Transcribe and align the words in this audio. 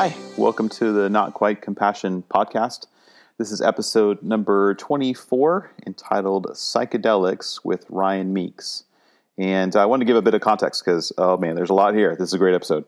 Hi, 0.00 0.16
welcome 0.38 0.70
to 0.70 0.92
the 0.92 1.10
Not 1.10 1.34
Quite 1.34 1.60
Compassion 1.60 2.22
podcast. 2.22 2.86
This 3.36 3.52
is 3.52 3.60
episode 3.60 4.22
number 4.22 4.72
24 4.76 5.72
entitled 5.86 6.46
Psychedelics 6.54 7.62
with 7.66 7.84
Ryan 7.90 8.32
Meeks. 8.32 8.84
And 9.36 9.76
I 9.76 9.84
want 9.84 10.00
to 10.00 10.06
give 10.06 10.16
a 10.16 10.22
bit 10.22 10.32
of 10.32 10.40
context 10.40 10.82
because, 10.82 11.12
oh 11.18 11.36
man, 11.36 11.54
there's 11.54 11.68
a 11.68 11.74
lot 11.74 11.94
here. 11.94 12.16
This 12.16 12.28
is 12.28 12.32
a 12.32 12.38
great 12.38 12.54
episode. 12.54 12.86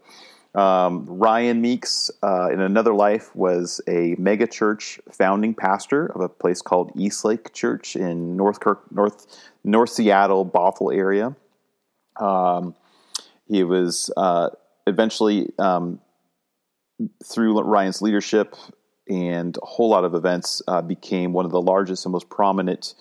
Um, 0.55 1.05
Ryan 1.05 1.61
Meeks, 1.61 2.11
uh, 2.23 2.49
in 2.51 2.63
another 2.63 2.95
life, 2.95 3.37
was 3.37 3.83
a 3.87 4.17
mega 4.19 4.47
church 4.47 4.99
founding 5.11 5.53
pastor 5.53 6.07
of 6.07 6.23
a 6.23 6.31
place 6.31 6.63
called 6.63 6.93
Eastlake 6.97 7.53
Church 7.53 7.95
in 7.95 8.39
North 8.39 8.61
Kirk, 8.61 8.91
North 8.91 9.27
North 9.65 9.91
Seattle, 9.91 10.47
Bothell 10.47 10.97
area. 10.97 11.37
Um, 12.17 12.75
he 13.49 13.65
was 13.65 14.11
uh, 14.17 14.49
eventually, 14.87 15.53
um, 15.59 16.01
through 17.25 17.61
Ryan's 17.61 18.03
leadership 18.03 18.55
and 19.09 19.57
a 19.63 19.67
whole 19.67 19.91
lot 19.91 20.05
of 20.05 20.15
events, 20.15 20.63
uh, 20.69 20.83
became 20.83 21.33
one 21.33 21.45
of 21.45 21.51
the 21.51 21.61
largest 21.61 22.05
and 22.07 22.13
most 22.13 22.29
prominent 22.29 22.95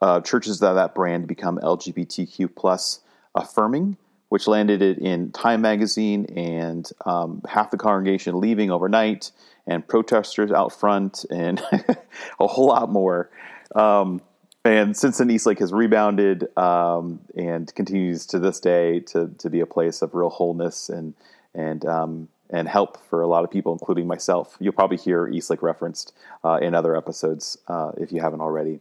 uh, 0.00 0.20
churches 0.20 0.60
that 0.60 0.74
that 0.74 0.94
brand 0.94 1.26
become 1.26 1.58
LGBTQ 1.58 2.54
plus 2.54 3.00
affirming 3.34 3.96
which 4.30 4.46
landed 4.46 4.80
it 4.80 4.98
in 4.98 5.30
Time 5.32 5.60
magazine 5.60 6.24
and 6.36 6.88
um, 7.04 7.42
half 7.48 7.70
the 7.72 7.76
congregation 7.76 8.40
leaving 8.40 8.70
overnight 8.70 9.32
and 9.66 9.86
protesters 9.86 10.52
out 10.52 10.72
front 10.72 11.24
and 11.30 11.60
a 12.40 12.46
whole 12.46 12.68
lot 12.68 12.88
more. 12.88 13.28
Um, 13.74 14.22
and 14.64 14.96
since 14.96 15.18
then, 15.18 15.30
Eastlake 15.30 15.58
has 15.58 15.72
rebounded 15.72 16.56
um, 16.56 17.20
and 17.36 17.72
continues 17.74 18.24
to 18.26 18.38
this 18.38 18.60
day 18.60 19.00
to, 19.00 19.32
to 19.38 19.50
be 19.50 19.60
a 19.60 19.66
place 19.66 20.00
of 20.00 20.14
real 20.14 20.30
wholeness 20.30 20.88
and 20.88 21.14
and 21.52 21.84
um, 21.84 22.28
and 22.52 22.68
help 22.68 22.98
for 23.08 23.22
a 23.22 23.26
lot 23.26 23.44
of 23.44 23.50
people, 23.50 23.72
including 23.72 24.06
myself. 24.06 24.56
You'll 24.60 24.72
probably 24.72 24.96
hear 24.96 25.28
Eastlake 25.28 25.62
referenced 25.62 26.12
uh, 26.44 26.58
in 26.60 26.74
other 26.74 26.96
episodes 26.96 27.58
uh, 27.68 27.92
if 27.96 28.12
you 28.12 28.20
haven't 28.20 28.40
already. 28.40 28.80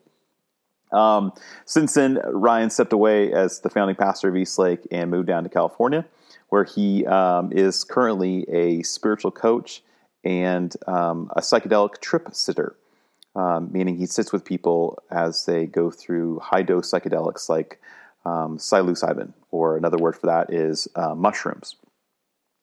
Um, 0.92 1.34
since 1.66 1.94
then, 1.94 2.20
Ryan 2.26 2.70
stepped 2.70 2.94
away 2.94 3.32
as 3.32 3.60
the 3.60 3.70
founding 3.70 3.96
pastor 3.96 4.30
of 4.30 4.36
Eastlake 4.36 4.88
and 4.92 5.12
moved 5.12 5.28
down 5.28 5.44
to 5.44 5.50
California, 5.50 6.06
where 6.50 6.64
he 6.64 7.06
um, 7.06 7.52
is 7.52 7.84
currently 7.84 8.50
a 8.50 8.82
spiritual 8.84 9.32
coach 9.32 9.84
and 10.24 10.76
um, 10.88 11.32
a 11.36 11.42
psychedelic 11.42 12.00
trip 12.02 12.28
sitter, 12.34 12.76
um, 13.36 13.72
meaning 13.72 13.98
he 13.98 14.06
sits 14.06 14.34
with 14.34 14.44
people 14.44 15.02
as 15.12 15.46
they 15.46 15.66
go 15.66 15.92
through 15.92 16.40
high 16.40 16.64
dose 16.64 16.92
psychedelics 16.92 17.50
like 17.50 17.80
um, 18.26 18.58
psilocybin, 18.58 19.34
or 19.52 19.78
another 19.78 19.98
word 19.98 20.16
for 20.16 20.28
that 20.28 20.52
is 20.52 20.88
uh, 20.96 21.16
mushrooms. 21.16 21.76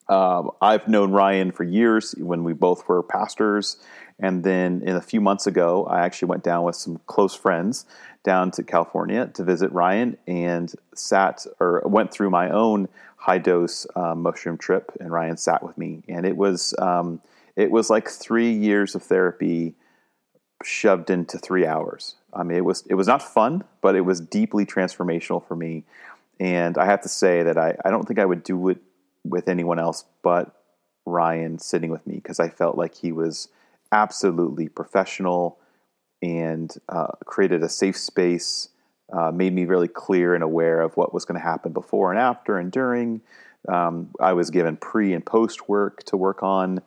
Um, 0.09 0.51
I've 0.61 0.87
known 0.87 1.11
Ryan 1.11 1.51
for 1.51 1.63
years 1.63 2.15
when 2.17 2.43
we 2.43 2.53
both 2.53 2.87
were 2.87 3.03
pastors. 3.03 3.77
And 4.19 4.43
then 4.43 4.81
in 4.83 4.95
a 4.95 5.01
few 5.01 5.21
months 5.21 5.45
ago, 5.47 5.85
I 5.85 6.01
actually 6.01 6.29
went 6.29 6.43
down 6.43 6.63
with 6.63 6.75
some 6.75 6.99
close 7.05 7.35
friends 7.35 7.85
down 8.23 8.51
to 8.51 8.63
California 8.63 9.29
to 9.35 9.43
visit 9.43 9.71
Ryan 9.71 10.17
and 10.25 10.73
sat 10.95 11.45
or 11.59 11.81
went 11.85 12.11
through 12.11 12.29
my 12.29 12.49
own 12.49 12.87
high 13.17 13.37
dose 13.37 13.85
um, 13.95 14.21
mushroom 14.21 14.57
trip. 14.57 14.91
And 14.99 15.11
Ryan 15.11 15.37
sat 15.37 15.63
with 15.63 15.77
me. 15.77 16.03
And 16.07 16.25
it 16.25 16.35
was, 16.35 16.73
um, 16.79 17.21
it 17.55 17.69
was 17.69 17.89
like 17.89 18.09
three 18.09 18.51
years 18.51 18.95
of 18.95 19.03
therapy 19.03 19.75
shoved 20.63 21.09
into 21.09 21.37
three 21.37 21.65
hours. 21.65 22.15
I 22.33 22.43
mean, 22.43 22.57
it 22.57 22.65
was, 22.65 22.83
it 22.89 22.95
was 22.95 23.07
not 23.07 23.21
fun, 23.21 23.63
but 23.81 23.95
it 23.95 24.01
was 24.01 24.19
deeply 24.19 24.65
transformational 24.65 25.45
for 25.47 25.55
me. 25.55 25.83
And 26.39 26.77
I 26.77 26.85
have 26.85 27.01
to 27.01 27.09
say 27.09 27.43
that 27.43 27.57
I, 27.57 27.75
I 27.83 27.89
don't 27.89 28.07
think 28.07 28.19
I 28.19 28.25
would 28.25 28.43
do 28.43 28.69
it 28.69 28.81
with 29.23 29.47
anyone 29.47 29.79
else 29.79 30.05
but 30.21 30.53
Ryan 31.05 31.57
sitting 31.57 31.89
with 31.89 32.05
me 32.05 32.15
because 32.15 32.39
I 32.39 32.49
felt 32.49 32.77
like 32.77 32.95
he 32.95 33.11
was 33.11 33.47
absolutely 33.91 34.67
professional 34.67 35.57
and 36.21 36.73
uh, 36.89 37.07
created 37.25 37.63
a 37.63 37.69
safe 37.69 37.97
space, 37.97 38.69
uh, 39.13 39.31
made 39.31 39.53
me 39.53 39.65
really 39.65 39.87
clear 39.87 40.35
and 40.35 40.43
aware 40.43 40.81
of 40.81 40.97
what 40.97 41.13
was 41.13 41.25
going 41.25 41.39
to 41.39 41.45
happen 41.45 41.71
before 41.71 42.11
and 42.11 42.19
after 42.19 42.57
and 42.57 42.71
during. 42.71 43.21
Um, 43.69 44.09
I 44.19 44.33
was 44.33 44.49
given 44.49 44.77
pre 44.77 45.13
and 45.13 45.25
post 45.25 45.69
work 45.69 46.03
to 46.03 46.17
work 46.17 46.43
on, 46.43 46.81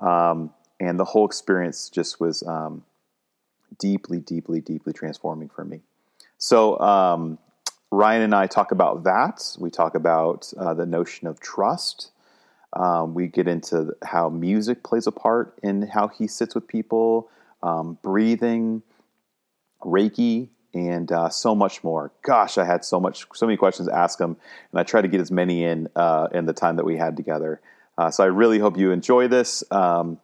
um, 0.00 0.50
and 0.80 0.98
the 0.98 1.04
whole 1.04 1.26
experience 1.26 1.88
just 1.88 2.20
was 2.20 2.42
um, 2.42 2.84
deeply, 3.78 4.18
deeply, 4.18 4.60
deeply 4.60 4.92
transforming 4.92 5.48
for 5.48 5.64
me. 5.64 5.80
So, 6.38 6.78
um, 6.80 7.38
Ryan 7.92 8.22
and 8.22 8.34
I 8.34 8.46
talk 8.46 8.72
about 8.72 9.04
that. 9.04 9.54
We 9.58 9.70
talk 9.70 9.94
about 9.94 10.50
uh, 10.56 10.72
the 10.72 10.86
notion 10.86 11.28
of 11.28 11.40
trust. 11.40 12.10
Um, 12.72 13.12
we 13.12 13.26
get 13.26 13.46
into 13.46 13.94
how 14.02 14.30
music 14.30 14.82
plays 14.82 15.06
a 15.06 15.12
part 15.12 15.58
in 15.62 15.82
how 15.82 16.08
he 16.08 16.26
sits 16.26 16.54
with 16.54 16.66
people, 16.66 17.28
um, 17.62 17.98
breathing, 18.02 18.82
Reiki, 19.82 20.48
and 20.72 21.12
uh, 21.12 21.28
so 21.28 21.54
much 21.54 21.84
more. 21.84 22.12
Gosh, 22.22 22.56
I 22.56 22.64
had 22.64 22.82
so 22.82 22.98
much, 22.98 23.26
so 23.34 23.44
many 23.44 23.58
questions 23.58 23.88
to 23.88 23.94
ask 23.94 24.18
him, 24.18 24.38
and 24.70 24.80
I 24.80 24.84
tried 24.84 25.02
to 25.02 25.08
get 25.08 25.20
as 25.20 25.30
many 25.30 25.62
in 25.62 25.88
uh, 25.94 26.28
in 26.32 26.46
the 26.46 26.54
time 26.54 26.76
that 26.76 26.86
we 26.86 26.96
had 26.96 27.14
together. 27.14 27.60
Uh, 27.98 28.10
so 28.10 28.24
I 28.24 28.28
really 28.28 28.58
hope 28.58 28.78
you 28.78 28.90
enjoy 28.90 29.28
this 29.28 29.62
um, 29.70 30.18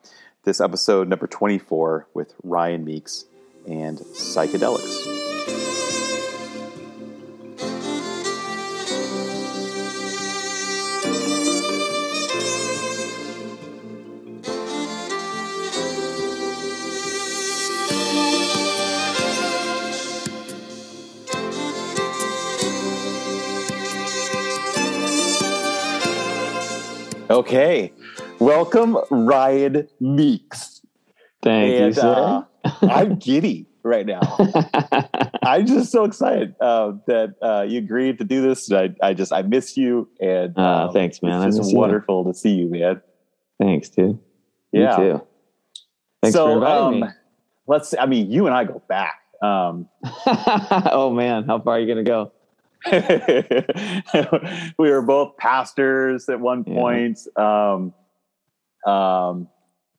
this 0.45 0.59
episode 0.59 1.07
number 1.07 1.27
twenty 1.27 1.59
four 1.59 2.07
with 2.15 2.33
Ryan 2.43 2.87
Meeks 2.87 3.27
and 3.67 3.99
psychedelics. 3.99 5.18
Okay, 27.49 27.95
welcome 28.41 28.99
Ryan 29.11 29.89
Meeks. 30.01 30.83
Thank 31.43 31.77
and, 31.77 31.87
you, 31.87 31.93
sir. 31.95 32.45
Uh, 32.63 32.71
I'm 32.83 33.17
giddy 33.17 33.67
right 33.83 34.05
now. 34.05 34.21
I'm 35.43 35.65
just 35.65 35.91
so 35.91 36.05
excited 36.05 36.55
uh, 36.61 36.93
that 37.07 37.37
uh, 37.41 37.65
you 37.67 37.79
agreed 37.79 38.19
to 38.19 38.25
do 38.25 38.43
this. 38.43 38.71
I, 38.71 38.91
I 39.03 39.15
just 39.15 39.33
I 39.33 39.41
miss 39.41 39.79
you, 39.79 40.11
and 40.21 40.59
uh, 40.59 40.89
um, 40.89 40.93
thanks, 40.93 41.23
man. 41.23 41.49
It's 41.49 41.57
just 41.57 41.75
wonderful 41.75 42.23
you. 42.27 42.33
to 42.35 42.39
see 42.39 42.51
you, 42.51 42.69
man. 42.69 43.01
Thanks, 43.59 43.89
dude. 43.89 44.19
Yeah. 44.71 44.91
You 44.91 45.13
too. 45.13 45.27
Thanks 46.21 46.35
so, 46.35 46.49
for 46.49 46.53
inviting 46.53 46.85
um, 46.85 47.01
me. 47.01 47.09
Let's. 47.67 47.95
I 47.99 48.05
mean, 48.05 48.31
you 48.31 48.45
and 48.45 48.55
I 48.55 48.65
go 48.65 48.83
back. 48.91 49.23
Um, 49.41 49.89
oh 50.27 51.11
man, 51.17 51.45
how 51.45 51.61
far 51.61 51.77
are 51.77 51.81
you 51.81 51.87
gonna 51.87 52.05
go? 52.05 52.31
we 54.79 54.91
were 54.91 55.03
both 55.03 55.37
pastors 55.37 56.29
at 56.29 56.41
one 56.41 56.65
point. 56.65 57.19
Yeah. 57.37 57.73
Um, 57.73 58.93
um, 58.93 59.49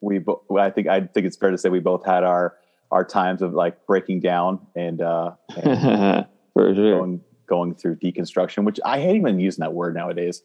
we, 0.02 0.20
bo- 0.20 0.44
I 0.58 0.70
think, 0.70 0.88
I 0.88 1.02
think 1.02 1.26
it's 1.26 1.38
fair 1.38 1.52
to 1.52 1.58
say 1.58 1.70
we 1.70 1.80
both 1.80 2.06
had 2.06 2.24
our, 2.24 2.56
our 2.92 3.04
times 3.04 3.42
of 3.42 3.54
like 3.54 3.86
breaking 3.86 4.22
down 4.22 4.66
and, 4.76 5.02
uh, 5.02 5.32
and 5.56 6.26
sure. 6.58 6.74
going, 6.74 7.22
going 7.48 7.76
through 7.76 7.98
deconstruction, 7.98 8.64
which 8.64 8.80
I 8.86 9.00
hate 9.02 9.18
even 9.18 9.40
using 9.40 9.62
that 9.62 9.74
word 9.74 9.94
nowadays. 9.94 10.42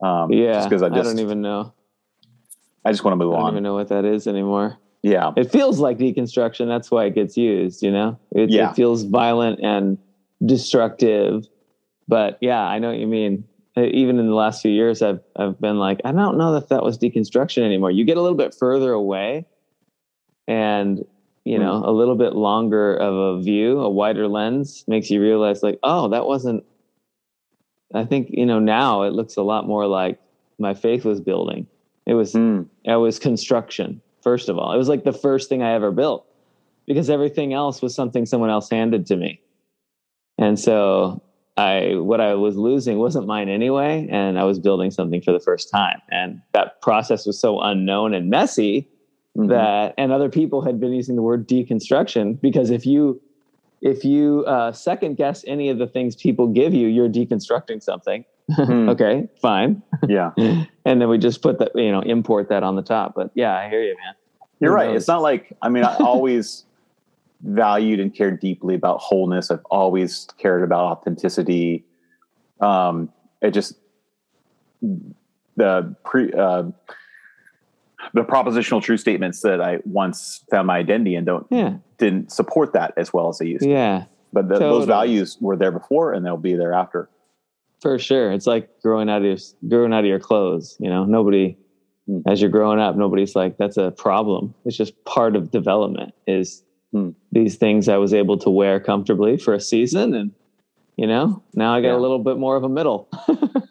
Um, 0.00 0.30
yeah, 0.30 0.62
because 0.62 0.82
I, 0.82 0.86
I, 0.86 0.90
don't 0.90 1.18
even 1.18 1.40
know. 1.40 1.72
I 2.84 2.92
just 2.92 3.02
want 3.02 3.12
to 3.12 3.16
move 3.16 3.34
on. 3.34 3.40
I 3.40 3.42
don't 3.42 3.54
even 3.54 3.62
know 3.64 3.74
what 3.74 3.88
that 3.88 4.04
is 4.04 4.26
anymore. 4.26 4.78
Yeah, 5.02 5.32
it 5.36 5.50
feels 5.50 5.80
like 5.80 5.98
deconstruction. 5.98 6.66
That's 6.66 6.90
why 6.90 7.06
it 7.06 7.14
gets 7.14 7.36
used. 7.36 7.82
You 7.82 7.90
know, 7.90 8.18
it, 8.32 8.50
yeah. 8.50 8.70
it 8.70 8.76
feels 8.76 9.02
violent 9.04 9.60
and 9.60 9.98
destructive 10.44 11.46
but 12.08 12.38
yeah, 12.40 12.62
I 12.62 12.78
know 12.78 12.88
what 12.88 12.98
you 12.98 13.06
mean. 13.06 13.44
Even 13.76 14.18
in 14.18 14.26
the 14.26 14.34
last 14.34 14.60
few 14.60 14.72
years, 14.72 15.02
I've 15.02 15.20
I've 15.36 15.60
been 15.60 15.78
like, 15.78 16.00
I 16.04 16.10
don't 16.10 16.36
know 16.36 16.56
if 16.56 16.68
that 16.68 16.82
was 16.82 16.98
deconstruction 16.98 17.62
anymore. 17.62 17.92
You 17.92 18.04
get 18.04 18.16
a 18.16 18.22
little 18.22 18.36
bit 18.36 18.54
further 18.58 18.90
away, 18.92 19.46
and 20.48 21.04
you 21.44 21.58
know, 21.58 21.80
mm. 21.80 21.86
a 21.86 21.90
little 21.92 22.16
bit 22.16 22.34
longer 22.34 22.96
of 22.96 23.14
a 23.14 23.40
view, 23.40 23.78
a 23.78 23.88
wider 23.88 24.26
lens 24.26 24.84
makes 24.88 25.10
you 25.10 25.20
realize, 25.20 25.62
like, 25.62 25.78
oh, 25.82 26.08
that 26.08 26.26
wasn't. 26.26 26.64
I 27.94 28.04
think 28.04 28.30
you 28.30 28.44
know 28.44 28.58
now 28.58 29.02
it 29.02 29.12
looks 29.12 29.36
a 29.36 29.42
lot 29.42 29.66
more 29.66 29.86
like 29.86 30.18
my 30.58 30.74
faith 30.74 31.04
was 31.04 31.20
building. 31.20 31.66
It 32.04 32.14
was 32.14 32.32
mm. 32.32 32.66
it 32.84 32.96
was 32.96 33.20
construction. 33.20 34.00
First 34.22 34.48
of 34.48 34.58
all, 34.58 34.72
it 34.72 34.78
was 34.78 34.88
like 34.88 35.04
the 35.04 35.12
first 35.12 35.48
thing 35.48 35.62
I 35.62 35.72
ever 35.72 35.92
built 35.92 36.26
because 36.86 37.08
everything 37.10 37.52
else 37.52 37.80
was 37.80 37.94
something 37.94 38.26
someone 38.26 38.50
else 38.50 38.68
handed 38.68 39.06
to 39.06 39.16
me. 39.16 39.40
And 40.38 40.58
so 40.58 41.22
I 41.58 41.96
what 41.96 42.20
I 42.20 42.34
was 42.34 42.56
losing 42.56 42.98
wasn't 42.98 43.26
mine 43.26 43.48
anyway, 43.48 44.06
and 44.10 44.38
I 44.38 44.44
was 44.44 44.60
building 44.60 44.92
something 44.92 45.20
for 45.20 45.32
the 45.32 45.40
first 45.40 45.70
time. 45.70 46.00
And 46.10 46.40
that 46.52 46.80
process 46.80 47.26
was 47.26 47.38
so 47.38 47.60
unknown 47.60 48.14
and 48.14 48.30
messy 48.30 48.88
mm-hmm. 49.36 49.48
that 49.48 49.92
and 49.98 50.12
other 50.12 50.28
people 50.28 50.62
had 50.62 50.78
been 50.78 50.92
using 50.92 51.16
the 51.16 51.22
word 51.22 51.48
deconstruction 51.48 52.40
because 52.40 52.70
if 52.70 52.86
you 52.86 53.20
if 53.80 54.04
you 54.04 54.44
uh, 54.46 54.70
second 54.70 55.16
guess 55.16 55.44
any 55.48 55.68
of 55.68 55.78
the 55.78 55.88
things 55.88 56.14
people 56.14 56.46
give 56.46 56.74
you, 56.74 56.86
you're 56.86 57.08
deconstructing 57.08 57.82
something. 57.82 58.24
Mm. 58.52 58.90
okay, 58.90 59.28
fine. 59.42 59.82
Yeah. 60.08 60.30
and 60.36 61.00
then 61.00 61.08
we 61.08 61.18
just 61.18 61.42
put 61.42 61.58
that, 61.58 61.72
you 61.74 61.90
know, 61.90 62.00
import 62.00 62.48
that 62.50 62.62
on 62.62 62.76
the 62.76 62.82
top. 62.82 63.14
But 63.14 63.30
yeah, 63.34 63.56
I 63.56 63.68
hear 63.68 63.82
you, 63.82 63.96
man. 64.04 64.14
You're 64.60 64.70
Who 64.70 64.76
right. 64.76 64.88
Knows? 64.88 65.02
It's 65.02 65.08
not 65.08 65.22
like, 65.22 65.56
I 65.62 65.68
mean, 65.68 65.84
I 65.84 65.96
always 65.96 66.64
valued 67.42 68.00
and 68.00 68.14
cared 68.14 68.40
deeply 68.40 68.74
about 68.74 68.98
wholeness. 69.00 69.50
I've 69.50 69.64
always 69.70 70.26
cared 70.38 70.62
about 70.62 70.84
authenticity. 70.84 71.84
Um, 72.60 73.12
it 73.40 73.52
just, 73.52 73.74
the 75.56 75.94
pre, 76.04 76.32
uh, 76.32 76.64
the 78.14 78.22
propositional 78.22 78.82
true 78.82 78.96
statements 78.96 79.42
that 79.42 79.60
I 79.60 79.78
once 79.84 80.44
found 80.50 80.66
my 80.66 80.78
identity 80.78 81.14
in 81.14 81.24
don't 81.24 81.46
yeah. 81.50 81.74
didn't 81.98 82.32
support 82.32 82.72
that 82.72 82.94
as 82.96 83.12
well 83.12 83.28
as 83.28 83.38
they 83.38 83.46
used 83.46 83.64
to. 83.64 83.70
Yeah. 83.70 84.04
But 84.32 84.48
the, 84.48 84.54
totally. 84.54 84.78
those 84.78 84.86
values 84.86 85.36
were 85.40 85.56
there 85.56 85.72
before 85.72 86.12
and 86.12 86.24
they'll 86.24 86.36
be 86.36 86.54
there 86.54 86.72
after. 86.72 87.08
For 87.80 87.98
sure. 87.98 88.32
It's 88.32 88.46
like 88.46 88.68
growing 88.82 89.08
out 89.08 89.18
of 89.18 89.24
your 89.24 89.36
growing 89.68 89.92
out 89.92 90.00
of 90.00 90.06
your 90.06 90.18
clothes, 90.18 90.76
you 90.80 90.90
know. 90.90 91.04
Nobody 91.04 91.56
mm. 92.08 92.22
as 92.26 92.40
you're 92.40 92.50
growing 92.50 92.80
up, 92.80 92.96
nobody's 92.96 93.36
like 93.36 93.56
that's 93.56 93.76
a 93.76 93.92
problem. 93.92 94.54
It's 94.64 94.76
just 94.76 95.04
part 95.04 95.36
of 95.36 95.50
development 95.50 96.12
is 96.26 96.62
mm. 96.94 97.14
these 97.32 97.56
things 97.56 97.88
I 97.88 97.96
was 97.96 98.14
able 98.14 98.38
to 98.38 98.50
wear 98.50 98.80
comfortably 98.80 99.36
for 99.36 99.54
a 99.54 99.60
season 99.60 100.14
and 100.14 100.32
you 100.96 101.06
know, 101.06 101.44
now 101.54 101.72
I 101.72 101.80
got 101.80 101.90
yeah. 101.90 101.96
a 101.96 102.00
little 102.00 102.18
bit 102.18 102.38
more 102.38 102.56
of 102.56 102.64
a 102.64 102.68
middle. 102.68 103.08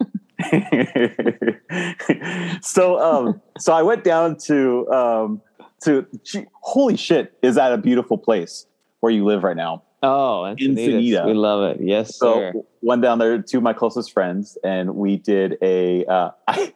so 2.62 2.98
um 3.00 3.40
so 3.58 3.72
I 3.72 3.82
went 3.82 4.04
down 4.04 4.36
to 4.44 4.88
um 4.90 5.42
to 5.82 6.06
gee, 6.24 6.46
holy 6.62 6.96
shit 6.96 7.36
is 7.42 7.56
that 7.56 7.72
a 7.72 7.78
beautiful 7.78 8.16
place 8.16 8.66
where 9.00 9.12
you 9.12 9.24
live 9.24 9.42
right 9.42 9.56
now 9.56 9.82
oh 10.02 10.46
Encinitas. 10.48 11.26
we 11.26 11.34
love 11.34 11.70
it 11.70 11.78
yes 11.82 12.16
so 12.16 12.34
sir. 12.34 12.52
went 12.82 13.02
down 13.02 13.18
there 13.18 13.42
to 13.42 13.60
my 13.60 13.72
closest 13.72 14.12
friends 14.12 14.56
and 14.62 14.94
we 14.94 15.16
did 15.16 15.56
a 15.60 16.04
uh 16.06 16.30
I, 16.48 16.72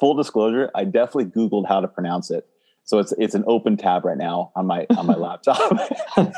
full 0.00 0.14
disclosure 0.14 0.70
I 0.74 0.84
definitely 0.84 1.26
googled 1.26 1.68
how 1.68 1.80
to 1.80 1.88
pronounce 1.88 2.30
it 2.30 2.48
so 2.84 2.98
it's 2.98 3.12
it's 3.18 3.34
an 3.34 3.44
open 3.46 3.76
tab 3.76 4.04
right 4.04 4.18
now 4.18 4.52
on 4.56 4.66
my 4.66 4.86
on 4.96 5.06
my 5.06 5.14
laptop 5.16 5.58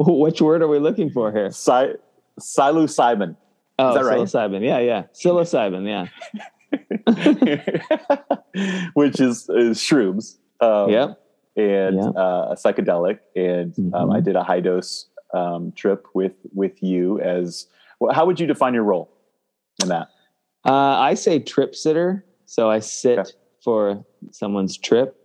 which 0.00 0.40
word 0.40 0.62
are 0.62 0.68
we 0.68 0.78
looking 0.78 1.10
for 1.10 1.32
here 1.32 1.50
si- 1.50 1.94
psilocybin 2.40 3.36
Oh, 3.80 4.02
right? 4.02 4.18
psilocybin. 4.18 4.64
Yeah, 4.64 4.78
yeah. 4.78 5.04
Psilocybin. 5.14 5.86
Yeah. 5.88 6.06
Which 8.94 9.20
is, 9.20 9.48
is 9.48 9.78
shrooms. 9.78 10.36
Um, 10.60 10.90
yep. 10.90 11.20
And. 11.56 12.00
Uh, 12.00 12.48
a 12.50 12.56
psychedelic. 12.56 13.20
And 13.34 13.72
mm-hmm. 13.72 13.94
um, 13.94 14.10
I 14.10 14.20
did 14.20 14.36
a 14.36 14.42
high 14.42 14.60
dose 14.60 15.06
um, 15.32 15.72
trip 15.72 16.06
with 16.14 16.34
with 16.52 16.82
you 16.82 17.20
as 17.20 17.68
well. 18.00 18.12
How 18.12 18.26
would 18.26 18.40
you 18.40 18.46
define 18.46 18.74
your 18.74 18.82
role 18.82 19.10
in 19.82 19.88
that? 19.88 20.08
Uh, 20.66 20.98
I 20.98 21.14
say 21.14 21.38
trip 21.38 21.74
sitter. 21.74 22.24
So 22.46 22.68
I 22.68 22.80
sit 22.80 23.18
okay. 23.18 23.30
for 23.62 24.04
someone's 24.32 24.76
trip. 24.76 25.16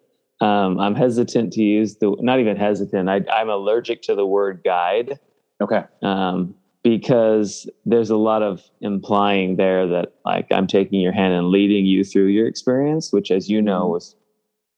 Um, 0.46 0.80
I'm 0.80 0.94
hesitant 0.94 1.54
to 1.54 1.64
use 1.64 1.96
the, 1.96 2.16
not 2.20 2.40
even 2.40 2.56
hesitant. 2.56 3.10
I, 3.10 3.22
I'm 3.34 3.50
allergic 3.50 4.04
to 4.04 4.16
the 4.16 4.28
word 4.28 4.62
guide. 4.64 5.20
Okay. 5.60 5.84
Um, 6.04 6.54
because 6.84 7.68
there's 7.86 8.12
a 8.12 8.18
lot 8.18 8.44
of 8.44 8.62
implying 8.82 9.56
there 9.56 9.88
that 9.88 10.14
like 10.24 10.46
I'm 10.52 10.68
taking 10.68 11.02
your 11.02 11.14
hand 11.14 11.34
and 11.34 11.50
leading 11.50 11.88
you 11.88 12.04
through 12.04 12.28
your 12.28 12.48
experience, 12.48 13.12
which 13.12 13.32
as 13.32 13.50
you 13.50 13.60
know 13.60 13.84
mm-hmm. 13.84 13.94
was 13.94 14.16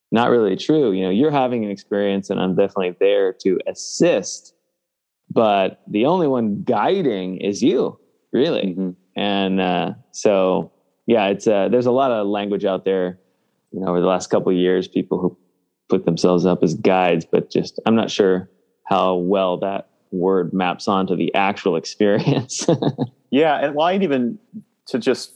not 0.10 0.30
really 0.30 0.56
true. 0.56 0.94
You 0.94 1.04
know, 1.04 1.10
you're 1.10 1.31
having 1.31 1.66
an 1.66 1.72
experience 1.72 2.30
and 2.30 2.40
I'm 2.40 2.56
definitely 2.56 2.96
there 3.02 3.34
to 3.42 3.60
assist, 3.68 4.54
but 5.30 5.81
the 5.86 6.06
only 6.06 6.28
one 6.28 6.64
guiding 6.64 7.42
is 7.42 7.62
you, 7.62 8.00
really. 8.31 8.68
Mm-hmm. 8.68 8.92
And 9.18 9.60
uh, 9.60 9.94
so, 10.14 10.72
yeah, 11.08 11.28
it's 11.28 11.46
uh, 11.46 11.68
there's 11.68 11.88
a 11.88 11.92
lot 11.92 12.12
of 12.12 12.25
language 12.25 12.64
out 12.64 12.86
there. 12.86 13.19
You 13.74 13.81
know, 13.81 13.88
over 13.90 14.00
the 14.00 14.08
last 14.08 14.30
couple 14.30 14.50
of 14.50 14.58
years, 14.58 14.88
people 14.88 15.19
who 15.19 15.38
put 15.89 16.06
themselves 16.06 16.45
up 16.45 16.63
as 16.63 16.74
guides, 16.75 17.25
but 17.25 17.50
just 17.50 17.80
I'm 17.86 17.95
not 17.95 18.12
sure 18.12 18.50
how 18.84 19.16
well 19.16 19.57
that 19.57 19.89
word 20.12 20.54
maps 20.54 20.88
onto 20.88 21.16
the 21.16 21.34
actual 21.34 21.75
experience. 21.81 22.66
yeah, 23.31 23.56
and 23.57 23.75
well, 23.75 23.88
I'd 23.88 24.04
even 24.04 24.39
to 24.88 25.00
just 25.00 25.34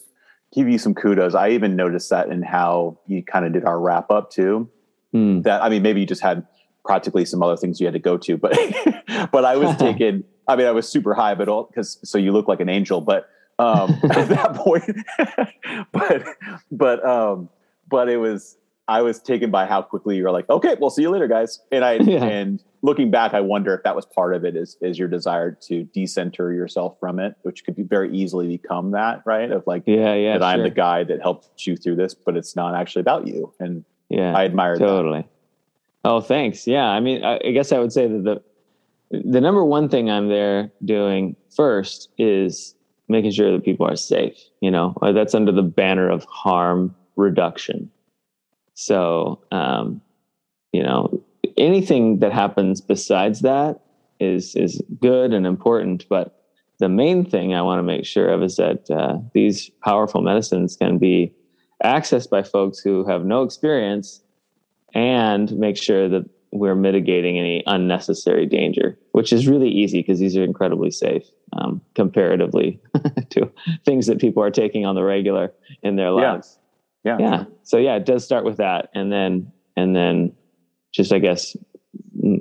give 0.53 0.67
you 0.67 0.77
some 0.77 0.93
kudos. 0.93 1.35
I 1.35 1.49
even 1.51 1.75
noticed 1.75 2.09
that 2.09 2.29
in 2.29 2.41
how 2.41 2.99
you 3.07 3.23
kind 3.23 3.45
of 3.45 3.53
did 3.53 3.65
our 3.65 3.79
wrap 3.79 4.11
up 4.11 4.31
too. 4.31 4.69
Mm. 5.13 5.43
That 5.43 5.61
I 5.61 5.69
mean, 5.69 5.81
maybe 5.81 6.01
you 6.01 6.05
just 6.05 6.21
had 6.21 6.45
practically 6.85 7.25
some 7.25 7.43
other 7.43 7.57
things 7.57 7.79
you 7.79 7.87
had 7.87 7.93
to 7.93 7.99
go 7.99 8.17
to, 8.17 8.37
but 8.37 8.57
but 9.31 9.45
I 9.45 9.55
was 9.57 9.75
taken. 9.77 10.23
I 10.47 10.55
mean, 10.55 10.67
I 10.67 10.71
was 10.71 10.87
super 10.87 11.13
high, 11.13 11.35
but 11.35 11.47
all 11.47 11.63
because 11.63 11.99
so 12.03 12.17
you 12.17 12.31
look 12.31 12.47
like 12.47 12.59
an 12.59 12.69
angel, 12.69 13.01
but 13.01 13.29
um, 13.59 13.91
at 14.09 14.29
that 14.29 14.55
point, 14.55 14.97
but 15.91 16.25
but 16.71 17.05
um, 17.05 17.49
but 17.89 18.09
it 18.09 18.17
was 18.17 18.57
I 18.87 19.01
was 19.01 19.19
taken 19.19 19.51
by 19.51 19.65
how 19.65 19.81
quickly 19.81 20.17
you 20.17 20.23
were 20.23 20.31
like, 20.31 20.49
okay, 20.49 20.75
we'll 20.79 20.89
see 20.89 21.03
you 21.03 21.09
later, 21.09 21.27
guys. 21.27 21.59
And 21.71 21.85
I 21.85 21.93
yeah. 22.01 22.23
and 22.23 22.63
looking 22.81 23.11
back, 23.11 23.33
I 23.33 23.41
wonder 23.41 23.73
if 23.73 23.83
that 23.83 23.95
was 23.95 24.05
part 24.05 24.35
of 24.35 24.43
it 24.43 24.55
is 24.55 24.77
is 24.81 24.97
your 24.99 25.07
desire 25.07 25.51
to 25.67 25.83
decenter 25.93 26.51
yourself 26.51 26.97
from 26.99 27.19
it, 27.19 27.35
which 27.43 27.63
could 27.63 27.75
be 27.75 27.83
very 27.83 28.15
easily 28.15 28.47
become 28.47 28.91
that, 28.91 29.21
right? 29.25 29.51
Of 29.51 29.63
like, 29.65 29.83
yeah, 29.85 30.13
yeah, 30.13 30.37
that 30.37 30.53
sure. 30.53 30.61
I'm 30.61 30.63
the 30.63 30.69
guy 30.69 31.03
that 31.03 31.21
helped 31.21 31.65
you 31.65 31.75
through 31.77 31.95
this, 31.95 32.13
but 32.13 32.35
it's 32.35 32.55
not 32.55 32.75
actually 32.75 33.01
about 33.01 33.27
you. 33.27 33.53
And 33.59 33.85
yeah, 34.09 34.35
I 34.35 34.45
admire 34.45 34.77
totally. 34.77 35.21
That. 35.21 35.29
Oh, 36.03 36.19
thanks. 36.19 36.65
Yeah, 36.65 36.85
I 36.85 36.99
mean, 36.99 37.23
I, 37.23 37.39
I 37.45 37.51
guess 37.51 37.71
I 37.71 37.79
would 37.79 37.93
say 37.93 38.07
that 38.07 38.23
the 38.23 38.41
the 39.11 39.41
number 39.41 39.63
one 39.63 39.89
thing 39.89 40.09
I'm 40.09 40.29
there 40.29 40.71
doing 40.83 41.35
first 41.55 42.09
is 42.17 42.75
making 43.07 43.31
sure 43.31 43.51
that 43.51 43.63
people 43.63 43.85
are 43.85 43.95
safe. 43.95 44.37
You 44.61 44.71
know, 44.71 44.95
that's 45.01 45.35
under 45.35 45.51
the 45.51 45.61
banner 45.61 46.09
of 46.09 46.23
harm 46.25 46.95
reduction. 47.15 47.91
So, 48.85 49.41
um, 49.51 50.01
you 50.71 50.83
know, 50.83 51.23
anything 51.57 52.19
that 52.19 52.33
happens 52.33 52.81
besides 52.81 53.41
that 53.41 53.81
is 54.19 54.55
is 54.55 54.81
good 54.99 55.33
and 55.33 55.45
important. 55.45 56.05
But 56.09 56.35
the 56.79 56.89
main 56.89 57.23
thing 57.23 57.53
I 57.53 57.61
want 57.61 57.79
to 57.79 57.83
make 57.83 58.05
sure 58.05 58.29
of 58.29 58.41
is 58.41 58.55
that 58.55 58.89
uh, 58.89 59.17
these 59.33 59.69
powerful 59.83 60.21
medicines 60.21 60.75
can 60.75 60.97
be 60.97 61.33
accessed 61.83 62.29
by 62.29 62.43
folks 62.43 62.79
who 62.79 63.05
have 63.05 63.25
no 63.25 63.43
experience, 63.43 64.21
and 64.93 65.51
make 65.57 65.77
sure 65.77 66.09
that 66.09 66.29
we're 66.51 66.75
mitigating 66.75 67.39
any 67.39 67.63
unnecessary 67.65 68.45
danger, 68.45 68.97
which 69.13 69.31
is 69.31 69.47
really 69.47 69.69
easy 69.69 70.01
because 70.01 70.19
these 70.19 70.35
are 70.35 70.43
incredibly 70.43 70.91
safe 70.91 71.23
um, 71.53 71.81
comparatively 71.95 72.79
to 73.29 73.49
things 73.85 74.07
that 74.07 74.19
people 74.19 74.43
are 74.43 74.51
taking 74.51 74.85
on 74.85 74.95
the 74.95 75.03
regular 75.03 75.53
in 75.81 75.95
their 75.95 76.11
lives. 76.11 76.57
Yeah. 76.57 76.60
Yeah. 77.03 77.17
Yeah. 77.19 77.43
So 77.63 77.77
yeah, 77.77 77.95
it 77.95 78.05
does 78.05 78.23
start 78.23 78.45
with 78.45 78.57
that, 78.57 78.89
and 78.93 79.11
then 79.11 79.51
and 79.75 79.95
then 79.95 80.33
just 80.91 81.13
I 81.13 81.19
guess 81.19 81.55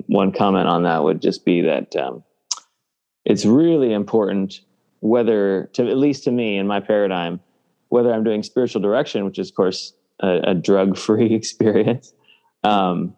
one 0.07 0.31
comment 0.31 0.67
on 0.67 0.83
that 0.83 1.03
would 1.03 1.21
just 1.21 1.45
be 1.45 1.61
that 1.61 1.95
um, 1.95 2.23
it's 3.25 3.45
really 3.45 3.93
important 3.93 4.61
whether 4.99 5.69
to 5.73 5.87
at 5.87 5.97
least 5.97 6.23
to 6.25 6.31
me 6.31 6.57
in 6.57 6.67
my 6.67 6.79
paradigm 6.79 7.39
whether 7.89 8.13
i'm 8.13 8.23
doing 8.23 8.43
spiritual 8.43 8.81
direction 8.81 9.25
which 9.25 9.39
is 9.39 9.49
of 9.49 9.55
course 9.55 9.93
a, 10.21 10.39
a 10.49 10.53
drug 10.53 10.95
free 10.97 11.33
experience 11.33 12.13
um, 12.63 13.15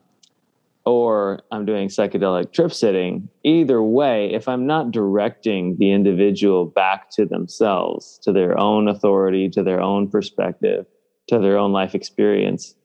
or 0.86 1.42
i'm 1.52 1.66
doing 1.66 1.90
psychedelic 1.90 2.54
trip 2.54 2.72
sitting 2.72 3.28
either 3.44 3.84
way 3.84 4.34
if 4.34 4.48
i'm 4.48 4.66
not 4.66 4.92
directing 4.92 5.76
the 5.78 5.92
individual 5.92 6.66
back 6.66 7.10
to 7.10 7.26
themselves 7.26 8.18
to 8.24 8.32
their 8.32 8.58
own 8.58 8.88
authority 8.88 9.50
to 9.50 9.62
their 9.62 9.82
own 9.82 10.08
perspective 10.08 10.86
to 11.28 11.40
their 11.40 11.58
own 11.58 11.72
life 11.72 11.96
experience 11.96 12.76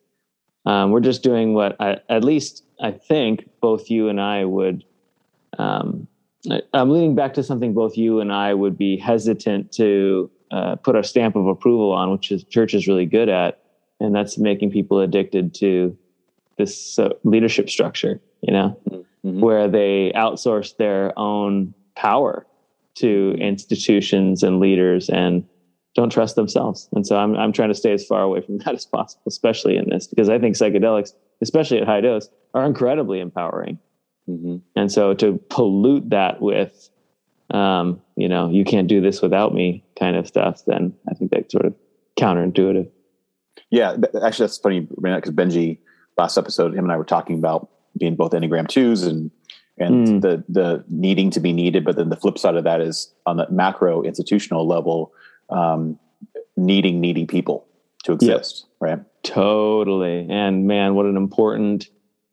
um, 0.68 0.90
we're 0.90 1.00
just 1.00 1.22
doing 1.22 1.54
what 1.54 1.76
I, 1.80 1.96
at 2.10 2.22
least 2.22 2.62
I 2.78 2.90
think 2.90 3.48
both 3.60 3.90
you 3.90 4.10
and 4.10 4.20
I 4.20 4.44
would. 4.44 4.84
Um, 5.58 6.06
I, 6.50 6.60
am 6.74 6.90
leaning 6.90 7.14
back 7.14 7.32
to 7.34 7.42
something 7.42 7.72
both 7.72 7.96
you 7.96 8.20
and 8.20 8.30
I 8.30 8.52
would 8.52 8.76
be 8.76 8.98
hesitant 8.98 9.72
to 9.72 10.30
uh, 10.50 10.76
put 10.76 10.94
a 10.94 11.02
stamp 11.02 11.36
of 11.36 11.46
approval 11.46 11.92
on, 11.92 12.10
which 12.12 12.30
is 12.30 12.44
church 12.44 12.74
is 12.74 12.86
really 12.86 13.06
good 13.06 13.30
at, 13.30 13.62
and 13.98 14.14
that's 14.14 14.36
making 14.36 14.70
people 14.70 15.00
addicted 15.00 15.54
to 15.54 15.96
this 16.58 16.98
uh, 16.98 17.10
leadership 17.24 17.70
structure. 17.70 18.20
You 18.42 18.52
know, 18.52 18.78
mm-hmm. 18.90 19.40
where 19.40 19.68
they 19.68 20.12
outsource 20.14 20.76
their 20.76 21.18
own 21.18 21.72
power 21.96 22.46
to 22.96 23.34
institutions 23.38 24.42
and 24.42 24.60
leaders 24.60 25.08
and 25.08 25.48
don't 25.98 26.10
trust 26.10 26.36
themselves. 26.36 26.88
And 26.92 27.04
so 27.04 27.16
I'm 27.16 27.34
I'm 27.36 27.52
trying 27.52 27.70
to 27.70 27.74
stay 27.74 27.92
as 27.92 28.06
far 28.06 28.22
away 28.22 28.40
from 28.40 28.58
that 28.64 28.74
as 28.74 28.86
possible, 28.86 29.22
especially 29.26 29.76
in 29.76 29.90
this, 29.90 30.06
because 30.06 30.28
I 30.28 30.38
think 30.38 30.54
psychedelics, 30.54 31.12
especially 31.42 31.78
at 31.78 31.88
high 31.88 32.00
dose, 32.00 32.28
are 32.54 32.64
incredibly 32.64 33.18
empowering. 33.18 33.80
Mm-hmm. 34.28 34.58
And 34.76 34.92
so 34.92 35.14
to 35.14 35.40
pollute 35.50 36.10
that 36.10 36.40
with, 36.40 36.88
um, 37.50 38.00
you 38.14 38.28
know, 38.28 38.48
you 38.48 38.64
can't 38.64 38.86
do 38.86 39.00
this 39.00 39.20
without 39.20 39.54
me 39.54 39.84
kind 39.98 40.16
of 40.16 40.28
stuff, 40.28 40.64
then 40.66 40.94
I 41.10 41.14
think 41.14 41.32
that's 41.32 41.50
sort 41.50 41.64
of 41.64 41.74
counterintuitive. 42.16 42.88
Yeah, 43.70 43.96
actually, 44.22 44.44
that's 44.44 44.58
funny 44.58 44.80
because 44.80 45.32
Benji 45.32 45.78
last 46.16 46.38
episode, 46.38 46.74
him 46.74 46.84
and 46.84 46.92
I 46.92 46.96
were 46.96 47.04
talking 47.04 47.38
about 47.38 47.70
being 47.98 48.14
both 48.14 48.32
Enneagram 48.32 48.68
twos 48.68 49.02
and 49.02 49.32
and 49.78 50.06
mm. 50.06 50.20
the 50.20 50.44
the 50.48 50.84
needing 50.88 51.30
to 51.32 51.40
be 51.40 51.52
needed. 51.52 51.84
But 51.84 51.96
then 51.96 52.08
the 52.08 52.16
flip 52.16 52.38
side 52.38 52.54
of 52.54 52.62
that 52.64 52.80
is 52.80 53.12
on 53.26 53.36
the 53.36 53.50
macro 53.50 54.02
institutional 54.02 54.64
level, 54.64 55.12
um, 55.50 55.98
needing 56.56 57.00
needy 57.00 57.26
people 57.26 57.66
to 58.04 58.12
exist, 58.12 58.64
yep. 58.64 58.70
right? 58.80 59.22
Totally. 59.22 60.26
And 60.30 60.66
man, 60.66 60.94
what 60.94 61.06
an 61.06 61.16
important 61.16 61.88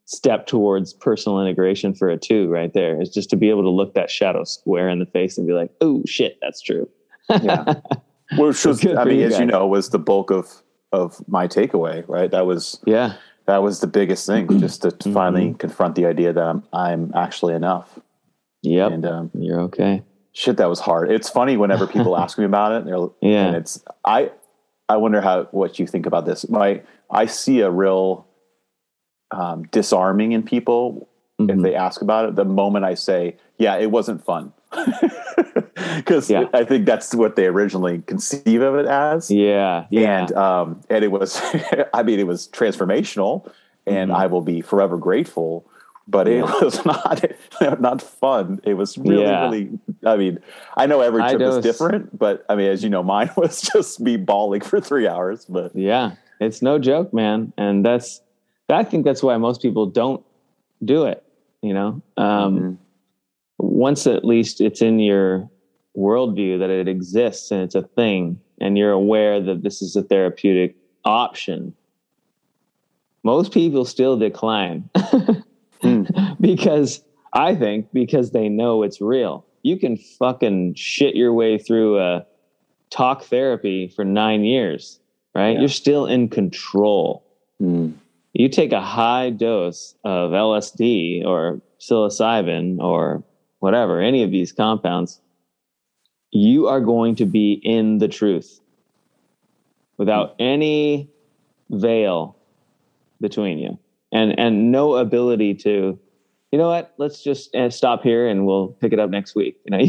step 0.06 0.46
towards 0.46 0.92
personal 0.92 1.40
integration 1.40 1.92
for 1.92 2.08
it 2.08 2.22
too, 2.22 2.48
right 2.48 2.72
there 2.72 3.00
is 3.00 3.10
just 3.10 3.28
to 3.30 3.36
be 3.36 3.50
able 3.50 3.62
to 3.62 3.70
look 3.70 3.94
that 3.94 4.10
shadow 4.10 4.44
square 4.44 4.88
in 4.88 5.00
the 5.00 5.06
face 5.06 5.36
and 5.36 5.46
be 5.46 5.52
like, 5.52 5.70
oh 5.80 6.02
shit, 6.06 6.38
that's 6.40 6.60
true. 6.60 6.88
yeah. 7.28 7.74
Which 8.38 8.64
was, 8.64 8.84
I 8.84 9.04
mean, 9.04 9.20
you 9.20 9.26
as 9.26 9.32
guys. 9.32 9.40
you 9.40 9.46
know, 9.46 9.66
was 9.66 9.90
the 9.90 10.00
bulk 10.00 10.30
of 10.30 10.62
of 10.92 11.26
my 11.28 11.46
takeaway, 11.46 12.04
right? 12.08 12.30
That 12.30 12.46
was 12.46 12.80
yeah, 12.84 13.14
that 13.46 13.62
was 13.62 13.80
the 13.80 13.86
biggest 13.86 14.26
thing, 14.26 14.48
just 14.60 14.82
to 14.82 14.88
mm-hmm. 14.88 15.12
finally 15.12 15.54
confront 15.58 15.94
the 15.94 16.06
idea 16.06 16.32
that 16.32 16.42
I'm 16.42 16.64
I'm 16.72 17.12
actually 17.14 17.54
enough. 17.54 17.98
Yep, 18.62 18.92
and 18.92 19.06
um, 19.06 19.30
you're 19.34 19.60
okay. 19.62 20.02
Shit, 20.36 20.58
that 20.58 20.68
was 20.68 20.80
hard. 20.80 21.10
It's 21.10 21.30
funny 21.30 21.56
whenever 21.56 21.86
people 21.86 22.14
ask 22.22 22.36
me 22.36 22.44
about 22.44 22.86
it. 22.86 23.12
yeah, 23.22 23.46
and 23.46 23.56
it's 23.56 23.82
I 24.04 24.30
I 24.86 24.98
wonder 24.98 25.22
how 25.22 25.44
what 25.44 25.78
you 25.78 25.86
think 25.86 26.04
about 26.04 26.26
this. 26.26 26.46
My 26.50 26.82
I 27.10 27.24
see 27.24 27.60
a 27.60 27.70
real 27.70 28.26
um, 29.30 29.62
disarming 29.70 30.32
in 30.32 30.42
people 30.42 31.08
mm-hmm. 31.40 31.48
if 31.48 31.62
they 31.62 31.74
ask 31.74 32.02
about 32.02 32.28
it. 32.28 32.36
The 32.36 32.44
moment 32.44 32.84
I 32.84 32.96
say, 32.96 33.36
"Yeah, 33.56 33.76
it 33.76 33.90
wasn't 33.90 34.22
fun," 34.26 34.52
because 35.96 36.28
yeah. 36.28 36.44
I 36.52 36.64
think 36.64 36.84
that's 36.84 37.14
what 37.14 37.36
they 37.36 37.46
originally 37.46 38.02
conceive 38.02 38.60
of 38.60 38.74
it 38.74 38.84
as. 38.84 39.30
Yeah, 39.30 39.86
yeah. 39.88 40.20
And 40.20 40.32
um, 40.32 40.82
and 40.90 41.02
it 41.02 41.10
was, 41.10 41.40
I 41.94 42.02
mean, 42.02 42.20
it 42.20 42.26
was 42.26 42.46
transformational, 42.48 43.50
and 43.86 44.10
mm-hmm. 44.10 44.20
I 44.20 44.26
will 44.26 44.42
be 44.42 44.60
forever 44.60 44.98
grateful 44.98 45.66
but 46.08 46.28
it 46.28 46.42
was 46.42 46.84
not 47.60 47.80
not 47.80 48.02
fun. 48.02 48.60
It 48.64 48.74
was 48.74 48.96
really 48.98 49.22
yeah. 49.22 49.44
really. 49.44 49.70
I 50.04 50.16
mean, 50.16 50.38
I 50.76 50.86
know 50.86 51.00
every 51.00 51.22
trip 51.22 51.40
is 51.40 51.58
different, 51.58 52.16
but 52.16 52.44
I 52.48 52.54
mean, 52.54 52.68
as 52.68 52.82
you 52.82 52.90
know, 52.90 53.02
mine 53.02 53.30
was 53.36 53.62
just 53.62 54.00
me 54.00 54.16
bawling 54.16 54.60
for 54.60 54.80
three 54.80 55.08
hours. 55.08 55.44
But 55.44 55.74
yeah, 55.74 56.12
it's 56.40 56.62
no 56.62 56.78
joke, 56.78 57.12
man, 57.12 57.52
and 57.56 57.84
that's. 57.84 58.20
I 58.68 58.82
think 58.82 59.04
that's 59.04 59.22
why 59.22 59.36
most 59.36 59.62
people 59.62 59.86
don't 59.86 60.24
do 60.84 61.04
it. 61.04 61.22
You 61.62 61.74
know, 61.74 62.02
um, 62.16 62.58
mm-hmm. 62.58 62.74
once 63.58 64.06
at 64.06 64.24
least 64.24 64.60
it's 64.60 64.82
in 64.82 64.98
your 64.98 65.48
worldview 65.96 66.58
that 66.58 66.68
it 66.68 66.88
exists 66.88 67.50
and 67.50 67.62
it's 67.62 67.74
a 67.74 67.82
thing, 67.82 68.40
and 68.60 68.76
you're 68.76 68.92
aware 68.92 69.40
that 69.40 69.62
this 69.62 69.82
is 69.82 69.96
a 69.96 70.02
therapeutic 70.02 70.76
option. 71.04 71.74
Most 73.22 73.52
people 73.52 73.84
still 73.84 74.16
decline. 74.16 74.88
mm. 75.86 76.36
because 76.40 77.02
I 77.32 77.54
think 77.54 77.92
because 77.92 78.30
they 78.30 78.48
know 78.48 78.82
it's 78.82 79.00
real. 79.00 79.44
You 79.62 79.78
can 79.78 79.96
fucking 79.96 80.74
shit 80.74 81.16
your 81.16 81.32
way 81.32 81.58
through 81.58 81.98
a 81.98 82.26
talk 82.90 83.24
therapy 83.24 83.88
for 83.88 84.04
nine 84.04 84.44
years, 84.44 85.00
right? 85.34 85.52
Yeah. 85.52 85.60
You're 85.60 85.68
still 85.68 86.06
in 86.06 86.28
control. 86.28 87.24
Mm. 87.60 87.94
You 88.32 88.48
take 88.48 88.72
a 88.72 88.80
high 88.80 89.30
dose 89.30 89.94
of 90.04 90.30
LSD 90.30 91.24
or 91.24 91.60
psilocybin 91.80 92.78
or 92.80 93.24
whatever, 93.58 94.00
any 94.00 94.22
of 94.22 94.30
these 94.30 94.52
compounds, 94.52 95.20
you 96.30 96.68
are 96.68 96.80
going 96.80 97.16
to 97.16 97.24
be 97.24 97.52
in 97.52 97.98
the 97.98 98.08
truth 98.08 98.60
without 99.96 100.38
mm. 100.38 100.54
any 100.54 101.10
veil 101.70 102.36
between 103.20 103.58
you 103.58 103.78
and 104.12 104.38
and 104.38 104.70
no 104.70 104.96
ability 104.96 105.54
to 105.54 105.98
you 106.52 106.58
know 106.58 106.68
what? 106.68 106.94
Let's 106.96 107.22
just 107.22 107.54
uh, 107.56 107.70
stop 107.70 108.02
here 108.02 108.28
and 108.28 108.46
we'll 108.46 108.68
pick 108.68 108.92
it 108.92 109.00
up 109.00 109.10
next 109.10 109.34
week. 109.34 109.58
You 109.64 109.76
know 109.76 109.84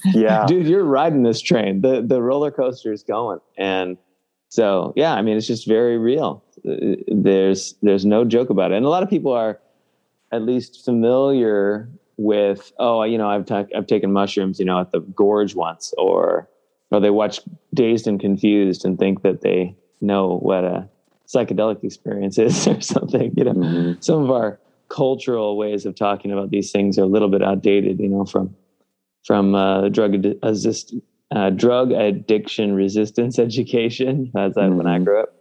yeah. 0.14 0.46
Dude 0.46 0.66
you're 0.66 0.84
riding 0.84 1.22
this 1.22 1.40
train. 1.40 1.80
The 1.80 2.02
the 2.02 2.20
roller 2.22 2.50
coaster 2.50 2.92
is 2.92 3.02
going. 3.02 3.40
And 3.56 3.96
so 4.50 4.94
yeah 4.96 5.12
i 5.12 5.20
mean 5.20 5.36
it's 5.36 5.46
just 5.46 5.66
very 5.66 5.98
real. 5.98 6.44
Uh, 6.68 6.96
there's 7.08 7.74
there's 7.82 8.04
no 8.04 8.24
joke 8.24 8.50
about 8.50 8.72
it. 8.72 8.76
And 8.76 8.86
a 8.86 8.88
lot 8.88 9.02
of 9.02 9.10
people 9.10 9.32
are 9.32 9.60
at 10.32 10.42
least 10.42 10.84
familiar 10.84 11.88
with 12.18 12.72
oh 12.78 13.04
you 13.04 13.16
know 13.16 13.28
i've 13.28 13.46
ta- 13.46 13.66
i've 13.76 13.86
taken 13.86 14.12
mushrooms 14.12 14.58
you 14.58 14.64
know 14.64 14.80
at 14.80 14.90
the 14.90 14.98
gorge 14.98 15.54
once 15.54 15.94
or 15.96 16.48
or 16.90 17.00
they 17.00 17.10
watch 17.10 17.40
dazed 17.74 18.08
and 18.08 18.18
confused 18.18 18.84
and 18.84 18.98
think 18.98 19.22
that 19.22 19.40
they 19.42 19.74
know 20.00 20.38
what 20.38 20.64
a 20.64 20.88
psychedelic 21.28 21.84
experiences 21.84 22.66
or 22.68 22.80
something. 22.80 23.32
You 23.36 23.44
know, 23.44 23.52
mm-hmm. 23.54 24.00
some 24.00 24.22
of 24.22 24.30
our 24.30 24.58
cultural 24.88 25.56
ways 25.56 25.84
of 25.86 25.94
talking 25.94 26.32
about 26.32 26.50
these 26.50 26.72
things 26.72 26.98
are 26.98 27.02
a 27.02 27.06
little 27.06 27.28
bit 27.28 27.42
outdated. 27.42 28.00
You 28.00 28.08
know, 28.08 28.24
from 28.24 28.54
from 29.24 29.54
uh, 29.54 29.88
drug 29.88 30.24
assist, 30.42 30.94
uh, 31.34 31.50
drug 31.50 31.92
addiction 31.92 32.74
resistance 32.74 33.38
education. 33.38 34.30
That's 34.34 34.56
mm-hmm. 34.56 34.76
when 34.76 34.86
I 34.86 34.96
mm-hmm. 34.96 35.04
grew 35.04 35.20
up, 35.22 35.34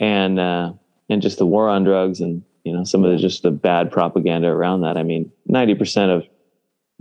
and 0.00 0.38
uh, 0.38 0.72
and 1.08 1.22
just 1.22 1.38
the 1.38 1.46
war 1.46 1.68
on 1.68 1.84
drugs 1.84 2.20
and 2.20 2.42
you 2.64 2.72
know 2.72 2.84
some 2.84 3.04
of 3.04 3.10
the 3.10 3.16
just 3.16 3.42
the 3.42 3.50
bad 3.50 3.90
propaganda 3.90 4.48
around 4.48 4.82
that. 4.82 4.96
I 4.96 5.02
mean, 5.02 5.30
ninety 5.46 5.74
percent 5.74 6.10
of 6.12 6.24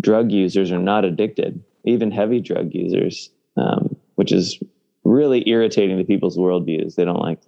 drug 0.01 0.31
users 0.31 0.71
are 0.71 0.79
not 0.79 1.05
addicted, 1.05 1.63
even 1.85 2.11
heavy 2.11 2.39
drug 2.39 2.73
users, 2.73 3.31
um, 3.57 3.95
which 4.15 4.31
is 4.31 4.61
really 5.03 5.47
irritating 5.49 5.97
to 5.97 6.03
people's 6.03 6.37
worldviews. 6.37 6.95
They 6.95 7.05
don't 7.05 7.19
like 7.19 7.41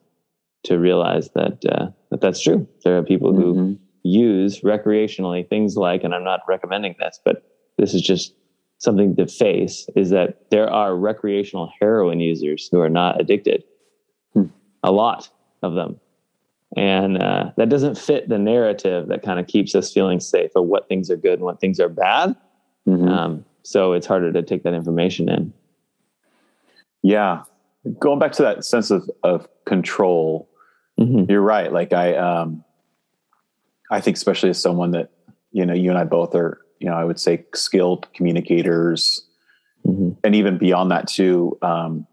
to 0.64 0.78
realize 0.78 1.30
that 1.36 1.64
uh, 1.66 1.88
that 2.10 2.22
that's 2.22 2.42
true. 2.42 2.68
There 2.84 2.98
are 2.98 3.04
people 3.04 3.34
who 3.34 3.54
mm-hmm. 3.54 3.74
use 4.04 4.62
recreationally 4.62 5.48
things 5.48 5.76
like, 5.76 6.04
and 6.04 6.14
I'm 6.14 6.24
not 6.24 6.42
recommending 6.48 6.96
this, 7.00 7.20
but 7.24 7.44
this 7.78 7.94
is 7.94 8.02
just 8.02 8.34
something 8.78 9.16
to 9.16 9.28
face: 9.28 9.88
is 9.96 10.10
that 10.10 10.50
there 10.50 10.70
are 10.70 10.96
recreational 10.96 11.72
heroin 11.80 12.20
users 12.20 12.68
who 12.72 12.80
are 12.80 12.90
not 12.90 13.20
addicted. 13.20 13.64
Hmm. 14.34 14.46
A 14.84 14.92
lot 14.92 15.30
of 15.64 15.76
them, 15.76 16.00
and 16.76 17.22
uh, 17.22 17.52
that 17.58 17.70
doesn't 17.70 17.98
fit 17.98 18.30
the 18.30 18.38
narrative 18.38 19.08
that 19.08 19.24
kind 19.24 19.40
of 19.40 19.48
keeps 19.48 19.76
us 19.76 19.94
feeling 19.94 20.20
safe 20.20 20.52
of 20.56 20.66
what 20.66 20.88
things 20.88 21.10
are 21.10 21.18
good 21.18 21.34
and 21.34 21.44
what 21.44 21.60
things 21.60 21.80
are 21.80 21.90
bad. 21.90 22.36
Mm-hmm. 22.88 23.08
Um, 23.08 23.46
so 23.64 23.94
it's 23.94 24.08
harder 24.08 24.32
to 24.32 24.42
take 24.42 24.64
that 24.64 24.74
information 24.74 25.30
in. 25.30 25.54
Yeah, 27.02 27.44
going 27.98 28.20
back 28.20 28.34
to 28.34 28.42
that 28.42 28.66
sense 28.66 28.92
of 28.92 29.10
of 29.24 29.48
control 29.66 30.49
Mm-hmm. 31.00 31.32
You're 31.32 31.42
right. 31.42 31.72
Like 31.72 31.94
I, 31.94 32.16
um, 32.16 32.64
I 33.92 34.02
think 34.02 34.18
especially 34.18 34.50
as 34.50 34.62
someone 34.62 34.92
that 34.92 35.12
you 35.52 35.66
know, 35.66 35.74
you 35.74 35.90
and 35.90 35.98
I 35.98 36.04
both 36.04 36.36
are, 36.36 36.62
you 36.80 36.90
know, 36.90 36.96
I 36.96 37.04
would 37.04 37.20
say 37.20 37.46
skilled 37.54 38.12
communicators, 38.14 39.26
mm-hmm. 39.86 40.12
and 40.24 40.36
even 40.36 40.58
beyond 40.58 40.92
that 40.92 41.08
too. 41.08 41.58
Um, 41.62 42.06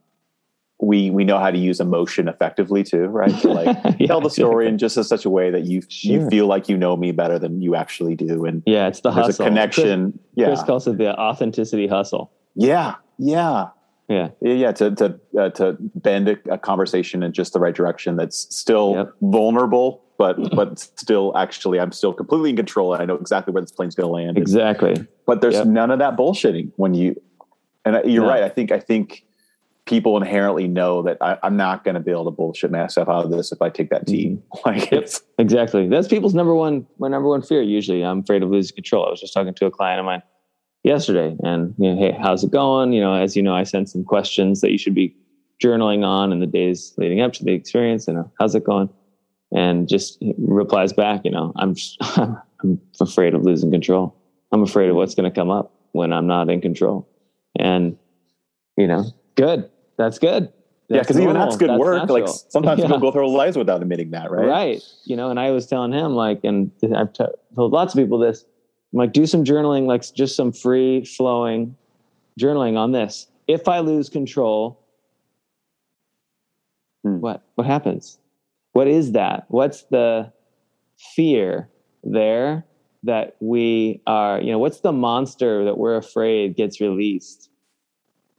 we 0.81 1.11
we 1.11 1.25
know 1.25 1.38
how 1.38 1.50
to 1.50 1.59
use 1.59 1.81
emotion 1.81 2.28
effectively 2.28 2.83
too, 2.83 3.07
right? 3.07 3.37
To 3.40 3.49
like 3.49 3.76
yeah, 3.99 4.07
tell 4.07 4.21
the 4.21 4.31
story 4.31 4.69
in 4.69 4.78
just 4.78 4.97
in 4.97 5.05
such 5.05 5.25
a 5.25 5.31
way 5.31 5.50
that 5.50 5.64
you 5.64 5.83
sure. 5.88 6.12
you 6.12 6.28
feel 6.28 6.47
like 6.47 6.69
you 6.69 6.76
know 6.76 6.97
me 6.97 7.12
better 7.12 7.38
than 7.38 7.62
you 7.62 7.75
actually 7.75 8.14
do, 8.14 8.45
and 8.45 8.62
yeah, 8.66 8.88
it's 8.88 9.00
the 9.00 9.11
there's 9.11 9.26
hustle. 9.26 9.47
a 9.47 9.49
connection. 9.49 10.12
Chris, 10.12 10.23
yeah, 10.35 10.47
Chris 10.47 10.62
calls 10.64 10.87
it 10.87 10.99
the 10.99 11.19
authenticity 11.19 11.87
hustle. 11.87 12.31
Yeah, 12.55 12.97
yeah, 13.19 13.69
yeah 14.08 14.28
yeah 14.40 14.72
to 14.72 14.94
to 14.94 15.20
uh, 15.38 15.50
to 15.50 15.76
bend 15.96 16.28
a, 16.28 16.38
a, 16.50 16.58
conversation 16.58 17.22
in 17.22 17.32
just 17.32 17.52
the 17.52 17.60
right 17.60 17.75
direction 17.75 18.16
that's 18.16 18.54
still 18.54 18.94
yep. 18.94 19.12
vulnerable 19.20 20.02
but 20.18 20.36
but 20.54 20.78
still 20.78 21.36
actually 21.36 21.80
i'm 21.80 21.92
still 21.92 22.12
completely 22.12 22.50
in 22.50 22.56
control 22.56 22.92
and 22.92 23.02
i 23.02 23.06
know 23.06 23.14
exactly 23.14 23.52
where 23.52 23.62
this 23.62 23.72
plane's 23.72 23.94
going 23.94 24.06
to 24.06 24.12
land 24.12 24.38
exactly 24.38 24.92
and, 24.92 25.08
but 25.26 25.40
there's 25.40 25.54
yep. 25.54 25.66
none 25.66 25.90
of 25.90 25.98
that 25.98 26.16
bullshitting 26.16 26.70
when 26.76 26.94
you 26.94 27.20
and 27.84 27.98
you're 28.10 28.22
no. 28.22 28.28
right 28.28 28.42
i 28.42 28.48
think 28.48 28.70
i 28.70 28.80
think 28.80 29.25
people 29.86 30.16
inherently 30.16 30.66
know 30.66 31.02
that 31.02 31.16
I, 31.20 31.38
am 31.44 31.56
not 31.56 31.84
going 31.84 31.94
to 31.94 32.00
be 32.00 32.10
able 32.10 32.25
to 32.25 32.32
bullshit 32.32 32.72
myself 32.72 33.08
out 33.08 33.25
of 33.25 33.30
this 33.30 33.52
if 33.52 33.62
I 33.62 33.70
take 33.70 33.90
that 33.90 34.04
team. 34.04 34.38
Mm-hmm. 34.38 34.42
Like 34.66 34.90
yep, 34.90 35.08
exactly. 35.38 35.88
That's 35.88 36.08
people's 36.08 36.34
number 36.34 36.56
one, 36.56 36.84
my 36.98 37.06
number 37.06 37.28
one 37.28 37.40
fear. 37.40 37.62
Usually, 37.62 38.04
I'm 38.04 38.18
afraid 38.18 38.42
of 38.42 38.50
losing 38.50 38.75
control. 38.75 39.06
I 39.06 39.10
was 39.10 39.20
just 39.20 39.32
talking 39.32 39.54
to 39.54 39.66
a 39.66 39.70
client 39.70 40.00
of 40.00 40.06
mine 40.06 40.22
yesterday. 40.87 41.37
And 41.43 41.75
you 41.78 41.93
know, 41.93 42.00
hey 42.00 42.16
how's 42.19 42.45
it 42.45 42.52
going? 42.52 42.93
You 42.93 43.00
know 43.00 43.14
as 43.14 43.37
you 43.37 43.43
know 43.43 43.55
i 43.55 43.64
sent 43.64 43.90
some 43.90 44.05
questions 44.05 44.61
that 44.61 44.71
you 44.71 44.78
should 44.78 44.95
be 44.95 45.14
journaling 45.62 46.05
on 46.05 46.33
in 46.33 46.40
the 46.40 46.47
days 46.47 46.95
leading 46.97 47.21
up 47.21 47.33
to 47.35 47.45
the 47.45 47.52
experience 47.52 48.09
and 48.09 48.25
how's 48.38 48.55
it 48.55 48.64
going? 48.64 48.88
And 49.52 49.88
just 49.88 50.23
replies 50.38 50.93
back 50.93 51.23
you 51.25 51.31
know 51.31 51.52
i'm 51.57 51.75
i'm 52.16 52.81
afraid 53.00 53.35
of 53.35 53.43
losing 53.43 53.71
control. 53.71 54.16
I'm 54.52 54.62
afraid 54.62 54.88
of 54.88 54.97
what's 54.97 55.14
going 55.14 55.31
to 55.31 55.35
come 55.35 55.50
up 55.50 55.73
when 55.93 56.12
i'm 56.12 56.26
not 56.26 56.49
in 56.49 56.61
control. 56.61 57.09
And 57.59 57.99
you 58.76 58.87
know 58.87 59.05
good. 59.35 59.69
That's 59.99 60.19
good. 60.19 60.52
That's 60.88 60.97
yeah 60.97 61.00
because 61.00 61.19
even 61.19 61.35
that's 61.35 61.57
good 61.57 61.71
that's 61.71 61.81
work. 61.81 61.99
Natural. 62.02 62.21
like 62.21 62.28
sometimes 62.49 62.78
yeah. 62.78 62.87
people 62.87 63.00
go 63.07 63.11
through 63.11 63.28
lives 63.37 63.59
without 63.59 63.83
admitting 63.83 64.12
that 64.12 64.31
right? 64.31 64.47
Right. 64.47 64.83
You 65.05 65.16
know 65.16 65.31
and 65.31 65.40
i 65.40 65.50
was 65.50 65.66
telling 65.66 65.93
him 65.93 66.12
like 66.12 66.45
and 66.45 66.71
i've 66.95 67.12
t- 67.12 67.25
told 67.57 67.73
lots 67.73 67.93
of 67.93 67.99
people 67.99 68.19
this 68.19 68.45
I'm 68.93 68.99
like, 68.99 69.12
do 69.12 69.26
some 69.26 69.45
journaling, 69.45 69.87
like 69.87 70.02
just 70.14 70.37
some 70.37 70.52
free 70.52 71.05
flowing 71.05 71.76
journaling 72.40 72.76
on 72.76 72.93
this. 72.93 73.28
If 73.47 73.69
I 73.69 73.81
lose 73.81 74.09
control, 74.09 74.81
hmm. 77.02 77.21
what 77.21 77.43
what 77.55 77.66
happens? 77.66 78.19
What 78.73 78.88
is 78.88 79.12
that? 79.12 79.47
What's 79.49 79.85
the 79.85 80.33
fear 81.14 81.69
there 82.05 82.64
that 83.02 83.37
we 83.40 84.02
are, 84.07 84.40
you 84.40 84.50
know, 84.50 84.59
what's 84.59 84.81
the 84.81 84.93
monster 84.93 85.64
that 85.64 85.78
we're 85.78 85.97
afraid 85.97 86.57
gets 86.57 86.81
released? 86.81 87.49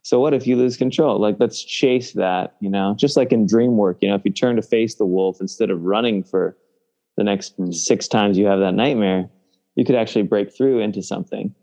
So 0.02 0.20
what 0.20 0.32
if 0.34 0.46
you 0.46 0.56
lose 0.56 0.76
control? 0.76 1.18
Like 1.18 1.36
let's 1.38 1.62
chase 1.62 2.12
that, 2.12 2.56
you 2.60 2.70
know, 2.70 2.94
just 2.96 3.16
like 3.16 3.32
in 3.32 3.46
dream 3.46 3.76
work, 3.76 3.98
you 4.00 4.08
know, 4.08 4.14
if 4.14 4.22
you 4.24 4.30
turn 4.30 4.56
to 4.56 4.62
face 4.62 4.94
the 4.94 5.06
wolf 5.06 5.40
instead 5.40 5.70
of 5.70 5.82
running 5.82 6.22
for 6.22 6.56
the 7.16 7.24
next 7.24 7.54
hmm. 7.56 7.72
six 7.72 8.06
times 8.06 8.38
you 8.38 8.46
have 8.46 8.60
that 8.60 8.74
nightmare, 8.74 9.28
you 9.78 9.84
could 9.84 9.94
actually 9.94 10.22
break 10.22 10.52
through 10.52 10.80
into 10.80 11.00
something. 11.00 11.54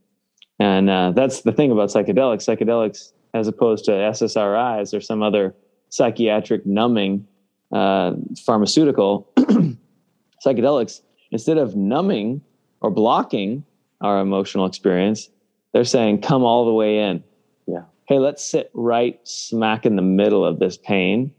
And 0.57 0.89
uh, 0.89 1.11
that's 1.11 1.41
the 1.41 1.51
thing 1.51 1.69
about 1.69 1.89
psychedelics. 1.89 2.47
Psychedelics, 2.47 3.11
as 3.33 3.45
opposed 3.49 3.83
to 3.85 3.91
SSRIs 3.91 4.93
or 4.93 5.01
some 5.01 5.21
other 5.21 5.53
psychiatric 5.89 6.65
numbing 6.65 7.27
uh, 7.73 8.13
pharmaceutical, 8.45 9.29
psychedelics, 10.45 11.01
instead 11.31 11.57
of 11.57 11.75
numbing 11.75 12.41
or 12.79 12.89
blocking 12.89 13.65
our 13.99 14.21
emotional 14.21 14.65
experience, 14.65 15.29
they're 15.73 15.83
saying, 15.83 16.21
come 16.21 16.45
all 16.45 16.63
the 16.63 16.73
way 16.73 16.99
in. 16.99 17.21
Yeah. 17.67 17.83
Hey, 18.07 18.19
let's 18.19 18.49
sit 18.49 18.71
right 18.73 19.19
smack 19.27 19.85
in 19.85 19.97
the 19.97 20.01
middle 20.01 20.45
of 20.45 20.59
this 20.59 20.77
pain 20.77 21.33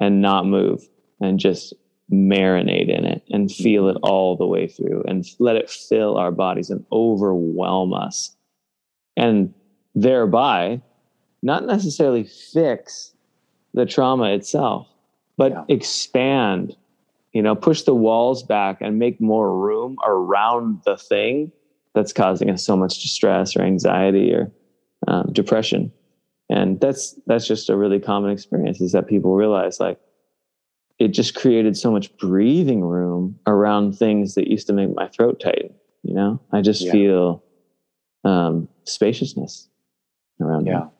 and 0.00 0.20
not 0.20 0.46
move 0.46 0.82
and 1.20 1.38
just 1.38 1.74
marinate 2.12 2.88
in 2.88 3.04
it 3.04 3.22
and 3.30 3.50
feel 3.50 3.88
it 3.88 3.96
mm-hmm. 3.96 4.04
all 4.04 4.36
the 4.36 4.46
way 4.46 4.66
through 4.66 5.02
and 5.06 5.26
let 5.38 5.56
it 5.56 5.70
fill 5.70 6.16
our 6.16 6.30
bodies 6.30 6.70
and 6.70 6.84
overwhelm 6.92 7.92
us. 7.92 8.34
And 9.16 9.52
thereby, 9.94 10.80
not 11.42 11.64
necessarily 11.64 12.24
fix 12.24 13.12
the 13.74 13.86
trauma 13.86 14.32
itself, 14.32 14.88
but 15.36 15.52
yeah. 15.52 15.64
expand, 15.68 16.76
you 17.32 17.42
know, 17.42 17.54
push 17.54 17.82
the 17.82 17.94
walls 17.94 18.42
back 18.42 18.80
and 18.80 18.98
make 18.98 19.20
more 19.20 19.56
room 19.56 19.96
around 20.06 20.80
the 20.84 20.96
thing 20.96 21.52
that's 21.94 22.12
causing 22.12 22.50
us 22.50 22.64
so 22.64 22.76
much 22.76 23.00
distress 23.02 23.56
or 23.56 23.62
anxiety 23.62 24.32
or 24.32 24.50
um, 25.06 25.32
depression. 25.32 25.92
And 26.50 26.80
that's 26.80 27.14
that's 27.26 27.46
just 27.46 27.68
a 27.68 27.76
really 27.76 28.00
common 28.00 28.30
experience 28.30 28.80
is 28.80 28.92
that 28.92 29.06
people 29.06 29.34
realize 29.34 29.78
like 29.80 30.00
it 30.98 31.08
just 31.08 31.34
created 31.34 31.76
so 31.76 31.90
much 31.90 32.16
breathing 32.16 32.80
room 32.80 33.38
around 33.46 33.96
things 33.96 34.34
that 34.34 34.48
used 34.48 34.66
to 34.66 34.72
make 34.72 34.94
my 34.94 35.06
throat 35.08 35.40
tighten. 35.40 35.74
You 36.02 36.14
know, 36.14 36.40
I 36.52 36.60
just 36.60 36.82
yeah. 36.82 36.92
feel 36.92 37.44
um, 38.24 38.68
spaciousness 38.84 39.68
around. 40.40 40.66
Yeah, 40.66 40.80
me. 40.80 40.90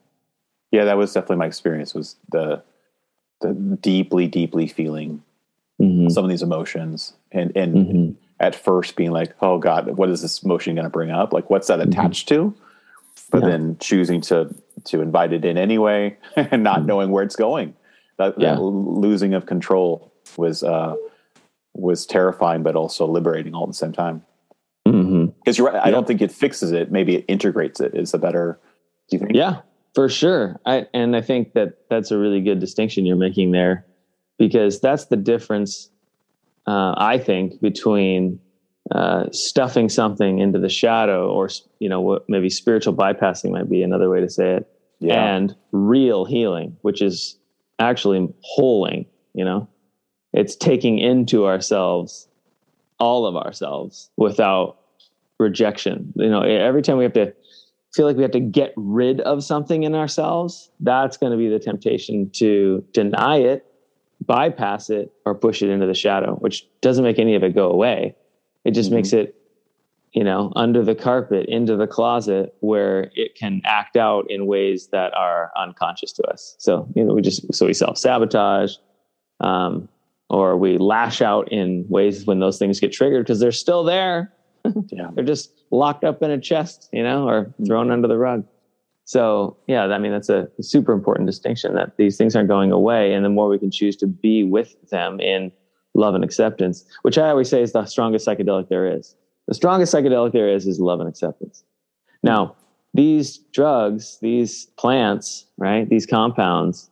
yeah, 0.73 0.85
that 0.85 0.97
was 0.97 1.13
definitely 1.13 1.37
my 1.37 1.47
experience. 1.47 1.95
Was 1.95 2.17
the 2.31 2.63
the 3.41 3.55
deeply, 3.81 4.27
deeply 4.27 4.67
feeling 4.67 5.23
mm-hmm. 5.81 6.09
some 6.09 6.25
of 6.25 6.31
these 6.31 6.43
emotions, 6.43 7.15
and 7.33 7.57
and 7.57 7.75
mm-hmm. 7.75 8.11
at 8.41 8.55
first 8.55 8.97
being 8.97 9.13
like, 9.13 9.35
"Oh 9.41 9.59
God, 9.59 9.97
what 9.97 10.11
is 10.11 10.23
this 10.23 10.43
emotion 10.43 10.75
going 10.75 10.85
to 10.85 10.91
bring 10.91 11.11
up? 11.11 11.33
Like, 11.33 11.51
what's 11.51 11.69
that 11.69 11.79
mm-hmm. 11.79 11.91
attached 11.91 12.29
mm-hmm. 12.29 12.51
to?" 12.51 12.57
But 13.31 13.43
yeah. 13.43 13.49
then 13.49 13.77
choosing 13.81 14.21
to 14.23 14.55
to 14.85 15.01
invite 15.01 15.33
it 15.33 15.45
in 15.45 15.59
anyway, 15.59 16.17
and 16.37 16.63
not 16.63 16.79
mm-hmm. 16.79 16.87
knowing 16.87 17.11
where 17.11 17.25
it's 17.25 17.37
going. 17.37 17.75
That, 18.19 18.35
yeah. 18.39 18.55
that 18.55 18.61
losing 18.61 19.35
of 19.35 19.47
control 19.47 20.13
was 20.37 20.63
uh, 20.63 20.97
was 21.75 22.05
terrifying, 22.05 22.65
but 22.65 22.75
also 22.75 23.07
liberating 23.07 23.55
all 23.55 23.63
at 23.63 23.69
the 23.69 23.75
same 23.75 23.93
time. 23.93 24.25
Because 24.85 24.97
mm-hmm. 24.97 25.53
you're 25.53 25.71
right, 25.71 25.87
I 25.87 25.91
don't 25.91 26.07
think 26.07 26.21
it 26.21 26.33
fixes 26.33 26.73
it. 26.73 26.91
Maybe 26.91 27.15
it 27.15 27.25
integrates 27.29 27.81
it. 27.81 27.95
Is 27.95 28.15
a 28.15 28.19
better. 28.19 28.59
Do 29.09 29.17
you 29.17 29.21
think? 29.21 29.35
Yeah, 29.35 29.61
for 29.95 30.09
sure. 30.09 30.59
I 30.67 30.87
and 30.93 31.15
I 31.15 31.21
think 31.21 31.53
that 31.53 31.79
that's 31.89 32.11
a 32.11 32.19
really 32.19 32.41
good 32.41 32.59
distinction 32.59 33.07
you're 33.07 33.17
making 33.17 33.53
there, 33.53 33.87
because 34.39 34.81
that's 34.81 35.07
the 35.07 35.17
difference. 35.17 35.91
Uh, 36.67 36.95
I 36.97 37.19
think 37.19 37.61
between 37.61 38.41
uh, 38.91 39.27
stuffing 39.31 39.89
something 39.89 40.41
into 40.41 40.59
the 40.59 40.69
shadow, 40.69 41.31
or 41.31 41.51
you 41.79 41.89
know, 41.89 42.01
what 42.01 42.29
maybe 42.29 42.51
spiritual 42.51 42.95
bypassing 42.95 43.53
might 43.53 43.71
be 43.71 43.83
another 43.83 44.11
way 44.11 44.21
to 44.21 44.29
say 44.29 44.57
it, 44.57 44.69
yeah. 44.99 45.37
and 45.37 45.55
real 45.71 46.25
healing, 46.25 46.77
which 46.83 47.01
is 47.01 47.38
actually 47.79 48.29
holing. 48.41 49.07
You 49.35 49.45
know, 49.45 49.69
it's 50.33 50.57
taking 50.57 50.99
into 50.99 51.47
ourselves 51.47 52.29
all 52.99 53.27
of 53.27 53.37
ourselves 53.37 54.11
without 54.17 54.79
rejection. 55.39 56.13
You 56.17 56.31
know, 56.31 56.43
every 56.43 56.83
time 56.83 56.97
we 56.97 57.05
have 57.05 57.13
to 57.15 57.33
feel 57.95 58.07
like 58.07 58.17
we 58.17 58.23
have 58.23 58.33
to 58.33 58.41
get 58.41 58.73
rid 58.77 59.21
of 59.21 59.45
something 59.45 59.85
in 59.85 59.95
ourselves, 59.95 60.71
that's 60.81 61.17
going 61.17 61.33
to 61.33 61.39
be 61.39 61.49
the 61.49 61.59
temptation 61.59 62.31
to 62.31 62.85
deny 62.93 63.37
it, 63.37 63.65
bypass 64.27 64.91
it, 64.91 65.13
or 65.25 65.35
push 65.35 65.63
it 65.63 65.71
into 65.71 65.87
the 65.87 65.95
shadow, 65.95 66.35
which 66.37 66.67
doesn't 66.81 67.05
make 67.05 67.19
any 67.19 67.35
of 67.35 67.43
it 67.43 67.55
go 67.55 67.71
away. 67.71 68.15
It 68.65 68.73
just 68.73 68.89
mm-hmm. 68.89 68.97
makes 68.97 69.13
it, 69.13 69.37
you 70.13 70.25
know, 70.25 70.53
under 70.57 70.83
the 70.83 70.95
carpet, 70.95 71.47
into 71.49 71.77
the 71.77 71.87
closet 71.87 72.55
where 72.61 73.11
it 73.15 73.35
can 73.35 73.61
act 73.65 73.97
out 73.97 74.31
in 74.31 74.47
ways 74.47 74.89
that 74.89 75.13
are 75.15 75.51
unconscious 75.57 76.13
to 76.13 76.23
us. 76.25 76.57
So, 76.59 76.89
you 76.95 77.05
know, 77.05 77.15
we 77.15 77.23
just, 77.23 77.53
so 77.55 77.67
we 77.67 77.75
self 77.75 77.99
sabotage, 77.99 78.77
um, 79.41 79.89
or 80.31 80.57
we 80.57 80.79
lash 80.79 81.23
out 81.23 81.51
in 81.53 81.87
ways 81.89 82.27
when 82.27 82.41
those 82.41 82.59
things 82.59 82.81
get 82.81 82.93
triggered 82.93 83.25
because 83.25 83.41
they're 83.41 83.53
still 83.53 83.85
there. 83.85 84.33
yeah. 84.89 85.09
They're 85.15 85.25
just 85.25 85.53
locked 85.71 86.05
up 86.05 86.23
in 86.23 86.31
a 86.31 86.41
chest, 86.41 86.89
you 86.93 87.03
know, 87.03 87.29
or 87.29 87.45
mm-hmm. 87.45 87.65
thrown 87.65 87.91
under 87.91 88.09
the 88.09 88.19
rug. 88.19 88.45
So, 89.05 89.57
yeah, 89.67 89.85
I 89.85 89.99
mean, 89.99 90.13
that's 90.13 90.29
a 90.29 90.49
super 90.61 90.93
important 90.93 91.27
distinction 91.27 91.75
that 91.75 91.97
these 91.97 92.19
things 92.19 92.37
aren't 92.37 92.49
going 92.49 92.73
away. 92.73 93.15
And 93.15 93.25
the 93.25 93.31
more 93.31 93.49
we 93.49 93.59
can 93.59 93.71
choose 93.71 93.97
to 93.97 94.07
be 94.07 94.45
with 94.45 94.77
them 94.91 95.19
in 95.19 95.51
love 95.95 96.15
and 96.15 96.23
acceptance, 96.23 96.85
which 97.03 97.17
I 97.17 97.31
always 97.31 97.49
say 97.49 97.63
is 97.63 97.73
the 97.73 97.87
strongest 97.87 98.27
psychedelic 98.27 98.69
there 98.69 98.87
is. 98.87 99.15
The 99.49 99.55
strongest 99.55 99.93
psychedelic 99.93 100.33
there 100.33 100.49
is 100.49 100.67
is 100.67 100.79
love 100.79 101.01
and 101.01 101.09
acceptance. 101.09 101.65
Now, 102.23 102.55
these 102.93 103.39
drugs, 103.53 104.19
these 104.21 104.67
plants, 104.77 105.47
right, 105.57 105.89
these 105.89 106.07
compounds 106.07 106.91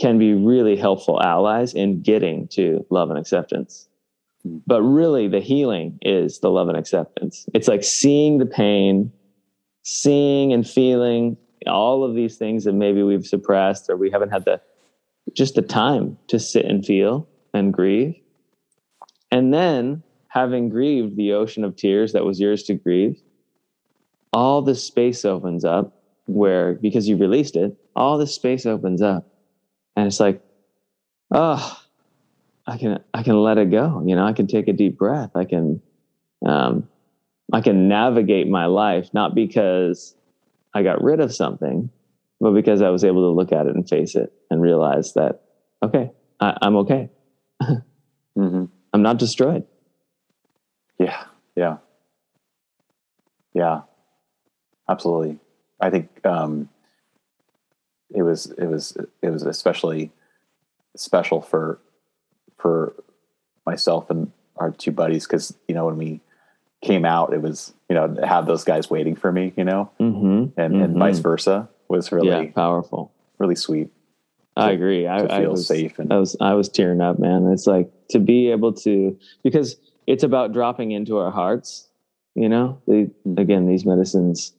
can 0.00 0.18
be 0.18 0.34
really 0.34 0.76
helpful 0.76 1.22
allies 1.22 1.72
in 1.72 2.02
getting 2.02 2.48
to 2.48 2.84
love 2.90 3.10
and 3.10 3.18
acceptance. 3.18 3.88
Hmm. 4.42 4.58
But 4.66 4.82
really, 4.82 5.28
the 5.28 5.40
healing 5.40 5.98
is 6.02 6.40
the 6.40 6.50
love 6.50 6.68
and 6.68 6.76
acceptance. 6.76 7.46
It's 7.54 7.68
like 7.68 7.84
seeing 7.84 8.38
the 8.38 8.46
pain, 8.46 9.12
seeing 9.84 10.52
and 10.52 10.68
feeling 10.68 11.36
all 11.68 12.02
of 12.02 12.16
these 12.16 12.36
things 12.36 12.64
that 12.64 12.72
maybe 12.72 13.04
we've 13.04 13.26
suppressed 13.26 13.88
or 13.88 13.96
we 13.96 14.10
haven't 14.10 14.30
had 14.30 14.44
the 14.44 14.60
just 15.32 15.54
the 15.54 15.62
time 15.62 16.18
to 16.26 16.40
sit 16.40 16.64
and 16.64 16.84
feel 16.84 17.28
and 17.54 17.72
grieve. 17.72 18.16
And 19.30 19.54
then 19.54 20.02
having 20.32 20.70
grieved 20.70 21.14
the 21.16 21.34
ocean 21.34 21.62
of 21.62 21.76
tears 21.76 22.14
that 22.14 22.24
was 22.24 22.40
yours 22.40 22.62
to 22.62 22.72
grieve, 22.72 23.20
all 24.32 24.62
the 24.62 24.74
space 24.74 25.26
opens 25.26 25.62
up 25.62 25.92
where 26.24 26.74
because 26.74 27.06
you 27.06 27.18
released 27.18 27.54
it, 27.54 27.76
all 27.94 28.16
the 28.16 28.26
space 28.26 28.64
opens 28.64 29.02
up. 29.02 29.28
And 29.94 30.06
it's 30.06 30.20
like, 30.20 30.40
oh, 31.32 31.82
I 32.66 32.78
can 32.78 33.04
I 33.12 33.22
can 33.22 33.42
let 33.42 33.58
it 33.58 33.70
go. 33.70 34.02
You 34.06 34.16
know, 34.16 34.24
I 34.24 34.32
can 34.32 34.46
take 34.46 34.68
a 34.68 34.72
deep 34.72 34.96
breath. 34.96 35.32
I 35.34 35.44
can 35.44 35.82
um, 36.46 36.88
I 37.52 37.60
can 37.60 37.86
navigate 37.88 38.48
my 38.48 38.64
life 38.64 39.10
not 39.12 39.34
because 39.34 40.14
I 40.72 40.82
got 40.82 41.04
rid 41.04 41.20
of 41.20 41.34
something, 41.34 41.90
but 42.40 42.52
because 42.52 42.80
I 42.80 42.88
was 42.88 43.04
able 43.04 43.30
to 43.30 43.36
look 43.36 43.52
at 43.52 43.66
it 43.66 43.74
and 43.74 43.86
face 43.86 44.14
it 44.14 44.32
and 44.50 44.62
realize 44.62 45.12
that 45.12 45.42
okay, 45.82 46.10
I, 46.40 46.56
am 46.62 46.76
okay. 46.76 47.10
mm-hmm. 47.62 48.64
I'm 48.94 49.02
not 49.02 49.18
destroyed. 49.18 49.66
Yeah, 51.02 51.24
yeah, 51.56 51.76
yeah, 53.54 53.80
absolutely. 54.88 55.38
I 55.80 55.90
think 55.90 56.24
um, 56.24 56.68
it 58.14 58.22
was 58.22 58.46
it 58.46 58.66
was 58.66 58.96
it 59.20 59.30
was 59.30 59.42
especially 59.42 60.12
special 60.96 61.42
for 61.42 61.80
for 62.58 62.94
myself 63.66 64.10
and 64.10 64.30
our 64.56 64.70
two 64.70 64.92
buddies 64.92 65.26
because 65.26 65.56
you 65.66 65.74
know 65.74 65.86
when 65.86 65.96
we 65.96 66.20
came 66.82 67.04
out, 67.04 67.32
it 67.32 67.42
was 67.42 67.72
you 67.88 67.94
know 67.94 68.16
have 68.24 68.46
those 68.46 68.64
guys 68.64 68.90
waiting 68.90 69.16
for 69.16 69.32
me, 69.32 69.52
you 69.56 69.64
know, 69.64 69.90
mm-hmm. 69.98 70.60
and 70.60 70.74
mm-hmm. 70.74 70.82
and 70.82 70.96
vice 70.96 71.18
versa 71.18 71.68
was 71.88 72.12
really 72.12 72.46
yeah, 72.46 72.52
powerful, 72.52 73.12
really 73.38 73.56
sweet. 73.56 73.90
I 74.54 74.72
agree. 74.72 75.06
I, 75.06 75.20
I 75.20 75.46
was 75.46 75.66
safe 75.66 75.98
and 75.98 76.12
I 76.12 76.18
was 76.18 76.36
I 76.40 76.54
was 76.54 76.68
tearing 76.68 77.00
up, 77.00 77.18
man. 77.18 77.46
It's 77.46 77.66
like 77.66 77.90
to 78.10 78.18
be 78.18 78.50
able 78.50 78.72
to 78.74 79.18
because 79.42 79.76
it's 80.06 80.24
about 80.24 80.52
dropping 80.52 80.90
into 80.92 81.18
our 81.18 81.30
hearts. 81.30 81.88
You 82.34 82.48
know, 82.48 82.80
they, 82.86 83.10
again, 83.36 83.66
these 83.66 83.84
medicines 83.84 84.54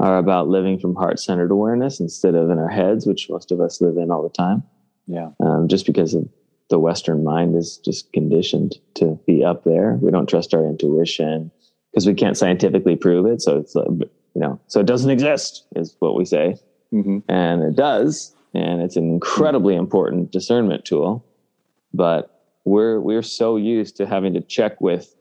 are 0.00 0.18
about 0.18 0.48
living 0.48 0.78
from 0.78 0.94
heart 0.94 1.20
centered 1.20 1.50
awareness 1.50 2.00
instead 2.00 2.34
of 2.34 2.50
in 2.50 2.58
our 2.58 2.68
heads, 2.68 3.06
which 3.06 3.30
most 3.30 3.52
of 3.52 3.60
us 3.60 3.80
live 3.80 3.96
in 3.96 4.10
all 4.10 4.22
the 4.22 4.28
time. 4.28 4.62
Yeah. 5.06 5.30
Um, 5.40 5.68
just 5.68 5.86
because 5.86 6.14
of 6.14 6.28
the 6.70 6.78
Western 6.78 7.22
mind 7.22 7.54
is 7.54 7.78
just 7.78 8.12
conditioned 8.12 8.74
to 8.94 9.18
be 9.26 9.44
up 9.44 9.64
there. 9.64 9.98
We 10.00 10.10
don't 10.10 10.28
trust 10.28 10.54
our 10.54 10.66
intuition 10.66 11.50
because 11.92 12.06
we 12.06 12.14
can't 12.14 12.36
scientifically 12.36 12.96
prove 12.96 13.26
it. 13.26 13.42
So 13.42 13.58
it's, 13.58 13.74
you 13.74 14.08
know, 14.34 14.60
so 14.66 14.80
it 14.80 14.86
doesn't 14.86 15.10
exist 15.10 15.66
is 15.76 15.94
what 16.00 16.16
we 16.16 16.24
say. 16.24 16.56
Mm-hmm. 16.92 17.18
And 17.28 17.62
it 17.62 17.76
does. 17.76 18.34
And 18.54 18.82
it's 18.82 18.96
an 18.96 19.04
incredibly 19.04 19.76
important 19.76 20.32
discernment 20.32 20.84
tool. 20.84 21.24
But 21.92 22.33
we're, 22.64 23.00
we're 23.00 23.22
so 23.22 23.56
used 23.56 23.96
to 23.96 24.06
having 24.06 24.34
to 24.34 24.40
check 24.40 24.80
with 24.80 25.14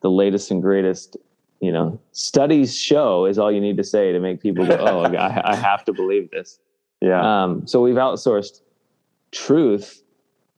the 0.00 0.10
latest 0.10 0.50
and 0.50 0.62
greatest 0.62 1.16
you 1.60 1.72
know, 1.72 2.00
studies 2.12 2.76
show 2.76 3.26
is 3.26 3.38
all 3.38 3.50
you 3.50 3.60
need 3.60 3.76
to 3.76 3.84
say 3.84 4.12
to 4.12 4.20
make 4.20 4.40
people 4.40 4.66
go, 4.66 4.76
oh, 4.80 5.02
I, 5.02 5.52
I 5.52 5.56
have 5.56 5.84
to 5.86 5.92
believe 5.92 6.30
this. 6.30 6.58
Yeah. 7.00 7.20
Um, 7.20 7.66
so 7.66 7.80
we've 7.80 7.96
outsourced 7.96 8.60
truth 9.32 10.02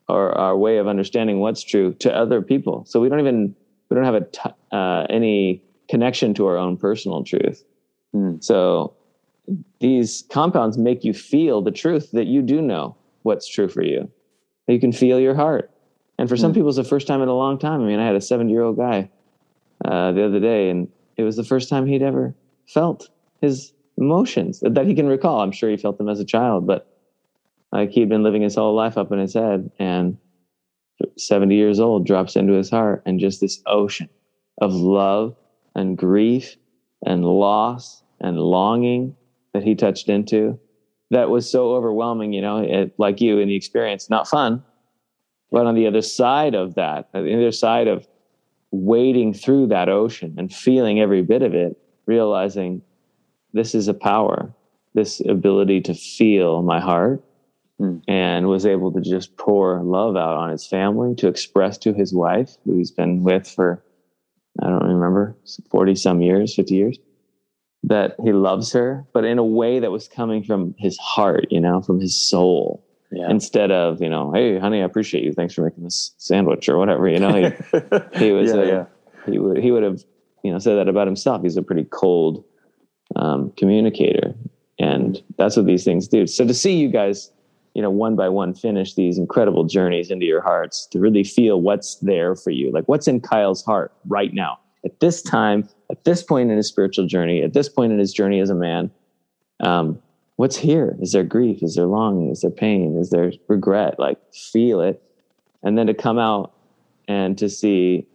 or 0.09 0.37
our 0.37 0.57
way 0.57 0.79
of 0.79 0.88
understanding 0.88 1.40
what's 1.40 1.62
true 1.62 1.94
to 1.94 2.14
other 2.14 2.42
people. 2.42 2.85
So 2.87 3.00
we 3.00 3.09
don't 3.09 3.20
even 3.20 3.55
we 3.88 3.94
don't 3.94 4.05
have 4.05 4.14
a 4.14 4.24
t- 4.24 4.50
uh, 4.72 5.07
any 5.11 5.62
connection 5.88 6.35
to 6.35 6.46
our 6.46 6.57
own 6.57 6.76
personal 6.76 7.24
truth. 7.24 7.64
Mm. 8.14 8.42
So 8.42 8.94
these 9.81 10.24
compounds 10.31 10.79
make 10.79 11.05
you 11.05 11.12
feel 11.12 11.62
the 11.62 11.70
truth 11.70 12.11
that 12.12 12.26
you 12.26 12.42
do 12.42 12.61
know 12.61 12.96
what's 13.22 13.48
true 13.48 13.68
for 13.68 13.83
you. 13.83 14.11
You 14.68 14.79
can 14.79 14.92
feel 14.92 15.18
your 15.18 15.35
heart. 15.35 15.70
And 16.20 16.28
for 16.28 16.37
some 16.37 16.52
mm. 16.52 16.56
people, 16.56 16.68
it's 16.68 16.76
the 16.76 16.85
first 16.85 17.06
time 17.06 17.22
in 17.22 17.28
a 17.28 17.35
long 17.35 17.59
time. 17.59 17.80
I 17.80 17.87
mean, 17.87 17.98
I 17.98 18.04
had 18.04 18.14
a 18.14 18.20
70 18.20 18.52
year 18.52 18.61
old 18.61 18.76
guy 18.76 19.09
uh, 19.83 20.12
the 20.12 20.22
other 20.22 20.38
day, 20.38 20.68
and 20.68 20.87
it 21.16 21.22
was 21.22 21.35
the 21.35 21.44
first 21.44 21.70
time 21.70 21.87
he'd 21.87 22.02
ever 22.02 22.35
felt 22.68 23.09
his 23.40 23.72
emotions 23.96 24.61
that 24.61 24.87
he 24.87 24.94
can 24.94 25.06
recall. 25.06 25.40
I'm 25.40 25.50
sure 25.50 25.70
he 25.70 25.78
felt 25.78 25.96
them 25.96 26.11
as 26.11 26.20
a 26.20 26.24
child, 26.26 26.66
but 26.66 26.94
like 27.72 27.90
he'd 27.90 28.11
been 28.11 28.22
living 28.22 28.42
his 28.42 28.54
whole 28.54 28.74
life 28.74 28.98
up 28.98 29.11
in 29.12 29.18
his 29.18 29.33
head 29.33 29.70
and 29.78 30.18
70 31.16 31.54
years 31.54 31.80
old 31.80 32.06
drops 32.06 32.37
into 32.37 32.52
his 32.52 32.68
heart 32.68 33.02
and 33.06 33.18
just 33.18 33.40
this 33.40 33.62
ocean 33.66 34.11
of 34.61 34.74
love 34.74 35.35
and 35.74 35.96
grief 35.96 36.56
and 37.06 37.24
loss 37.24 38.02
and 38.20 38.38
longing 38.38 39.16
that 39.54 39.62
he 39.62 39.74
touched 39.74 40.11
into 40.11 40.61
that 41.11 41.30
was 41.30 41.50
so 41.50 41.72
overwhelming 41.72 42.35
you 42.35 42.42
know 42.42 42.59
it, 42.59 42.92
like 42.98 43.22
you 43.22 43.38
in 43.38 43.48
the 43.48 43.56
experience 43.56 44.11
not 44.11 44.28
fun 44.28 44.62
but 45.50 45.66
on 45.66 45.74
the 45.74 45.86
other 45.86 46.02
side 46.02 46.54
of 46.54 46.74
that 46.74 47.08
on 47.14 47.24
the 47.24 47.34
other 47.34 47.52
side 47.52 47.88
of 47.88 48.06
wading 48.70 49.34
through 49.34 49.66
that 49.66 49.88
ocean 49.88 50.34
and 50.38 50.52
feeling 50.52 51.00
every 51.00 51.22
bit 51.22 51.42
of 51.42 51.54
it 51.54 51.76
realizing 52.06 52.82
this 53.52 53.74
is 53.74 53.88
a 53.88 53.94
power 53.94 54.52
this 54.94 55.20
ability 55.28 55.80
to 55.80 55.94
feel 55.94 56.62
my 56.62 56.80
heart 56.80 57.22
mm. 57.80 58.00
and 58.08 58.48
was 58.48 58.66
able 58.66 58.92
to 58.92 59.00
just 59.00 59.36
pour 59.36 59.82
love 59.82 60.16
out 60.16 60.36
on 60.36 60.50
his 60.50 60.66
family 60.66 61.14
to 61.14 61.28
express 61.28 61.78
to 61.78 61.92
his 61.92 62.14
wife 62.14 62.56
who 62.64 62.76
he's 62.76 62.90
been 62.90 63.22
with 63.22 63.48
for 63.48 63.82
i 64.62 64.68
don't 64.68 64.84
remember 64.84 65.36
40 65.70 65.94
some 65.96 66.22
years 66.22 66.54
50 66.54 66.74
years 66.74 66.98
that 67.82 68.14
he 68.22 68.32
loves 68.32 68.72
her 68.72 69.04
but 69.12 69.24
in 69.24 69.38
a 69.38 69.44
way 69.44 69.80
that 69.80 69.90
was 69.90 70.06
coming 70.06 70.44
from 70.44 70.74
his 70.78 70.96
heart 70.98 71.46
you 71.50 71.60
know 71.60 71.80
from 71.80 71.98
his 71.98 72.14
soul 72.16 72.84
yeah. 73.12 73.30
instead 73.30 73.70
of 73.70 74.00
you 74.00 74.08
know 74.08 74.32
hey 74.32 74.58
honey 74.58 74.80
i 74.80 74.84
appreciate 74.84 75.24
you. 75.24 75.32
Thanks 75.32 75.54
for 75.54 75.62
making 75.62 75.84
this 75.84 76.12
sandwich 76.18 76.68
or 76.68 76.78
whatever 76.78 77.08
you 77.08 77.18
know? 77.18 77.34
He, 77.34 77.42
he 78.18 78.32
was 78.32 78.52
yeah, 78.52 78.60
a, 78.60 78.66
yeah. 78.66 78.84
he 79.26 79.38
would 79.38 79.58
he 79.58 79.70
would 79.70 79.82
have 79.82 80.04
you 80.42 80.52
know 80.52 80.58
said 80.58 80.76
that 80.76 80.88
about 80.88 81.06
himself. 81.06 81.42
He's 81.42 81.56
a 81.56 81.62
pretty 81.62 81.84
cold 81.90 82.44
um, 83.16 83.52
communicator. 83.56 84.34
And 84.78 85.22
that's 85.36 85.56
what 85.56 85.66
these 85.66 85.84
things 85.84 86.08
do. 86.08 86.26
So 86.26 86.46
to 86.46 86.54
see 86.54 86.76
you 86.76 86.88
guys 86.88 87.30
you 87.74 87.82
know 87.82 87.90
one 87.90 88.16
by 88.16 88.28
one 88.28 88.54
finish 88.54 88.94
these 88.94 89.18
incredible 89.18 89.64
journeys 89.64 90.10
into 90.10 90.26
your 90.26 90.40
hearts 90.40 90.86
to 90.86 90.98
really 90.98 91.24
feel 91.24 91.60
what's 91.60 91.96
there 91.96 92.34
for 92.34 92.50
you 92.50 92.72
like 92.72 92.84
what's 92.88 93.06
in 93.06 93.20
kyle's 93.20 93.64
heart 93.64 93.92
right 94.08 94.34
now 94.34 94.58
at 94.84 94.98
this 94.98 95.22
time 95.22 95.68
at 95.88 96.02
this 96.04 96.20
point 96.20 96.50
in 96.50 96.56
his 96.56 96.66
spiritual 96.66 97.06
journey 97.06 97.42
at 97.42 97.52
this 97.52 97.68
point 97.68 97.92
in 97.92 97.98
his 98.00 98.12
journey 98.12 98.40
as 98.40 98.50
a 98.50 98.54
man 98.54 98.90
um, 99.60 100.00
what's 100.40 100.57
here 100.57 100.96
is 101.00 101.12
there 101.12 101.24
grief 101.24 101.62
is 101.62 101.74
there 101.74 101.87
longing 101.87 102.31
is 102.31 102.40
there 102.40 102.50
pain 102.50 102.96
is 102.98 103.11
there 103.11 103.33
regret 103.48 103.98
like 103.98 104.18
feel 104.33 104.81
it 104.81 105.03
and 105.62 105.76
then 105.76 105.87
to 105.87 105.94
come 105.94 106.18
out 106.18 106.53
and 107.09 107.37
to 107.38 107.48
see 107.48 108.07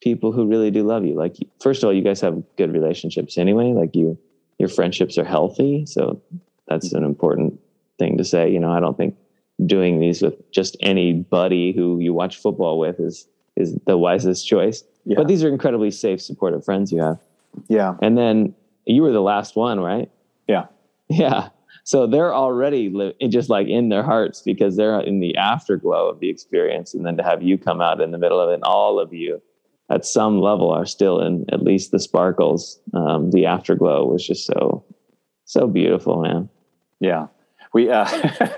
people 0.00 0.32
who 0.32 0.46
really 0.46 0.70
do 0.70 0.82
love 0.82 1.04
you 1.04 1.14
like 1.14 1.36
first 1.60 1.82
of 1.82 1.86
all 1.86 1.92
you 1.92 2.02
guys 2.02 2.20
have 2.20 2.42
good 2.56 2.72
relationships 2.72 3.38
anyway 3.38 3.72
like 3.72 3.94
you 3.94 4.18
your 4.58 4.68
friendships 4.68 5.18
are 5.18 5.24
healthy 5.24 5.84
so 5.86 6.20
that's 6.68 6.92
an 6.92 7.04
important 7.04 7.58
thing 7.98 8.18
to 8.18 8.24
say. 8.24 8.50
You 8.50 8.60
know, 8.60 8.70
I 8.70 8.80
don't 8.80 8.96
think 8.96 9.16
doing 9.64 10.00
these 10.00 10.22
with 10.22 10.34
just 10.50 10.76
anybody 10.80 11.72
who 11.72 11.98
you 11.98 12.12
watch 12.12 12.36
football 12.36 12.78
with 12.78 13.00
is 13.00 13.26
is 13.56 13.78
the 13.86 13.96
wisest 13.96 14.46
choice. 14.46 14.84
Yeah. 15.04 15.16
But 15.16 15.28
these 15.28 15.42
are 15.42 15.48
incredibly 15.48 15.90
safe, 15.90 16.20
supportive 16.20 16.64
friends 16.64 16.92
you 16.92 17.00
have. 17.00 17.18
Yeah. 17.68 17.94
And 18.02 18.18
then 18.18 18.54
you 18.84 19.02
were 19.02 19.12
the 19.12 19.22
last 19.22 19.56
one, 19.56 19.80
right? 19.80 20.10
Yeah. 21.08 21.50
So 21.84 22.06
they're 22.06 22.34
already 22.34 22.90
li- 22.90 23.14
just 23.28 23.48
like 23.48 23.68
in 23.68 23.90
their 23.90 24.02
hearts 24.02 24.42
because 24.42 24.76
they're 24.76 24.98
in 25.00 25.20
the 25.20 25.36
afterglow 25.36 26.08
of 26.08 26.18
the 26.18 26.28
experience. 26.28 26.94
And 26.94 27.06
then 27.06 27.16
to 27.16 27.22
have 27.22 27.42
you 27.42 27.56
come 27.56 27.80
out 27.80 28.00
in 28.00 28.10
the 28.10 28.18
middle 28.18 28.40
of 28.40 28.50
it, 28.50 28.54
and 28.54 28.64
all 28.64 28.98
of 28.98 29.12
you 29.14 29.40
at 29.88 30.04
some 30.04 30.40
level 30.40 30.70
are 30.70 30.84
still 30.84 31.20
in 31.20 31.44
at 31.52 31.62
least 31.62 31.92
the 31.92 32.00
sparkles. 32.00 32.80
Um, 32.92 33.30
the 33.30 33.46
afterglow 33.46 34.04
was 34.04 34.26
just 34.26 34.46
so, 34.46 34.84
so 35.44 35.68
beautiful, 35.68 36.22
man. 36.22 36.48
Yeah 36.98 37.28
we 37.76 37.90
uh, 37.90 38.08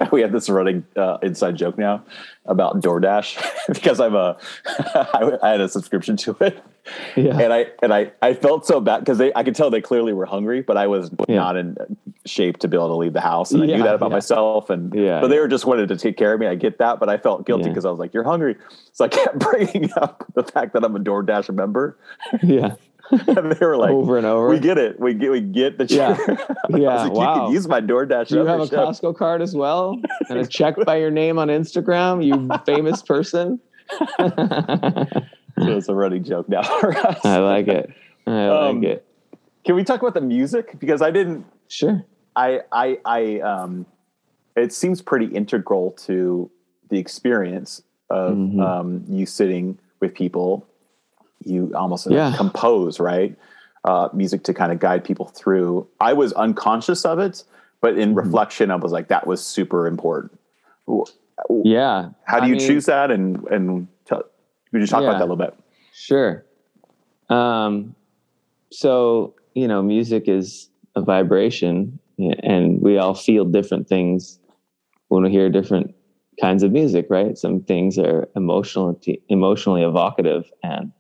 we 0.12 0.20
have 0.20 0.31
this 0.31 0.48
running 0.48 0.87
uh, 0.94 1.18
inside 1.22 1.57
joke 1.57 1.76
now 1.76 2.04
about 2.46 2.81
DoorDash 2.81 3.42
because 3.74 3.98
I'm 3.98 4.14
a 4.14 4.38
I, 5.42 5.50
had 5.50 5.61
a 5.61 5.68
subscription 5.68 6.16
to 6.18 6.37
it, 6.40 6.62
yeah. 7.16 7.37
and 7.37 7.52
I 7.52 7.66
and 7.83 7.92
I 7.92 8.12
I 8.22 8.35
felt 8.35 8.64
so 8.64 8.81
bad 8.81 9.00
because 9.00 9.18
they 9.18 9.33
I 9.35 9.42
could 9.42 9.57
tell 9.57 9.70
they 9.70 9.81
clearly 9.81 10.12
were 10.12 10.24
hungry, 10.24 10.62
but 10.62 10.76
I 10.76 10.87
was 10.87 11.11
yeah. 11.28 11.35
not 11.35 11.57
in 11.57 11.76
shape 12.26 12.59
to 12.59 12.68
be 12.68 12.76
able 12.76 12.88
to 12.88 12.94
leave 12.94 13.12
the 13.12 13.20
house, 13.20 13.50
and 13.50 13.61
I 13.61 13.66
knew 13.66 13.83
that 13.83 13.96
about 13.96 14.12
myself, 14.12 14.70
and 14.70 14.94
yeah, 14.94 15.20
but 15.20 15.28
they 15.28 15.40
were 15.40 15.48
just 15.48 15.66
wanted 15.66 15.88
to 15.88 15.96
take 15.96 16.16
care 16.16 16.33
of 16.33 16.38
me. 16.38 16.46
I 16.46 16.54
get 16.54 16.78
that, 16.78 17.00
but 17.00 17.09
I 17.09 17.18
felt 17.18 17.44
guilty 17.44 17.68
because 17.68 17.85
I 17.85 17.90
was 17.90 17.98
like, 17.98 18.14
"You're 18.14 18.22
hungry," 18.22 18.54
so 18.92 19.04
I 19.04 19.09
kept 19.09 19.37
bringing 19.40 19.90
up 19.96 20.24
the 20.35 20.44
fact 20.44 20.74
that 20.74 20.85
I'm 20.85 20.94
a 20.94 21.00
DoorDash 21.00 21.52
member. 21.52 21.98
Yeah. 22.44 22.76
and 23.27 23.53
they 23.53 23.66
were 23.66 23.77
like 23.77 23.90
over 23.90 24.16
and 24.16 24.27
over. 24.27 24.49
We 24.49 24.59
get 24.59 24.79
it. 24.79 24.99
We 25.01 25.14
get 25.14 25.31
we 25.31 25.40
get 25.40 25.79
the 25.79 25.87
yeah. 25.87 26.16
yeah. 26.71 27.05
like, 27.05 27.12
wow. 27.12 27.35
You 27.35 27.40
can 27.42 27.53
use 27.53 27.68
my 27.68 27.81
DoorDash. 27.81 28.29
Do 28.29 28.37
you 28.37 28.47
have 28.47 28.61
a 28.61 28.66
Costco 28.66 29.16
card 29.16 29.42
as 29.42 29.55
well? 29.55 30.01
And 30.29 30.38
a 30.38 30.47
check 30.47 30.77
by 30.87 30.97
your 30.97 31.11
name 31.11 31.38
on 31.38 31.49
Instagram, 31.49 32.25
you 32.25 32.49
famous 32.64 33.03
person. 33.03 33.61
so 34.18 34.27
it's 35.57 35.88
a 35.88 35.94
running 35.94 36.25
joke 36.25 36.49
now 36.49 36.62
for 36.62 36.97
us. 36.97 37.25
I 37.25 37.38
like 37.38 37.68
it. 37.68 37.90
I 38.27 38.47
um, 38.47 38.81
like 38.81 38.90
it. 38.90 39.07
Can 39.64 39.75
we 39.75 39.85
talk 39.85 40.01
about 40.01 40.14
the 40.14 40.21
music? 40.21 40.79
Because 40.79 41.03
I 41.03 41.11
didn't 41.11 41.47
Sure. 41.68 42.05
I 42.35 42.61
I 42.73 42.99
I 43.05 43.40
um 43.40 43.87
it 44.57 44.73
seems 44.73 45.01
pretty 45.01 45.27
integral 45.27 45.92
to 45.92 46.51
the 46.88 46.99
experience 46.99 47.83
of 48.11 48.35
mm-hmm. 48.35 48.61
um 48.61 49.05
you 49.09 49.27
sitting 49.27 49.79
with 50.01 50.14
people 50.14 50.66
you 51.44 51.72
almost 51.74 52.11
yeah. 52.11 52.35
compose 52.37 53.01
right 53.01 53.37
uh, 53.85 54.09
music 54.12 54.44
to 54.44 54.55
kind 54.55 54.72
of 54.72 54.79
guide 54.79 55.05
people 55.05 55.27
through. 55.27 55.87
I 56.01 56.12
was 56.12 56.33
unconscious 56.35 57.05
of 57.05 57.18
it, 57.18 57.44
but 57.81 57.98
in 57.98 58.11
mm-hmm. 58.11 58.18
reflection, 58.18 58.70
I 58.70 58.77
was 58.77 58.92
like, 58.92 59.09
that 59.09 59.27
was 59.27 59.44
super 59.44 59.87
important. 59.87 60.38
Yeah. 61.64 62.11
How 62.24 62.38
do 62.40 62.44
I 62.44 62.48
you 62.48 62.57
mean, 62.57 62.66
choose 62.66 62.87
that? 62.87 63.11
And 63.11 63.44
and 63.48 63.88
tell, 64.05 64.24
could 64.70 64.81
you 64.81 64.87
talk 64.87 65.03
yeah, 65.03 65.09
about 65.09 65.18
that 65.18 65.24
a 65.24 65.31
little 65.31 65.37
bit? 65.37 65.55
Sure. 65.92 66.44
Um, 67.29 67.94
so 68.70 69.35
you 69.55 69.68
know, 69.68 69.83
music 69.83 70.24
is 70.29 70.68
a 70.94 71.03
vibration, 71.03 71.98
and 72.18 72.81
we 72.81 72.98
all 72.98 73.14
feel 73.14 73.44
different 73.44 73.88
things 73.88 74.38
when 75.09 75.22
we 75.22 75.31
hear 75.31 75.48
different 75.48 75.94
kinds 76.40 76.62
of 76.62 76.72
music, 76.72 77.07
right? 77.09 77.37
Some 77.37 77.62
things 77.62 77.98
are 77.98 78.29
emotional 78.37 79.01
emotionally 79.29 79.83
evocative, 79.83 80.51
and 80.62 80.92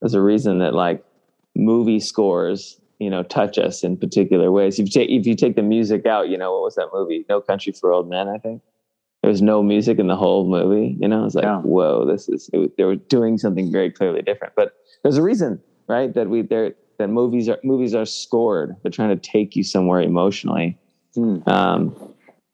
there's 0.00 0.14
a 0.14 0.22
reason 0.22 0.58
that 0.58 0.74
like 0.74 1.04
movie 1.54 2.00
scores 2.00 2.80
you 2.98 3.10
know 3.10 3.22
touch 3.22 3.58
us 3.58 3.82
in 3.82 3.96
particular 3.96 4.50
ways. 4.50 4.78
If 4.78 4.86
you 4.86 4.92
take 4.92 5.10
if 5.10 5.26
you 5.26 5.34
take 5.34 5.56
the 5.56 5.62
music 5.62 6.06
out 6.06 6.28
you 6.28 6.36
know 6.36 6.52
what 6.52 6.62
was 6.62 6.74
that 6.76 6.88
movie? 6.92 7.24
No 7.28 7.40
country 7.40 7.72
for 7.72 7.92
old 7.92 8.08
men 8.08 8.28
i 8.28 8.38
think. 8.38 8.62
There 9.22 9.30
was 9.30 9.42
no 9.42 9.62
music 9.62 9.98
in 9.98 10.06
the 10.06 10.16
whole 10.16 10.48
movie 10.48 10.96
you 10.98 11.08
know? 11.08 11.24
It's 11.24 11.34
like 11.34 11.44
yeah. 11.44 11.60
whoa 11.60 12.04
this 12.06 12.28
is 12.28 12.50
it, 12.52 12.76
they 12.76 12.84
were 12.84 12.96
doing 12.96 13.38
something 13.38 13.70
very 13.70 13.90
clearly 13.90 14.22
different. 14.22 14.54
But 14.54 14.74
there's 15.02 15.16
a 15.16 15.22
reason 15.22 15.60
right 15.88 16.12
that 16.14 16.28
we 16.28 16.42
there 16.42 16.74
that 16.98 17.08
movies 17.08 17.48
are 17.48 17.58
movies 17.64 17.94
are 17.94 18.04
scored. 18.04 18.76
They're 18.82 18.92
trying 18.92 19.16
to 19.18 19.30
take 19.30 19.56
you 19.56 19.64
somewhere 19.64 20.00
emotionally. 20.00 20.78
Mm. 21.16 21.46
um, 21.48 21.96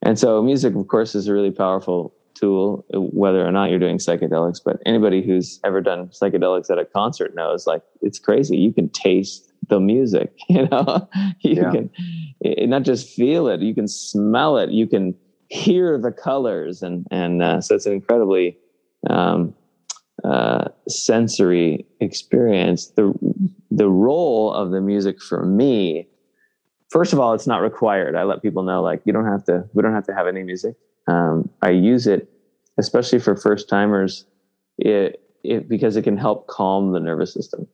and 0.01 0.19
so 0.19 0.43
music 0.43 0.75
of 0.75 0.89
course 0.89 1.15
is 1.15 1.29
a 1.29 1.35
really 1.35 1.51
powerful 1.51 2.15
tool, 2.39 2.85
whether 2.93 3.47
or 3.47 3.53
not 3.53 3.71
you're 3.71 3.79
doing 3.79 3.99
psychedelics. 3.99 4.61
But 4.65 4.81
anybody 4.87 5.23
who's 5.23 5.61
ever 5.65 5.81
done 5.81 6.09
psychedelics 6.09 6.71
at 6.71 6.79
a 6.79 6.85
concert 6.85 7.35
knows 7.35 7.67
like 7.67 7.83
it's 8.03 8.19
crazy. 8.19 8.57
You 8.57 8.73
can 8.73 8.89
taste 8.91 9.53
the 9.69 9.81
music, 9.81 10.33
you 10.49 10.69
know, 10.69 11.09
you 11.41 11.57
yeah. 11.63 11.71
can 11.71 11.91
it, 12.41 12.69
not 12.69 12.83
just 12.83 13.09
feel 13.15 13.49
it, 13.49 13.61
you 13.61 13.75
can 13.75 13.89
smell 13.89 14.59
it, 14.59 14.71
you 14.71 14.87
can 14.87 15.15
hear 15.49 15.99
the 15.99 16.13
colors. 16.13 16.83
And, 16.83 17.07
and 17.11 17.43
uh, 17.43 17.61
so 17.61 17.75
it's 17.75 17.87
an 17.87 17.93
incredibly 17.93 18.59
um, 19.09 19.55
uh, 20.25 20.69
sensory 20.89 21.87
experience. 22.01 22.89
The, 22.89 23.13
the 23.71 23.89
role 23.89 24.53
of 24.53 24.71
the 24.71 24.81
music 24.81 25.21
for 25.23 25.45
me, 25.45 26.09
first 26.91 27.13
of 27.13 27.21
all, 27.21 27.33
it's 27.33 27.47
not 27.47 27.61
required. 27.61 28.17
I 28.17 28.25
let 28.25 28.43
people 28.43 28.63
know 28.63 28.83
like 28.83 29.03
you 29.05 29.13
don't 29.13 29.27
have 29.27 29.45
to, 29.45 29.65
we 29.75 29.83
don't 29.83 29.95
have 29.95 30.07
to 30.07 30.15
have 30.15 30.27
any 30.27 30.43
music 30.43 30.77
um, 31.07 31.51
I 31.63 31.71
use 31.71 32.07
it, 32.07 32.31
especially 32.79 33.19
for 33.19 33.37
first 33.37 33.69
timers, 33.69 34.25
it, 34.79 35.21
it 35.45 35.69
because 35.69 35.97
it 35.97 36.03
can 36.03 36.17
help 36.17 36.47
calm 36.49 36.93
the 36.93 37.01
nervous 37.01 37.33
system. 37.33 37.67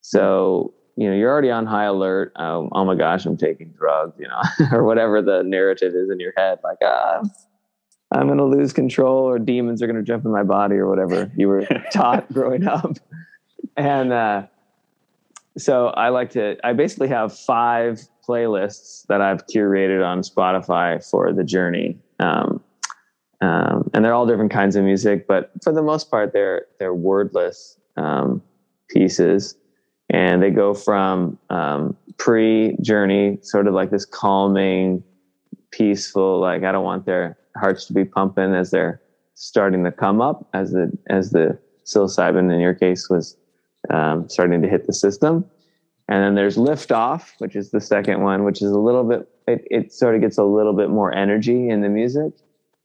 So 0.00 0.74
you 0.96 1.08
know, 1.08 1.16
you're 1.16 1.30
already 1.30 1.50
on 1.50 1.66
high 1.66 1.84
alert. 1.84 2.32
Oh, 2.36 2.68
oh 2.72 2.84
my 2.84 2.94
gosh, 2.94 3.26
I'm 3.26 3.36
taking 3.36 3.70
drugs, 3.70 4.14
you 4.18 4.28
know, 4.28 4.42
or 4.72 4.84
whatever 4.84 5.20
the 5.20 5.42
narrative 5.42 5.94
is 5.94 6.10
in 6.10 6.20
your 6.20 6.32
head. 6.36 6.58
Like, 6.62 6.78
ah, 6.82 7.22
I'm 8.12 8.26
going 8.26 8.38
to 8.38 8.44
lose 8.44 8.72
control 8.72 9.24
or 9.24 9.38
demons 9.38 9.82
are 9.82 9.86
going 9.86 9.96
to 9.96 10.02
jump 10.02 10.24
in 10.24 10.30
my 10.30 10.44
body 10.44 10.76
or 10.76 10.88
whatever 10.88 11.32
you 11.36 11.48
were 11.48 11.66
taught 11.92 12.32
growing 12.32 12.66
up. 12.66 12.96
And, 13.76 14.12
uh, 14.12 14.46
so 15.56 15.88
I 15.88 16.08
like 16.08 16.30
to, 16.30 16.56
I 16.64 16.72
basically 16.72 17.08
have 17.08 17.36
five 17.36 18.00
playlists 18.26 19.06
that 19.06 19.20
I've 19.20 19.46
curated 19.46 20.04
on 20.04 20.22
Spotify 20.22 21.04
for 21.08 21.32
the 21.32 21.44
journey. 21.44 21.98
Um, 22.20 22.62
um, 23.40 23.90
and 23.92 24.04
they're 24.04 24.14
all 24.14 24.26
different 24.26 24.52
kinds 24.52 24.76
of 24.76 24.84
music, 24.84 25.26
but 25.26 25.50
for 25.62 25.72
the 25.72 25.82
most 25.82 26.10
part, 26.10 26.32
they're, 26.32 26.66
they're 26.78 26.94
wordless, 26.94 27.78
um, 27.96 28.42
pieces 28.88 29.56
and 30.10 30.42
they 30.42 30.50
go 30.50 30.74
from 30.74 31.38
um, 31.50 31.96
pre 32.18 32.76
journey, 32.82 33.38
sort 33.42 33.66
of 33.66 33.74
like 33.74 33.90
this 33.90 34.04
calming, 34.04 35.02
peaceful, 35.70 36.40
like 36.40 36.62
I 36.62 36.72
don't 36.72 36.84
want 36.84 37.06
their 37.06 37.38
hearts 37.56 37.86
to 37.86 37.92
be 37.92 38.04
pumping 38.04 38.54
as 38.54 38.70
they're 38.70 39.00
starting 39.34 39.84
to 39.84 39.92
come 39.92 40.20
up, 40.20 40.48
as 40.54 40.72
the 40.72 40.92
as 41.08 41.30
the 41.30 41.58
psilocybin 41.84 42.52
in 42.52 42.60
your 42.60 42.74
case 42.74 43.08
was 43.08 43.36
um, 43.90 44.28
starting 44.28 44.62
to 44.62 44.68
hit 44.68 44.86
the 44.86 44.92
system. 44.92 45.44
And 46.08 46.22
then 46.22 46.34
there's 46.34 46.58
lift 46.58 46.92
off, 46.92 47.34
which 47.38 47.56
is 47.56 47.70
the 47.70 47.80
second 47.80 48.20
one, 48.20 48.44
which 48.44 48.60
is 48.60 48.70
a 48.70 48.78
little 48.78 49.04
bit, 49.04 49.28
it, 49.48 49.66
it 49.70 49.92
sort 49.92 50.14
of 50.14 50.20
gets 50.20 50.36
a 50.36 50.44
little 50.44 50.74
bit 50.74 50.90
more 50.90 51.14
energy 51.14 51.68
in 51.68 51.80
the 51.80 51.88
music. 51.88 52.32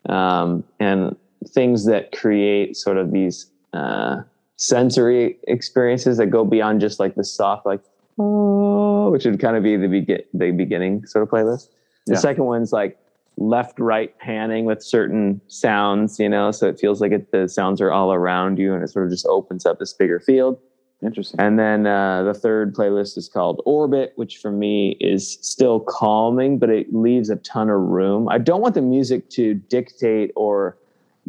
Um, 0.07 0.63
and 0.79 1.17
things 1.47 1.85
that 1.85 2.11
create 2.11 2.77
sort 2.77 2.97
of 2.97 3.11
these 3.11 3.47
uh, 3.73 4.21
sensory 4.59 5.37
experiences 5.47 6.17
that 6.17 6.27
go 6.27 6.43
beyond 6.43 6.81
just 6.81 6.99
like 6.99 7.15
the 7.15 7.23
soft 7.23 7.65
like 7.65 7.79
oh 8.17 9.09
which 9.09 9.23
would 9.23 9.39
kind 9.39 9.55
of 9.55 9.63
be 9.63 9.77
the 9.77 9.87
begin 9.87 10.19
the 10.33 10.51
beginning 10.51 11.05
sort 11.05 11.23
of 11.23 11.29
playlist 11.29 11.69
the 12.07 12.13
yeah. 12.13 12.19
second 12.19 12.43
one's 12.43 12.73
like 12.73 12.99
left 13.37 13.79
right 13.79 14.19
panning 14.19 14.65
with 14.65 14.83
certain 14.83 15.39
sounds 15.47 16.19
you 16.19 16.27
know 16.27 16.51
so 16.51 16.67
it 16.67 16.77
feels 16.77 16.99
like 16.99 17.13
it, 17.13 17.31
the 17.31 17.47
sounds 17.47 17.79
are 17.79 17.93
all 17.93 18.11
around 18.11 18.59
you 18.59 18.73
and 18.73 18.83
it 18.83 18.89
sort 18.89 19.05
of 19.05 19.11
just 19.11 19.25
opens 19.27 19.65
up 19.65 19.79
this 19.79 19.93
bigger 19.93 20.19
field 20.19 20.59
interesting 21.01 21.39
and 21.39 21.57
then 21.57 21.87
uh, 21.87 22.23
the 22.23 22.33
third 22.33 22.75
playlist 22.75 23.17
is 23.17 23.29
called 23.29 23.61
orbit 23.65 24.11
which 24.15 24.37
for 24.37 24.51
me 24.51 24.97
is 24.99 25.37
still 25.41 25.79
calming 25.79 26.59
but 26.59 26.69
it 26.69 26.93
leaves 26.93 27.29
a 27.29 27.37
ton 27.37 27.69
of 27.69 27.79
room 27.79 28.27
i 28.29 28.37
don't 28.37 28.61
want 28.61 28.75
the 28.75 28.81
music 28.81 29.29
to 29.29 29.53
dictate 29.53 30.31
or 30.35 30.77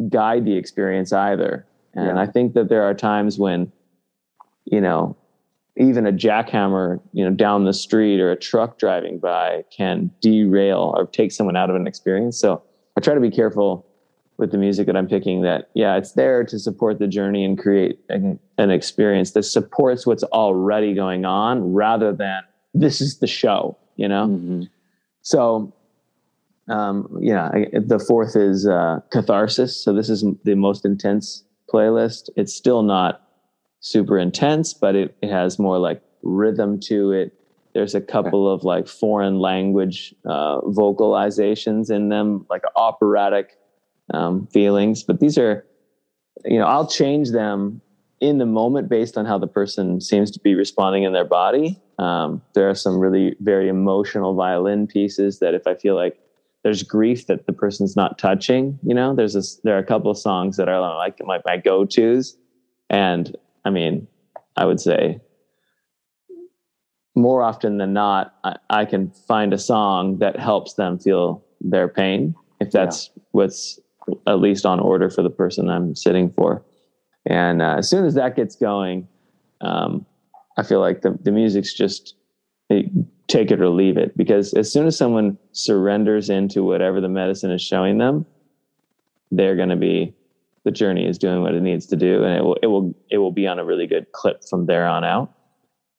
guide 0.08 0.44
the 0.44 0.56
experience 0.56 1.12
either 1.12 1.64
and 1.94 2.16
yeah. 2.16 2.22
I 2.22 2.26
think 2.26 2.54
that 2.54 2.68
there 2.68 2.82
are 2.82 2.94
times 2.94 3.38
when, 3.38 3.70
you 4.64 4.80
know, 4.80 5.16
even 5.76 6.06
a 6.06 6.12
jackhammer, 6.12 7.00
you 7.12 7.24
know, 7.24 7.30
down 7.30 7.64
the 7.64 7.72
street 7.72 8.20
or 8.20 8.30
a 8.30 8.36
truck 8.36 8.78
driving 8.78 9.18
by 9.18 9.64
can 9.74 10.10
derail 10.20 10.94
or 10.96 11.06
take 11.06 11.32
someone 11.32 11.56
out 11.56 11.70
of 11.70 11.76
an 11.76 11.86
experience. 11.86 12.38
So 12.38 12.62
I 12.96 13.00
try 13.00 13.14
to 13.14 13.20
be 13.20 13.30
careful 13.30 13.86
with 14.40 14.52
the 14.52 14.58
music 14.58 14.86
that 14.86 14.96
I'm 14.96 15.06
picking 15.06 15.42
that, 15.42 15.68
yeah, 15.74 15.96
it's 15.98 16.12
there 16.12 16.44
to 16.44 16.58
support 16.58 16.98
the 16.98 17.06
journey 17.06 17.44
and 17.44 17.58
create 17.58 18.00
an, 18.08 18.40
an 18.56 18.70
experience 18.70 19.32
that 19.32 19.42
supports 19.42 20.06
what's 20.06 20.22
already 20.24 20.94
going 20.94 21.26
on 21.26 21.74
rather 21.74 22.10
than 22.10 22.42
this 22.72 23.02
is 23.02 23.18
the 23.18 23.26
show, 23.26 23.76
you 23.96 24.08
know? 24.08 24.28
Mm-hmm. 24.28 24.62
So, 25.20 25.74
um, 26.68 27.18
yeah, 27.20 27.50
I, 27.52 27.66
the 27.74 27.98
fourth 27.98 28.34
is 28.34 28.66
uh, 28.66 29.00
catharsis. 29.10 29.76
So 29.76 29.92
this 29.92 30.08
is 30.08 30.24
the 30.44 30.54
most 30.54 30.86
intense 30.86 31.44
playlist. 31.70 32.30
It's 32.34 32.54
still 32.54 32.82
not 32.82 33.20
super 33.80 34.18
intense, 34.18 34.72
but 34.72 34.96
it, 34.96 35.14
it 35.20 35.30
has 35.30 35.58
more 35.58 35.78
like 35.78 36.02
rhythm 36.22 36.80
to 36.84 37.12
it. 37.12 37.34
There's 37.74 37.94
a 37.94 38.00
couple 38.00 38.46
okay. 38.46 38.54
of 38.54 38.64
like 38.64 38.88
foreign 38.88 39.38
language 39.38 40.14
uh, 40.24 40.62
vocalizations 40.62 41.90
in 41.90 42.08
them, 42.08 42.46
like 42.48 42.62
operatic 42.74 43.58
um, 44.12 44.46
feelings. 44.48 45.02
But 45.02 45.20
these 45.20 45.38
are, 45.38 45.64
you 46.44 46.58
know, 46.58 46.66
I'll 46.66 46.86
change 46.86 47.30
them 47.30 47.80
in 48.20 48.38
the 48.38 48.46
moment 48.46 48.88
based 48.88 49.16
on 49.16 49.24
how 49.24 49.38
the 49.38 49.46
person 49.46 50.00
seems 50.00 50.30
to 50.32 50.40
be 50.40 50.54
responding 50.54 51.04
in 51.04 51.12
their 51.12 51.24
body. 51.24 51.80
Um, 51.98 52.42
there 52.54 52.68
are 52.68 52.74
some 52.74 52.98
really 52.98 53.34
very 53.40 53.68
emotional 53.68 54.34
violin 54.34 54.86
pieces 54.86 55.38
that 55.40 55.54
if 55.54 55.66
I 55.66 55.74
feel 55.74 55.94
like 55.94 56.18
there's 56.62 56.82
grief 56.82 57.26
that 57.26 57.46
the 57.46 57.52
person's 57.52 57.96
not 57.96 58.18
touching. 58.18 58.78
You 58.82 58.94
know, 58.94 59.14
there's 59.14 59.34
this, 59.34 59.56
there 59.64 59.76
are 59.76 59.78
a 59.78 59.84
couple 59.84 60.10
of 60.10 60.18
songs 60.18 60.56
that 60.58 60.68
are 60.68 60.80
like 60.96 61.16
my, 61.24 61.40
my 61.46 61.56
go 61.56 61.84
tos. 61.86 62.36
And 62.90 63.34
I 63.64 63.70
mean, 63.70 64.06
I 64.56 64.66
would 64.66 64.80
say 64.80 65.20
more 67.14 67.42
often 67.42 67.78
than 67.78 67.92
not, 67.92 68.34
I, 68.44 68.56
I, 68.68 68.84
can 68.84 69.10
find 69.10 69.52
a 69.52 69.58
song 69.58 70.18
that 70.18 70.38
helps 70.38 70.74
them 70.74 70.98
feel 70.98 71.44
their 71.60 71.88
pain 71.88 72.34
if 72.60 72.70
that's 72.70 73.10
yeah. 73.14 73.22
what's 73.32 73.80
at 74.26 74.40
least 74.40 74.66
on 74.66 74.80
order 74.80 75.10
for 75.10 75.22
the 75.22 75.30
person 75.30 75.68
I'm 75.68 75.94
sitting 75.94 76.30
for. 76.30 76.64
And 77.26 77.60
uh, 77.62 77.76
as 77.78 77.88
soon 77.88 78.04
as 78.04 78.14
that 78.14 78.36
gets 78.36 78.56
going, 78.56 79.06
um, 79.60 80.06
I 80.56 80.62
feel 80.62 80.80
like 80.80 81.02
the, 81.02 81.18
the 81.22 81.32
music's 81.32 81.74
just 81.74 82.14
take 83.26 83.50
it 83.50 83.60
or 83.60 83.68
leave 83.68 83.96
it 83.96 84.16
because 84.16 84.54
as 84.54 84.72
soon 84.72 84.86
as 84.86 84.96
someone 84.96 85.38
surrenders 85.52 86.30
into 86.30 86.62
whatever 86.62 87.00
the 87.00 87.08
medicine 87.08 87.50
is 87.50 87.62
showing 87.62 87.98
them 87.98 88.24
they're 89.30 89.56
going 89.56 89.68
to 89.68 89.76
be 89.76 90.14
the 90.64 90.70
journey 90.70 91.06
is 91.06 91.18
doing 91.18 91.42
what 91.42 91.54
it 91.54 91.62
needs 91.62 91.86
to 91.86 91.96
do 91.96 92.24
and 92.24 92.36
it 92.36 92.42
will 92.42 92.56
it 92.62 92.66
will 92.66 92.94
it 93.10 93.18
will 93.18 93.32
be 93.32 93.46
on 93.46 93.58
a 93.58 93.64
really 93.64 93.86
good 93.86 94.10
clip 94.12 94.44
from 94.48 94.66
there 94.66 94.86
on 94.86 95.04
out 95.04 95.32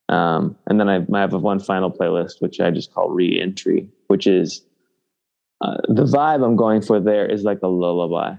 um, 0.09 0.57
and 0.67 0.79
then 0.79 0.89
I, 0.89 1.05
I, 1.13 1.21
have 1.21 1.33
one 1.33 1.59
final 1.59 1.89
playlist 1.89 2.41
which 2.41 2.59
i 2.59 2.69
just 2.69 2.93
call 2.93 3.09
re-entry 3.09 3.87
which 4.07 4.27
is 4.27 4.61
uh, 5.61 5.77
the 5.87 6.05
vibe 6.05 6.45
i'm 6.45 6.55
going 6.55 6.81
for 6.81 6.99
there 6.99 7.25
is 7.25 7.43
like 7.43 7.59
a 7.63 7.67
lullaby 7.67 8.33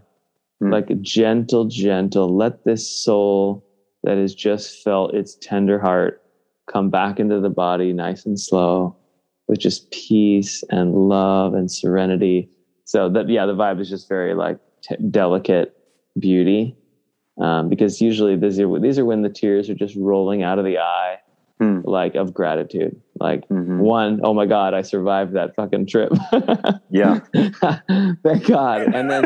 mm. 0.63 0.73
like 0.73 0.91
a 0.91 0.95
gentle 0.95 1.67
gentle 1.67 2.37
let 2.37 2.65
this 2.65 2.89
soul 2.89 3.65
that 4.03 4.17
has 4.17 4.35
just 4.35 4.83
felt 4.83 5.15
its 5.15 5.37
tender 5.37 5.79
heart 5.79 6.23
come 6.71 6.91
back 6.91 7.21
into 7.21 7.41
the 7.41 7.51
body 7.51 7.93
nice 7.93 8.27
and 8.27 8.39
slow 8.39 8.97
with 9.49 9.61
just 9.61 9.91
peace 9.91 10.65
and 10.71 10.95
love 10.95 11.55
and 11.55 11.71
serenity. 11.71 12.49
So 12.85 13.09
that, 13.11 13.29
yeah, 13.29 13.47
the 13.47 13.55
vibe 13.55 13.81
is 13.81 13.91
just 13.91 14.09
very 14.09 14.35
like 14.35 14.59
t- 14.83 14.97
delicate 15.11 15.77
beauty. 16.19 16.77
Um, 17.39 17.69
because 17.69 18.01
usually 18.01 18.37
these 18.37 18.59
are, 18.61 18.81
these 18.81 18.99
are 18.99 19.05
when 19.05 19.23
the 19.23 19.29
tears 19.29 19.69
are 19.71 19.75
just 19.75 19.97
rolling 19.97 20.43
out 20.43 20.59
of 20.59 20.65
the 20.65 20.79
eye, 20.79 21.17
hmm. 21.63 21.81
like 21.89 22.15
of 22.15 22.35
gratitude. 22.35 23.01
Like 23.21 23.49
mm-hmm. 23.49 23.79
one, 23.79 24.21
oh 24.25 24.35
my 24.35 24.47
God, 24.47 24.75
I 24.75 24.83
survived 24.83 25.35
that 25.35 25.55
fucking 25.55 25.87
trip. 25.87 26.13
yeah. 26.91 27.21
Thank 28.23 28.47
God. 28.47 28.83
And 28.95 29.11
then, 29.11 29.25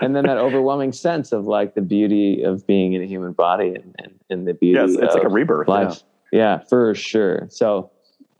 and 0.00 0.16
then 0.16 0.24
that 0.24 0.38
overwhelming 0.38 0.92
sense 0.92 1.32
of 1.32 1.46
like 1.46 1.74
the 1.74 1.82
beauty 1.82 2.42
of 2.42 2.66
being 2.66 2.94
in 2.94 3.02
a 3.02 3.06
human 3.06 3.32
body 3.32 3.74
and, 3.74 3.94
and, 3.98 4.14
and 4.30 4.48
the 4.48 4.54
beauty. 4.54 4.78
Yes, 4.80 4.96
it's 4.98 5.14
like 5.14 5.24
a 5.24 5.28
rebirth. 5.28 5.68
Life. 5.68 5.96
Yeah. 5.96 6.02
Yeah, 6.32 6.58
for 6.68 6.94
sure. 6.94 7.46
So, 7.50 7.90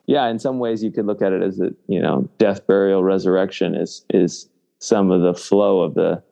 yeah, 0.07 0.27
in 0.27 0.39
some 0.39 0.59
ways 0.59 0.83
you 0.83 0.91
could 0.91 1.07
look 1.07 1.23
at 1.23 1.33
it 1.33 1.43
as 1.43 1.61
a 1.61 1.71
you 1.89 2.01
know 2.01 2.29
death, 2.39 2.67
burial, 2.67 3.03
resurrection 3.03 3.75
is 3.75 4.05
is 4.11 4.49
some 4.81 5.11
of 5.11 5.23
the 5.23 5.35
flow 5.35 5.81
of 5.81 5.95
the. 5.95 6.23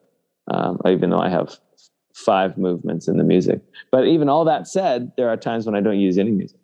Um, 0.53 0.79
even 0.87 1.09
though 1.09 1.19
I 1.19 1.29
have 1.29 1.57
five 2.13 2.55
movements 2.55 3.07
in 3.07 3.17
the 3.17 3.23
music, 3.23 3.61
but 3.91 4.05
even 4.05 4.29
all 4.29 4.45
that 4.45 4.67
said, 4.67 5.11
there 5.17 5.27
are 5.27 5.37
times 5.37 5.65
when 5.65 5.73
I 5.73 5.81
don't 5.81 5.99
use 5.99 6.19
any 6.19 6.29
music. 6.29 6.59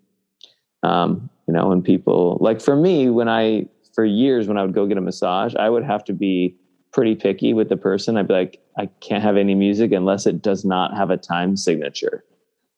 Um, 0.83 1.29
you 1.47 1.53
know, 1.53 1.67
when 1.67 1.81
people 1.81 2.37
like 2.41 2.61
for 2.61 2.75
me, 2.75 3.09
when 3.09 3.29
I 3.29 3.67
for 3.93 4.05
years 4.05 4.47
when 4.47 4.57
I 4.57 4.63
would 4.63 4.73
go 4.73 4.85
get 4.85 4.97
a 4.97 5.01
massage, 5.01 5.55
I 5.55 5.69
would 5.69 5.83
have 5.83 6.03
to 6.05 6.13
be 6.13 6.55
pretty 6.93 7.15
picky 7.15 7.53
with 7.53 7.69
the 7.69 7.77
person. 7.77 8.17
I'd 8.17 8.27
be 8.27 8.33
like, 8.33 8.59
I 8.77 8.87
can't 9.01 9.23
have 9.23 9.37
any 9.37 9.55
music 9.55 9.91
unless 9.91 10.25
it 10.25 10.41
does 10.41 10.65
not 10.65 10.95
have 10.95 11.09
a 11.09 11.17
time 11.17 11.55
signature, 11.55 12.23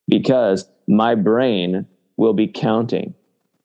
because 0.07 0.67
my 0.87 1.15
brain 1.15 1.85
will 2.17 2.33
be 2.33 2.47
counting 2.47 3.13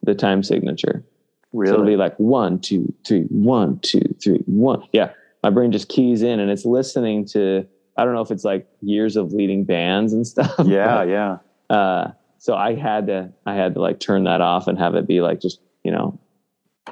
the 0.03 0.15
time 0.15 0.43
signature. 0.43 1.05
Really? 1.53 1.71
So 1.71 1.75
it'll 1.75 1.87
be 1.87 1.97
like 1.97 2.17
one, 2.19 2.61
two, 2.61 2.93
three, 3.07 3.23
one, 3.31 3.79
two, 3.81 4.03
three, 4.23 4.43
one. 4.47 4.83
Yeah. 4.93 5.13
My 5.43 5.51
brain 5.51 5.73
just 5.73 5.89
keys 5.89 6.23
in 6.23 6.41
and 6.41 6.51
it's 6.51 6.65
listening 6.65 7.25
to, 7.27 7.67
I 7.97 8.05
don't 8.05 8.15
know 8.15 8.21
if 8.21 8.31
it's 8.31 8.45
like 8.45 8.67
years 8.81 9.17
of 9.17 9.33
leading 9.33 9.65
bands 9.65 10.13
and 10.13 10.27
stuff. 10.27 10.55
Yeah. 10.65 10.99
But, 10.99 11.09
yeah. 11.09 11.39
Uh, 11.71 12.11
so 12.39 12.55
I 12.55 12.75
had 12.75 13.09
to, 13.09 13.33
I 13.45 13.55
had 13.55 13.75
to 13.75 13.81
like 13.81 14.01
turn 14.01 14.25
that 14.25 14.41
off 14.41 14.69
and 14.69 14.79
have 14.79 14.95
it 14.95 15.07
be 15.07 15.21
like 15.21 15.41
just, 15.41 15.61
you 15.85 15.91
know, 15.91 16.19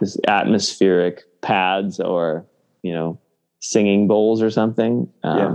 this 0.00 0.18
atmospheric 0.26 1.22
pads 1.40 2.00
or, 2.00 2.44
you 2.82 2.92
know, 2.92 3.18
singing 3.60 4.08
bowls 4.08 4.42
or 4.42 4.50
something. 4.50 5.08
Um, 5.22 5.38
yeah. 5.38 5.54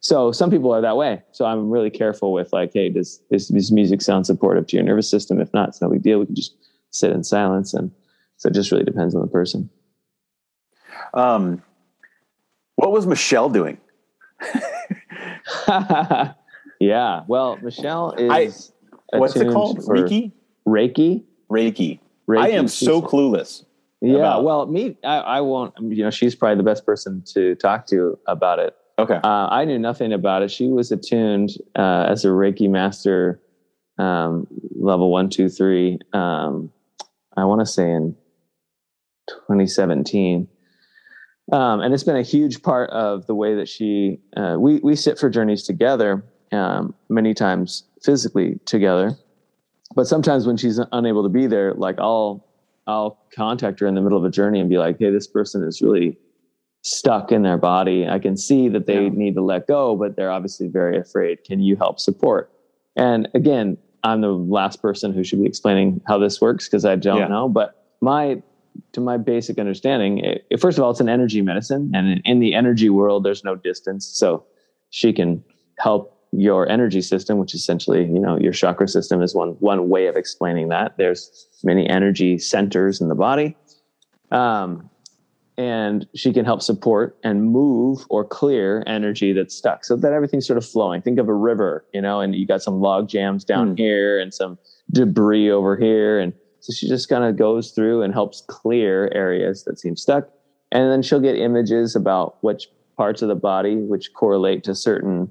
So 0.00 0.32
some 0.32 0.50
people 0.50 0.72
are 0.72 0.80
that 0.80 0.96
way. 0.96 1.22
So 1.32 1.44
I'm 1.44 1.70
really 1.70 1.90
careful 1.90 2.32
with 2.32 2.52
like, 2.52 2.72
hey, 2.72 2.88
does 2.88 3.20
this, 3.30 3.48
this 3.48 3.70
music 3.70 4.02
sound 4.02 4.26
supportive 4.26 4.66
to 4.68 4.76
your 4.76 4.84
nervous 4.84 5.08
system? 5.08 5.40
If 5.40 5.52
not, 5.52 5.68
it's 5.68 5.80
no 5.80 5.90
big 5.90 6.02
deal. 6.02 6.18
We 6.18 6.26
can 6.26 6.34
just 6.34 6.56
sit 6.90 7.12
in 7.12 7.22
silence. 7.22 7.72
And 7.74 7.92
so 8.36 8.48
it 8.48 8.54
just 8.54 8.72
really 8.72 8.84
depends 8.84 9.14
on 9.14 9.20
the 9.20 9.28
person. 9.28 9.70
Um, 11.14 11.62
what 12.76 12.90
was 12.90 13.06
Michelle 13.06 13.48
doing? 13.48 13.78
yeah. 16.80 17.22
Well, 17.28 17.58
Michelle 17.62 18.12
is. 18.12 18.30
I, 18.30 18.50
what's 19.12 19.36
it 19.36 19.50
called? 19.52 19.78
Reiki? 19.80 20.32
Reiki. 20.66 21.24
Reiki. 21.50 22.00
Reiki 22.28 22.38
I 22.38 22.48
am 22.50 22.68
so 22.68 23.02
clueless. 23.02 23.64
Yeah, 24.00 24.16
about. 24.16 24.44
well, 24.44 24.66
me, 24.66 24.96
I, 25.04 25.16
I, 25.18 25.40
won't. 25.40 25.74
You 25.78 26.04
know, 26.04 26.10
she's 26.10 26.34
probably 26.34 26.56
the 26.56 26.64
best 26.64 26.84
person 26.84 27.22
to 27.34 27.54
talk 27.56 27.86
to 27.86 28.18
about 28.26 28.58
it. 28.58 28.74
Okay. 28.98 29.20
Uh, 29.22 29.48
I 29.48 29.64
knew 29.64 29.78
nothing 29.78 30.12
about 30.12 30.42
it. 30.42 30.50
She 30.50 30.68
was 30.68 30.90
attuned 30.90 31.50
uh, 31.76 32.06
as 32.08 32.24
a 32.24 32.28
Reiki 32.28 32.68
master, 32.68 33.40
um, 33.98 34.46
level 34.74 35.10
one, 35.10 35.30
two, 35.30 35.48
three. 35.48 35.98
Um, 36.12 36.72
I 37.36 37.44
want 37.44 37.60
to 37.60 37.66
say 37.66 37.90
in 37.90 38.16
2017. 39.28 40.48
Um, 41.52 41.80
and 41.80 41.92
it's 41.92 42.04
been 42.04 42.16
a 42.16 42.22
huge 42.22 42.62
part 42.62 42.90
of 42.90 43.26
the 43.26 43.34
way 43.34 43.54
that 43.56 43.68
she 43.68 44.20
uh, 44.36 44.56
we 44.58 44.78
we 44.78 44.96
sit 44.96 45.18
for 45.18 45.28
journeys 45.28 45.64
together 45.64 46.24
um, 46.52 46.94
many 47.08 47.34
times 47.34 47.84
physically 48.02 48.58
together 48.64 49.16
but 49.94 50.06
sometimes 50.06 50.46
when 50.46 50.56
she's 50.56 50.80
unable 50.92 51.22
to 51.22 51.28
be 51.28 51.46
there 51.46 51.74
like 51.74 51.98
i'll 51.98 52.46
i'll 52.86 53.18
contact 53.34 53.80
her 53.80 53.86
in 53.86 53.94
the 53.94 54.00
middle 54.00 54.18
of 54.18 54.24
a 54.24 54.30
journey 54.30 54.60
and 54.60 54.68
be 54.68 54.78
like 54.78 54.98
hey 54.98 55.10
this 55.10 55.26
person 55.26 55.62
is 55.62 55.80
really 55.80 56.18
stuck 56.82 57.30
in 57.30 57.42
their 57.42 57.58
body 57.58 58.06
i 58.08 58.18
can 58.18 58.36
see 58.36 58.68
that 58.68 58.86
they 58.86 59.04
yeah. 59.04 59.10
need 59.10 59.34
to 59.34 59.42
let 59.42 59.66
go 59.66 59.94
but 59.96 60.16
they're 60.16 60.32
obviously 60.32 60.66
very 60.66 60.98
afraid 60.98 61.42
can 61.44 61.60
you 61.60 61.76
help 61.76 62.00
support 62.00 62.50
and 62.96 63.28
again 63.34 63.78
i'm 64.02 64.20
the 64.20 64.28
last 64.28 64.82
person 64.82 65.12
who 65.12 65.22
should 65.22 65.40
be 65.40 65.46
explaining 65.46 66.00
how 66.08 66.18
this 66.18 66.40
works 66.40 66.66
because 66.66 66.84
i 66.84 66.96
don't 66.96 67.18
yeah. 67.18 67.28
know 67.28 67.48
but 67.48 67.86
my 68.00 68.42
to 68.92 69.00
my 69.00 69.16
basic 69.16 69.58
understanding, 69.58 70.18
it, 70.18 70.60
first 70.60 70.78
of 70.78 70.84
all, 70.84 70.90
it's 70.90 71.00
an 71.00 71.08
energy 71.08 71.42
medicine, 71.42 71.90
and 71.94 72.08
in, 72.08 72.22
in 72.24 72.40
the 72.40 72.54
energy 72.54 72.88
world, 72.88 73.24
there's 73.24 73.44
no 73.44 73.54
distance. 73.54 74.06
So 74.06 74.44
she 74.90 75.12
can 75.12 75.42
help 75.78 76.11
your 76.32 76.68
energy 76.68 77.02
system, 77.02 77.38
which 77.38 77.54
essentially, 77.54 78.00
you 78.00 78.18
know, 78.18 78.38
your 78.38 78.52
chakra 78.52 78.88
system 78.88 79.22
is 79.22 79.34
one 79.34 79.50
one 79.60 79.88
way 79.88 80.06
of 80.06 80.16
explaining 80.16 80.68
that. 80.68 80.96
There's 80.96 81.46
many 81.62 81.88
energy 81.88 82.38
centers 82.38 83.00
in 83.00 83.08
the 83.08 83.14
body, 83.14 83.56
um, 84.30 84.88
and 85.58 86.06
she 86.14 86.32
can 86.32 86.46
help 86.46 86.62
support 86.62 87.18
and 87.22 87.44
move 87.44 88.06
or 88.08 88.24
clear 88.24 88.82
energy 88.86 89.32
that's 89.34 89.54
stuck, 89.54 89.84
so 89.84 89.94
that 89.96 90.12
everything's 90.12 90.46
sort 90.46 90.56
of 90.56 90.64
flowing. 90.64 91.02
Think 91.02 91.18
of 91.18 91.28
a 91.28 91.34
river, 91.34 91.84
you 91.92 92.00
know, 92.00 92.20
and 92.20 92.34
you 92.34 92.46
got 92.46 92.62
some 92.62 92.80
log 92.80 93.08
jams 93.08 93.44
down 93.44 93.74
mm. 93.74 93.78
here 93.78 94.18
and 94.18 94.32
some 94.32 94.58
debris 94.90 95.50
over 95.50 95.76
here, 95.76 96.18
and 96.18 96.32
so 96.60 96.72
she 96.72 96.88
just 96.88 97.08
kind 97.08 97.24
of 97.24 97.36
goes 97.36 97.72
through 97.72 98.02
and 98.02 98.14
helps 98.14 98.42
clear 98.48 99.10
areas 99.14 99.64
that 99.64 99.78
seem 99.78 99.96
stuck. 99.96 100.28
And 100.70 100.90
then 100.90 101.02
she'll 101.02 101.20
get 101.20 101.36
images 101.36 101.94
about 101.94 102.42
which 102.42 102.68
parts 102.96 103.20
of 103.20 103.28
the 103.28 103.34
body 103.34 103.76
which 103.76 104.14
correlate 104.14 104.64
to 104.64 104.74
certain 104.74 105.30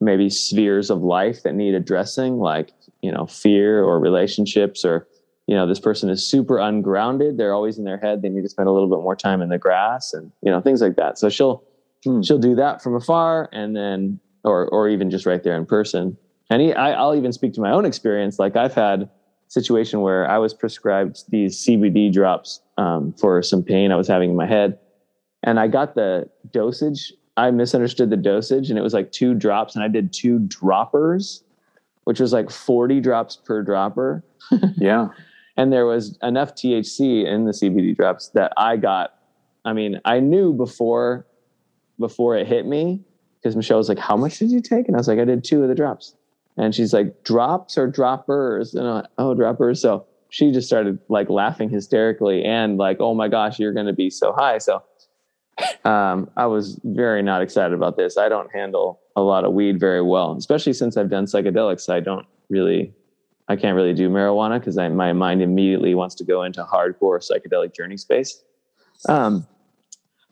maybe 0.00 0.28
spheres 0.30 0.90
of 0.90 1.02
life 1.02 1.42
that 1.42 1.54
need 1.54 1.74
addressing, 1.74 2.38
like, 2.38 2.72
you 3.02 3.12
know, 3.12 3.26
fear 3.26 3.82
or 3.82 3.98
relationships 3.98 4.84
or, 4.84 5.06
you 5.46 5.54
know, 5.54 5.66
this 5.66 5.80
person 5.80 6.10
is 6.10 6.28
super 6.28 6.58
ungrounded. 6.58 7.36
They're 7.36 7.54
always 7.54 7.78
in 7.78 7.84
their 7.84 7.98
head. 7.98 8.22
They 8.22 8.28
need 8.28 8.42
to 8.42 8.48
spend 8.48 8.68
a 8.68 8.72
little 8.72 8.88
bit 8.88 9.02
more 9.02 9.16
time 9.16 9.42
in 9.42 9.48
the 9.48 9.58
grass 9.58 10.12
and, 10.12 10.32
you 10.42 10.50
know, 10.50 10.60
things 10.60 10.80
like 10.80 10.96
that. 10.96 11.18
So 11.18 11.28
she'll, 11.28 11.62
hmm. 12.04 12.22
she'll 12.22 12.38
do 12.38 12.54
that 12.56 12.82
from 12.82 12.94
afar 12.94 13.48
and 13.52 13.76
then, 13.76 14.20
or, 14.42 14.68
or 14.68 14.88
even 14.88 15.10
just 15.10 15.26
right 15.26 15.42
there 15.42 15.56
in 15.56 15.66
person. 15.66 16.16
And 16.50 16.60
he, 16.60 16.72
I, 16.74 16.92
I'll 16.92 17.14
even 17.14 17.32
speak 17.32 17.54
to 17.54 17.60
my 17.60 17.70
own 17.70 17.84
experience. 17.84 18.38
Like 18.38 18.56
I've 18.56 18.74
had, 18.74 19.08
situation 19.54 20.00
where 20.00 20.28
I 20.28 20.38
was 20.38 20.52
prescribed 20.52 21.30
these 21.30 21.64
CBD 21.64 22.12
drops 22.12 22.60
um, 22.76 23.14
for 23.14 23.42
some 23.42 23.62
pain 23.62 23.92
I 23.92 23.96
was 23.96 24.08
having 24.08 24.30
in 24.30 24.36
my 24.36 24.46
head. 24.46 24.78
And 25.42 25.60
I 25.60 25.68
got 25.68 25.94
the 25.94 26.28
dosage. 26.50 27.12
I 27.36 27.50
misunderstood 27.50 28.10
the 28.10 28.16
dosage 28.16 28.70
and 28.70 28.78
it 28.78 28.82
was 28.82 28.94
like 28.94 29.12
two 29.12 29.34
drops, 29.34 29.74
and 29.74 29.84
I 29.84 29.88
did 29.88 30.12
two 30.12 30.38
droppers, 30.40 31.42
which 32.04 32.20
was 32.20 32.32
like 32.32 32.50
40 32.50 33.00
drops 33.00 33.36
per 33.36 33.62
dropper. 33.62 34.24
yeah. 34.76 35.08
And 35.56 35.72
there 35.72 35.86
was 35.86 36.18
enough 36.22 36.54
THC 36.54 37.26
in 37.26 37.44
the 37.44 37.52
CBD 37.52 37.96
drops 37.96 38.28
that 38.30 38.52
I 38.56 38.76
got. 38.76 39.14
I 39.64 39.72
mean, 39.72 40.00
I 40.04 40.20
knew 40.20 40.52
before 40.52 41.26
before 41.98 42.36
it 42.36 42.46
hit 42.46 42.66
me 42.66 43.00
because 43.40 43.54
Michelle 43.54 43.78
was 43.78 43.88
like, 43.88 43.98
"How 43.98 44.16
much 44.16 44.38
did 44.38 44.50
you 44.50 44.60
take?" 44.60 44.88
And 44.88 44.96
I 44.96 44.98
was 44.98 45.06
like, 45.06 45.20
"I 45.20 45.24
did 45.24 45.44
two 45.44 45.62
of 45.62 45.68
the 45.68 45.74
drops." 45.74 46.16
And 46.56 46.74
she's 46.74 46.92
like, 46.92 47.24
drops 47.24 47.76
or 47.76 47.86
droppers? 47.86 48.74
And 48.74 48.86
I'm 48.86 48.94
like, 48.96 49.06
oh, 49.18 49.34
droppers. 49.34 49.80
So 49.80 50.06
she 50.28 50.52
just 50.52 50.66
started 50.66 50.98
like 51.08 51.28
laughing 51.28 51.68
hysterically 51.68 52.44
and 52.44 52.78
like, 52.78 52.98
oh 53.00 53.14
my 53.14 53.28
gosh, 53.28 53.58
you're 53.58 53.72
going 53.72 53.86
to 53.86 53.92
be 53.92 54.10
so 54.10 54.32
high. 54.32 54.58
So 54.58 54.82
um, 55.84 56.30
I 56.36 56.46
was 56.46 56.80
very 56.84 57.22
not 57.22 57.42
excited 57.42 57.74
about 57.74 57.96
this. 57.96 58.16
I 58.18 58.28
don't 58.28 58.50
handle 58.52 59.00
a 59.16 59.22
lot 59.22 59.44
of 59.44 59.52
weed 59.52 59.78
very 59.78 60.02
well, 60.02 60.36
especially 60.36 60.72
since 60.72 60.96
I've 60.96 61.10
done 61.10 61.26
psychedelics. 61.26 61.88
I 61.88 62.00
don't 62.00 62.26
really, 62.48 62.92
I 63.48 63.56
can't 63.56 63.76
really 63.76 63.94
do 63.94 64.08
marijuana 64.08 64.58
because 64.58 64.76
my 64.76 65.12
mind 65.12 65.42
immediately 65.42 65.94
wants 65.94 66.14
to 66.16 66.24
go 66.24 66.42
into 66.42 66.64
hardcore 66.64 67.20
psychedelic 67.20 67.74
journey 67.74 67.96
space. 67.96 68.42
Um, 69.08 69.46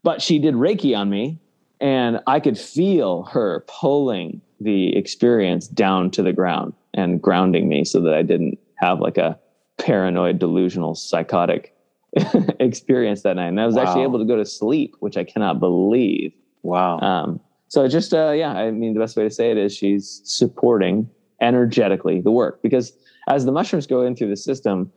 but 0.02 0.20
she 0.20 0.38
did 0.38 0.54
Reiki 0.54 0.96
on 0.96 1.10
me, 1.10 1.38
and 1.80 2.20
I 2.26 2.40
could 2.40 2.58
feel 2.58 3.24
her 3.24 3.64
pulling 3.68 4.40
the 4.60 4.96
experience 4.96 5.68
down 5.68 6.10
to 6.12 6.22
the 6.22 6.32
ground 6.32 6.72
and 6.94 7.20
grounding 7.20 7.68
me 7.68 7.84
so 7.84 8.00
that 8.00 8.14
I 8.14 8.22
didn't 8.22 8.58
have 8.76 9.00
like 9.00 9.18
a 9.18 9.38
paranoid, 9.78 10.38
delusional, 10.38 10.94
psychotic 10.94 11.74
experience 12.60 13.22
that 13.22 13.36
night. 13.36 13.48
And 13.48 13.60
I 13.60 13.66
was 13.66 13.74
wow. 13.74 13.82
actually 13.82 14.02
able 14.02 14.18
to 14.18 14.24
go 14.24 14.36
to 14.36 14.44
sleep, 14.44 14.96
which 15.00 15.16
I 15.16 15.24
cannot 15.24 15.60
believe. 15.60 16.32
Wow. 16.62 16.98
Um, 17.00 17.40
so 17.68 17.86
just, 17.88 18.12
uh, 18.12 18.32
yeah, 18.32 18.52
I 18.52 18.70
mean, 18.70 18.94
the 18.94 19.00
best 19.00 19.16
way 19.16 19.24
to 19.24 19.30
say 19.30 19.50
it 19.50 19.56
is 19.56 19.74
she's 19.74 20.20
supporting 20.24 21.08
energetically 21.40 22.20
the 22.20 22.30
work 22.30 22.62
because 22.62 22.92
as 23.28 23.44
the 23.44 23.52
mushrooms 23.52 23.86
go 23.86 24.02
in 24.02 24.14
through 24.14 24.28
the 24.28 24.36
system, 24.36 24.92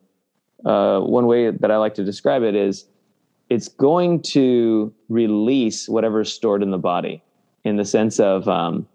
uh, 0.65 0.99
one 0.99 1.25
way 1.25 1.51
that 1.51 1.71
I 1.71 1.77
like 1.77 1.95
to 1.95 2.03
describe 2.03 2.43
it 2.43 2.55
is 2.55 2.85
it's 3.49 3.67
going 3.67 4.21
to 4.23 4.93
release 5.09 5.87
whatever's 5.87 6.33
stored 6.33 6.63
in 6.63 6.71
the 6.71 6.77
body 6.77 7.23
in 7.63 7.77
the 7.77 7.85
sense 7.85 8.19
of 8.19 8.47
um, 8.47 8.87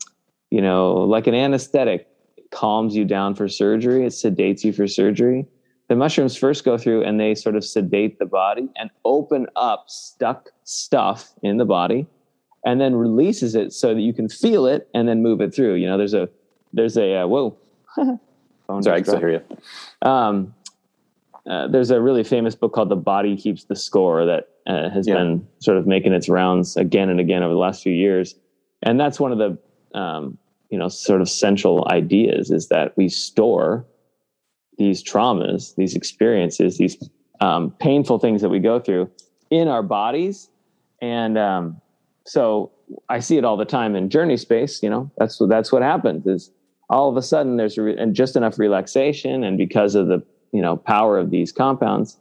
you 0.51 0.61
know, 0.61 0.93
like 0.93 1.27
an 1.27 1.35
anesthetic 1.35 2.09
calms 2.51 2.97
you 2.97 3.05
down 3.05 3.35
for 3.35 3.49
surgery, 3.49 4.05
it 4.05 4.11
sedates 4.11 4.65
you 4.65 4.73
for 4.73 4.87
surgery. 4.87 5.47
The 5.90 5.96
mushrooms 5.96 6.37
first 6.37 6.64
go 6.64 6.79
through 6.79 7.03
and 7.03 7.18
they 7.18 7.35
sort 7.35 7.57
of 7.57 7.64
sedate 7.64 8.20
the 8.20 8.24
body 8.24 8.68
and 8.76 8.90
open 9.05 9.48
up 9.57 9.87
stuck 9.88 10.50
stuff 10.62 11.33
in 11.42 11.57
the 11.57 11.64
body 11.64 12.07
and 12.64 12.81
then 12.81 12.94
releases 12.94 13.57
it 13.57 13.72
so 13.72 13.92
that 13.92 14.00
you 14.00 14.12
can 14.12 14.29
feel 14.29 14.66
it 14.66 14.88
and 14.94 15.09
then 15.09 15.20
move 15.20 15.40
it 15.40 15.53
through. 15.53 15.74
You 15.74 15.88
know, 15.88 15.98
there's 15.98 16.14
a, 16.14 16.29
there's 16.72 16.96
a, 16.96 17.22
uh, 17.22 17.26
whoa. 17.26 17.57
Sorry, 17.96 19.00
I 19.00 19.03
can 19.03 19.18
hear 19.18 19.31
you. 19.31 20.09
Um, 20.09 20.55
uh, 21.50 21.66
there's 21.66 21.90
a 21.90 22.00
really 22.00 22.22
famous 22.22 22.55
book 22.55 22.72
called 22.72 22.88
The 22.88 22.94
Body 22.94 23.37
Keeps 23.37 23.64
the 23.64 23.74
Score 23.74 24.24
that 24.26 24.48
uh, 24.68 24.90
has 24.90 25.09
yeah. 25.09 25.14
been 25.14 25.44
sort 25.59 25.76
of 25.76 25.88
making 25.88 26.12
its 26.12 26.29
rounds 26.29 26.76
again 26.76 27.11
and 27.11 27.18
again 27.18 27.42
over 27.42 27.53
the 27.53 27.59
last 27.59 27.83
few 27.83 27.92
years. 27.92 28.37
And 28.85 29.00
that's 29.00 29.18
one 29.18 29.33
of 29.33 29.38
the 29.38 29.98
um, 29.98 30.38
you 30.70 30.79
know 30.79 30.87
sort 30.88 31.20
of 31.20 31.29
central 31.29 31.88
ideas 31.90 32.53
is 32.53 32.68
that 32.68 32.96
we 32.96 33.09
store 33.09 33.85
these 34.81 35.05
traumas 35.05 35.75
these 35.77 35.95
experiences 35.95 36.79
these 36.79 36.97
um, 37.40 37.71
painful 37.79 38.19
things 38.19 38.40
that 38.43 38.49
we 38.49 38.59
go 38.59 38.81
through 38.81 39.09
in 39.51 39.69
our 39.69 39.83
bodies 39.83 40.49
and 41.03 41.37
um, 41.38 41.81
so 42.27 42.73
i 43.09 43.21
see 43.21 43.37
it 43.37 43.45
all 43.45 43.57
the 43.57 43.64
time 43.64 43.95
in 43.95 44.09
journey 44.09 44.37
space 44.37 44.83
you 44.83 44.90
know 44.90 45.11
that's 45.19 45.38
what 45.38 45.51
that's 45.51 45.71
what 45.71 45.83
happens 45.83 46.27
is 46.27 46.51
all 46.88 47.09
of 47.09 47.16
a 47.16 47.23
sudden 47.23 47.57
there's 47.57 47.77
re- 47.77 47.97
and 47.97 48.14
just 48.14 48.35
enough 48.37 48.59
relaxation 48.59 49.45
and 49.45 49.59
because 49.59 49.95
of 49.95 50.09
the 50.09 50.23
you 50.53 50.62
know 50.62 50.77
power 50.77 51.19
of 51.19 51.31
these 51.31 51.53
compounds 51.53 52.16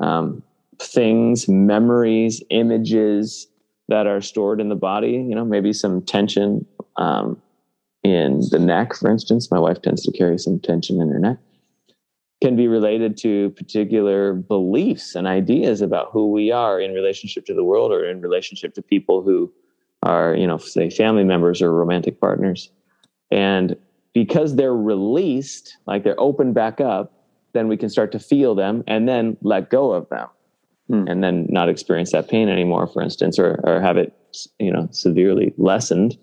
um, 0.00 0.42
things 0.78 1.48
memories 1.48 2.42
images 2.50 3.48
that 3.88 4.06
are 4.06 4.20
stored 4.20 4.60
in 4.60 4.68
the 4.68 4.76
body 4.76 5.12
you 5.12 5.34
know 5.34 5.44
maybe 5.44 5.72
some 5.72 6.02
tension 6.02 6.66
um, 6.96 7.40
in 8.04 8.42
the 8.50 8.58
neck, 8.58 8.94
for 8.94 9.10
instance. 9.10 9.50
My 9.50 9.58
wife 9.58 9.82
tends 9.82 10.02
to 10.02 10.12
carry 10.12 10.38
some 10.38 10.60
tension 10.60 11.00
in 11.00 11.08
her 11.08 11.18
neck. 11.18 11.38
Can 12.44 12.56
be 12.56 12.68
related 12.68 13.16
to 13.18 13.50
particular 13.50 14.34
beliefs 14.34 15.14
and 15.14 15.26
ideas 15.26 15.80
about 15.80 16.10
who 16.12 16.30
we 16.30 16.52
are 16.52 16.78
in 16.78 16.92
relationship 16.92 17.46
to 17.46 17.54
the 17.54 17.64
world 17.64 17.90
or 17.90 18.04
in 18.04 18.20
relationship 18.20 18.74
to 18.74 18.82
people 18.82 19.22
who 19.22 19.50
are, 20.02 20.34
you 20.34 20.46
know, 20.46 20.58
say 20.58 20.90
family 20.90 21.24
members 21.24 21.62
or 21.62 21.72
romantic 21.72 22.20
partners. 22.20 22.70
And 23.30 23.76
because 24.12 24.56
they're 24.56 24.76
released, 24.76 25.78
like 25.86 26.04
they're 26.04 26.20
opened 26.20 26.54
back 26.54 26.80
up, 26.80 27.14
then 27.54 27.66
we 27.68 27.78
can 27.78 27.88
start 27.88 28.12
to 28.12 28.18
feel 28.18 28.54
them 28.54 28.84
and 28.86 29.08
then 29.08 29.38
let 29.40 29.70
go 29.70 29.92
of 29.92 30.08
them. 30.10 30.28
Hmm. 30.88 31.08
And 31.08 31.24
then 31.24 31.46
not 31.48 31.70
experience 31.70 32.12
that 32.12 32.28
pain 32.28 32.50
anymore, 32.50 32.86
for 32.86 33.00
instance, 33.00 33.38
or, 33.38 33.60
or 33.64 33.80
have 33.80 33.96
it, 33.96 34.12
you 34.58 34.70
know, 34.70 34.86
severely 34.90 35.54
lessened 35.56 36.18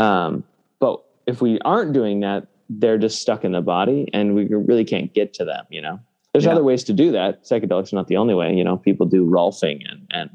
um, 0.00 0.44
but 0.78 1.04
if 1.26 1.42
we 1.42 1.58
aren't 1.60 1.92
doing 1.92 2.20
that, 2.20 2.46
they're 2.70 2.98
just 2.98 3.20
stuck 3.20 3.44
in 3.44 3.52
the 3.52 3.60
body 3.60 4.08
and 4.12 4.34
we 4.34 4.46
really 4.46 4.84
can't 4.84 5.12
get 5.12 5.34
to 5.34 5.44
them, 5.44 5.64
you 5.70 5.82
know? 5.82 5.98
There's 6.32 6.44
yeah. 6.44 6.52
other 6.52 6.62
ways 6.62 6.84
to 6.84 6.92
do 6.92 7.10
that. 7.10 7.44
Psychedelics 7.44 7.92
are 7.92 7.96
not 7.96 8.06
the 8.06 8.16
only 8.16 8.34
way. 8.34 8.54
You 8.54 8.62
know, 8.62 8.76
people 8.76 9.06
do 9.06 9.26
rolfing 9.26 9.82
and, 9.90 10.06
and 10.10 10.30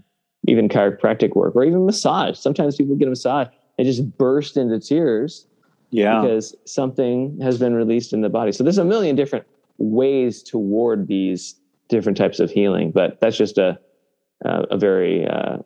even 0.48 0.68
chiropractic 0.68 1.36
work 1.36 1.56
or 1.56 1.64
even 1.64 1.86
massage. 1.86 2.38
Sometimes 2.38 2.76
people 2.76 2.96
get 2.98 3.08
a 3.08 3.12
massage 3.12 3.48
and 3.78 3.88
just 3.88 4.18
burst 4.18 4.58
into 4.58 4.80
tears 4.80 5.48
yeah. 5.92 6.22
because 6.22 6.54
something 6.66 7.40
has 7.42 7.58
been 7.58 7.74
released 7.74 8.12
in 8.12 8.22
the 8.22 8.30
body. 8.30 8.52
So 8.52 8.64
there's 8.64 8.78
a 8.78 8.86
million 8.86 9.16
different 9.16 9.46
ways 9.78 10.44
toward 10.44 11.08
these 11.08 11.56
different 11.88 12.18
types 12.18 12.40
of 12.40 12.52
healing, 12.52 12.92
but 12.92 13.20
that's 13.22 13.38
just 13.38 13.58
a 13.58 13.80
a, 14.44 14.64
a 14.72 14.78
very 14.78 15.26
uh, 15.26 15.58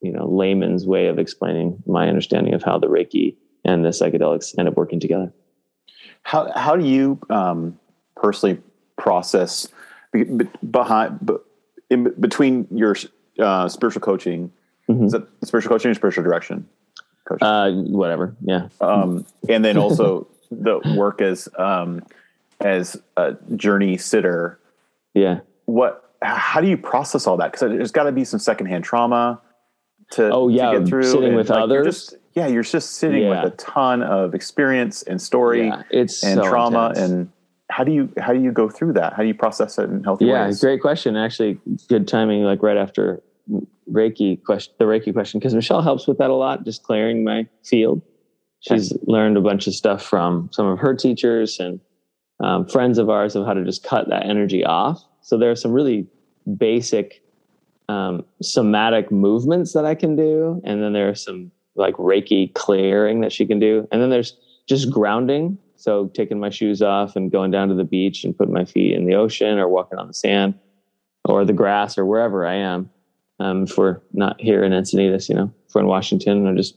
you 0.00 0.12
know 0.12 0.26
layman's 0.26 0.86
way 0.86 1.06
of 1.06 1.18
explaining 1.18 1.82
my 1.86 2.08
understanding 2.08 2.54
of 2.54 2.62
how 2.62 2.78
the 2.78 2.86
Reiki 2.86 3.36
and 3.64 3.84
the 3.84 3.90
psychedelics 3.90 4.58
end 4.58 4.68
up 4.68 4.76
working 4.76 5.00
together. 5.00 5.32
How 6.26 6.50
how 6.56 6.74
do 6.74 6.84
you 6.84 7.20
um, 7.30 7.78
personally 8.16 8.60
process 8.96 9.68
behind 10.68 11.30
in 11.88 12.12
between 12.18 12.66
your 12.72 12.96
uh, 13.38 13.68
spiritual 13.68 14.00
coaching? 14.00 14.50
Mm-hmm. 14.88 15.04
Is 15.04 15.12
that 15.12 15.28
spiritual 15.44 15.68
coaching 15.68 15.92
or 15.92 15.94
spiritual 15.94 16.24
direction? 16.24 16.68
Coaching? 17.28 17.46
Uh, 17.46 17.70
whatever. 17.70 18.34
Yeah. 18.40 18.70
Um, 18.80 19.24
and 19.48 19.64
then 19.64 19.76
also 19.78 20.26
the 20.50 20.80
work 20.96 21.22
as 21.22 21.48
um, 21.58 22.02
as 22.58 23.00
a 23.16 23.36
journey 23.54 23.96
sitter. 23.96 24.58
Yeah. 25.14 25.40
What? 25.66 26.12
How 26.22 26.60
do 26.60 26.66
you 26.66 26.76
process 26.76 27.28
all 27.28 27.36
that? 27.36 27.52
Because 27.52 27.70
there's 27.70 27.92
got 27.92 28.04
to 28.04 28.12
be 28.12 28.24
some 28.24 28.40
secondhand 28.40 28.82
trauma 28.82 29.40
to, 30.10 30.28
oh 30.32 30.48
yeah 30.48 30.72
to 30.72 30.80
get 30.80 30.88
through. 30.88 31.04
Sitting 31.04 31.28
and 31.28 31.36
with 31.36 31.50
like 31.50 31.62
others. 31.62 31.86
Just, 31.86 32.16
yeah, 32.36 32.46
you're 32.46 32.62
just 32.62 32.94
sitting 32.94 33.22
yeah. 33.22 33.42
with 33.42 33.54
a 33.54 33.56
ton 33.56 34.02
of 34.02 34.34
experience 34.34 35.02
and 35.02 35.20
story 35.20 35.68
yeah, 35.68 35.82
it's 35.90 36.22
and 36.22 36.38
so 36.38 36.48
trauma 36.48 36.90
intense. 36.90 37.10
and 37.10 37.32
how 37.70 37.82
do 37.82 37.92
you 37.92 38.12
how 38.18 38.32
do 38.34 38.40
you 38.40 38.52
go 38.52 38.68
through 38.68 38.92
that? 38.92 39.14
How 39.14 39.22
do 39.22 39.28
you 39.28 39.34
process 39.34 39.78
it 39.78 39.88
in 39.88 40.04
healthy 40.04 40.26
yeah, 40.26 40.44
ways? 40.44 40.62
Yeah, 40.62 40.68
great 40.68 40.82
question. 40.82 41.16
Actually, 41.16 41.58
good 41.88 42.06
timing. 42.06 42.42
Like 42.42 42.62
right 42.62 42.76
after 42.76 43.22
Reiki 43.90 44.42
question, 44.44 44.74
the 44.78 44.84
Reiki 44.84 45.14
question, 45.14 45.40
because 45.40 45.54
Michelle 45.54 45.80
helps 45.80 46.06
with 46.06 46.18
that 46.18 46.28
a 46.28 46.34
lot, 46.34 46.64
just 46.64 46.82
clearing 46.82 47.24
my 47.24 47.48
field. 47.64 48.02
She's 48.60 48.92
okay. 48.92 49.00
learned 49.06 49.38
a 49.38 49.40
bunch 49.40 49.66
of 49.66 49.74
stuff 49.74 50.02
from 50.02 50.50
some 50.52 50.66
of 50.66 50.78
her 50.78 50.94
teachers 50.94 51.58
and 51.58 51.80
um, 52.40 52.66
friends 52.68 52.98
of 52.98 53.08
ours 53.08 53.34
of 53.34 53.46
how 53.46 53.54
to 53.54 53.64
just 53.64 53.82
cut 53.82 54.10
that 54.10 54.26
energy 54.26 54.64
off. 54.64 55.02
So 55.22 55.38
there 55.38 55.50
are 55.50 55.56
some 55.56 55.72
really 55.72 56.06
basic 56.58 57.22
um, 57.88 58.24
somatic 58.42 59.10
movements 59.10 59.72
that 59.72 59.86
I 59.86 59.94
can 59.94 60.16
do, 60.16 60.60
and 60.64 60.82
then 60.82 60.92
there 60.92 61.08
are 61.08 61.14
some 61.14 61.50
like 61.76 61.94
Reiki 61.94 62.52
clearing 62.54 63.20
that 63.20 63.32
she 63.32 63.46
can 63.46 63.58
do, 63.58 63.86
and 63.90 64.00
then 64.00 64.10
there's 64.10 64.36
just 64.66 64.90
grounding. 64.90 65.58
So 65.76 66.06
taking 66.08 66.40
my 66.40 66.50
shoes 66.50 66.82
off 66.82 67.16
and 67.16 67.30
going 67.30 67.50
down 67.50 67.68
to 67.68 67.74
the 67.74 67.84
beach 67.84 68.24
and 68.24 68.36
putting 68.36 68.54
my 68.54 68.64
feet 68.64 68.94
in 68.94 69.06
the 69.06 69.14
ocean 69.14 69.58
or 69.58 69.68
walking 69.68 69.98
on 69.98 70.08
the 70.08 70.14
sand 70.14 70.54
or 71.26 71.44
the 71.44 71.52
grass 71.52 71.98
or 71.98 72.06
wherever 72.06 72.46
I 72.46 72.54
am. 72.54 72.90
Um, 73.38 73.64
if 73.64 73.76
we're 73.76 74.00
not 74.12 74.40
here 74.40 74.64
in 74.64 74.72
Encinitas, 74.72 75.28
you 75.28 75.34
know, 75.34 75.52
if 75.68 75.74
we're 75.74 75.82
in 75.82 75.86
Washington, 75.86 76.46
I'll 76.46 76.54
just 76.54 76.76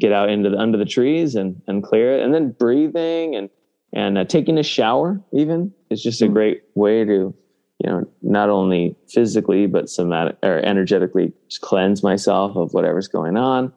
get 0.00 0.12
out 0.12 0.30
into 0.30 0.48
the 0.50 0.58
under 0.58 0.78
the 0.78 0.84
trees 0.84 1.34
and 1.34 1.60
and 1.66 1.82
clear 1.82 2.16
it, 2.16 2.22
and 2.22 2.32
then 2.32 2.52
breathing 2.52 3.34
and 3.36 3.50
and 3.92 4.18
uh, 4.18 4.24
taking 4.24 4.58
a 4.58 4.62
shower 4.62 5.20
even 5.32 5.72
is 5.90 6.02
just 6.02 6.22
a 6.22 6.26
hmm. 6.26 6.32
great 6.32 6.62
way 6.74 7.04
to 7.04 7.34
you 7.78 7.90
know 7.90 8.08
not 8.22 8.48
only 8.48 8.96
physically 9.08 9.66
but 9.66 9.88
somatic 9.88 10.36
or 10.42 10.58
energetically 10.58 11.32
cleanse 11.60 12.02
myself 12.02 12.56
of 12.56 12.72
whatever's 12.72 13.08
going 13.08 13.36
on 13.36 13.72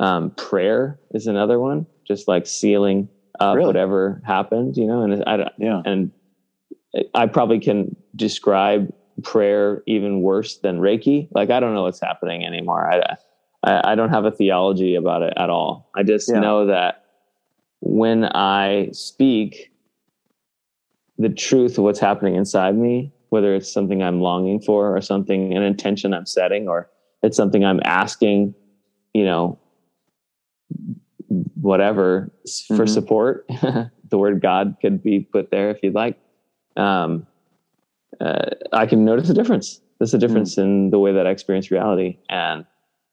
um, 0.00 0.30
prayer 0.32 0.98
is 1.12 1.26
another 1.26 1.58
one 1.58 1.86
just 2.06 2.28
like 2.28 2.46
sealing 2.46 3.08
up 3.40 3.56
really? 3.56 3.66
whatever 3.66 4.22
happened 4.24 4.76
you 4.76 4.86
know 4.86 5.02
and 5.02 5.22
i 5.26 5.50
yeah 5.58 5.82
and 5.84 6.10
i 7.14 7.26
probably 7.26 7.58
can 7.58 7.94
describe 8.14 8.92
prayer 9.22 9.82
even 9.86 10.20
worse 10.20 10.58
than 10.58 10.78
reiki 10.78 11.28
like 11.32 11.50
i 11.50 11.60
don't 11.60 11.74
know 11.74 11.82
what's 11.82 12.00
happening 12.00 12.44
anymore 12.44 12.90
i 12.90 13.16
i, 13.64 13.92
I 13.92 13.94
don't 13.94 14.10
have 14.10 14.24
a 14.24 14.30
theology 14.30 14.94
about 14.94 15.22
it 15.22 15.34
at 15.36 15.50
all 15.50 15.90
i 15.94 16.02
just 16.02 16.30
yeah. 16.30 16.40
know 16.40 16.66
that 16.66 17.04
when 17.80 18.24
i 18.24 18.88
speak 18.92 19.72
the 21.18 21.30
truth 21.30 21.78
of 21.78 21.84
what's 21.84 22.00
happening 22.00 22.34
inside 22.36 22.76
me 22.76 23.12
whether 23.30 23.54
it's 23.54 23.72
something 23.72 24.02
I'm 24.02 24.20
longing 24.20 24.60
for 24.60 24.96
or 24.96 25.00
something, 25.00 25.54
an 25.54 25.62
intention 25.62 26.14
I'm 26.14 26.26
setting, 26.26 26.68
or 26.68 26.88
it's 27.22 27.36
something 27.36 27.64
I'm 27.64 27.80
asking, 27.84 28.54
you 29.14 29.24
know, 29.24 29.58
whatever 31.66 32.32
mm-hmm. 32.46 32.76
for 32.76 32.86
support. 32.86 33.46
the 34.10 34.18
word 34.18 34.40
God 34.40 34.76
could 34.80 35.02
be 35.02 35.20
put 35.20 35.50
there 35.50 35.70
if 35.70 35.78
you'd 35.82 35.94
like. 35.94 36.18
Um, 36.76 37.26
uh, 38.20 38.50
I 38.72 38.86
can 38.86 39.04
notice 39.04 39.28
a 39.28 39.34
difference. 39.34 39.80
There's 39.98 40.14
a 40.14 40.18
difference 40.18 40.56
mm. 40.56 40.62
in 40.62 40.90
the 40.90 40.98
way 40.98 41.12
that 41.12 41.26
I 41.26 41.30
experience 41.30 41.70
reality, 41.70 42.18
and 42.28 42.64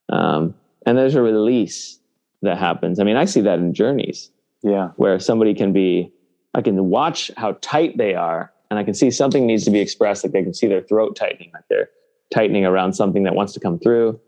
um, 0.10 0.54
and 0.86 0.98
there's 0.98 1.16
a 1.16 1.22
release 1.22 2.00
that 2.42 2.58
happens. 2.58 3.00
I 3.00 3.04
mean, 3.04 3.16
I 3.16 3.26
see 3.26 3.42
that 3.42 3.60
in 3.60 3.74
journeys. 3.74 4.30
Yeah, 4.62 4.90
where 4.96 5.20
somebody 5.20 5.54
can 5.54 5.74
be, 5.74 6.12
I 6.54 6.62
can 6.62 6.90
watch 6.90 7.32
how 7.36 7.58
tight 7.62 7.98
they 7.98 8.16
are 8.16 8.54
and 8.74 8.80
I 8.80 8.84
can 8.84 8.96
see 8.96 9.12
something 9.12 9.46
needs 9.46 9.66
to 9.66 9.72
be 9.72 9.80
expressed. 9.80 10.24
Like 10.24 10.34
they 10.34 10.42
can 10.42 10.54
see 10.54 10.68
their 10.68 10.82
throat 10.82 11.16
tightening, 11.16 11.52
like 11.54 11.66
they're 11.70 11.90
tightening 12.34 12.66
around 12.66 12.94
something 12.94 13.22
that 13.22 13.36
wants 13.36 13.54
to 13.54 13.60
come 13.60 13.78
through. 13.78 14.20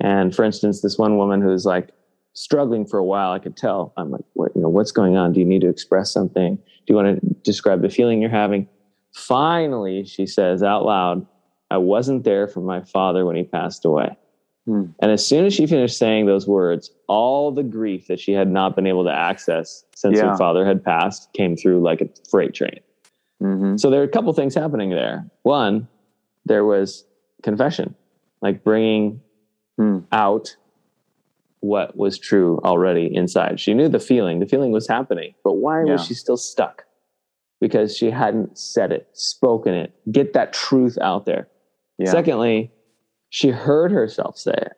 And 0.00 0.34
for 0.34 0.44
instance, 0.44 0.82
this 0.82 0.98
one 0.98 1.16
woman 1.16 1.40
who's 1.40 1.64
like 1.64 1.90
struggling 2.34 2.84
for 2.84 2.98
a 2.98 3.04
while, 3.04 3.32
I 3.32 3.38
could 3.38 3.56
tell. 3.56 3.92
I'm 3.96 4.10
like, 4.10 4.24
what, 4.34 4.52
you 4.54 4.60
know, 4.60 4.68
what's 4.68 4.92
going 4.92 5.16
on? 5.16 5.32
Do 5.32 5.40
you 5.40 5.46
need 5.46 5.62
to 5.62 5.68
express 5.68 6.12
something? 6.12 6.56
Do 6.56 6.84
you 6.88 6.94
want 6.94 7.20
to 7.20 7.26
describe 7.42 7.80
the 7.80 7.88
feeling 7.88 8.20
you're 8.20 8.30
having? 8.30 8.68
Finally, 9.12 10.04
she 10.04 10.26
says 10.26 10.62
out 10.62 10.84
loud, 10.84 11.26
I 11.70 11.78
wasn't 11.78 12.24
there 12.24 12.46
for 12.46 12.60
my 12.60 12.82
father 12.82 13.24
when 13.24 13.36
he 13.36 13.44
passed 13.44 13.84
away. 13.84 14.16
Hmm. 14.66 14.86
And 15.00 15.10
as 15.10 15.26
soon 15.26 15.44
as 15.44 15.54
she 15.54 15.66
finished 15.66 15.98
saying 15.98 16.26
those 16.26 16.46
words, 16.46 16.90
all 17.06 17.52
the 17.52 17.62
grief 17.62 18.06
that 18.08 18.18
she 18.18 18.32
had 18.32 18.50
not 18.50 18.74
been 18.74 18.86
able 18.86 19.04
to 19.04 19.12
access 19.12 19.84
since 19.94 20.18
yeah. 20.18 20.30
her 20.30 20.36
father 20.36 20.66
had 20.66 20.82
passed 20.84 21.32
came 21.32 21.56
through 21.56 21.82
like 21.82 22.00
a 22.00 22.08
freight 22.30 22.54
train. 22.54 22.80
Mm-hmm. 23.42 23.76
So 23.76 23.90
there 23.90 24.00
are 24.00 24.04
a 24.04 24.08
couple 24.08 24.32
things 24.32 24.54
happening 24.54 24.90
there. 24.90 25.26
One, 25.42 25.86
there 26.46 26.64
was 26.64 27.04
confession, 27.42 27.94
like 28.40 28.64
bringing 28.64 29.20
mm. 29.78 30.04
out 30.12 30.56
what 31.64 31.96
was 31.96 32.18
true 32.18 32.60
already 32.62 33.08
inside. 33.10 33.58
She 33.58 33.72
knew 33.72 33.88
the 33.88 33.98
feeling, 33.98 34.38
the 34.38 34.46
feeling 34.46 34.70
was 34.70 34.86
happening, 34.86 35.34
but 35.42 35.54
why 35.54 35.82
yeah. 35.82 35.92
was 35.92 36.04
she 36.04 36.12
still 36.12 36.36
stuck? 36.36 36.84
Because 37.58 37.96
she 37.96 38.10
hadn't 38.10 38.58
said 38.58 38.92
it, 38.92 39.08
spoken 39.14 39.72
it, 39.72 39.94
get 40.12 40.34
that 40.34 40.52
truth 40.52 40.98
out 41.00 41.24
there. 41.24 41.48
Yeah. 41.98 42.10
Secondly, 42.10 42.70
she 43.30 43.48
heard 43.48 43.92
herself 43.92 44.36
say 44.36 44.52
it. 44.52 44.72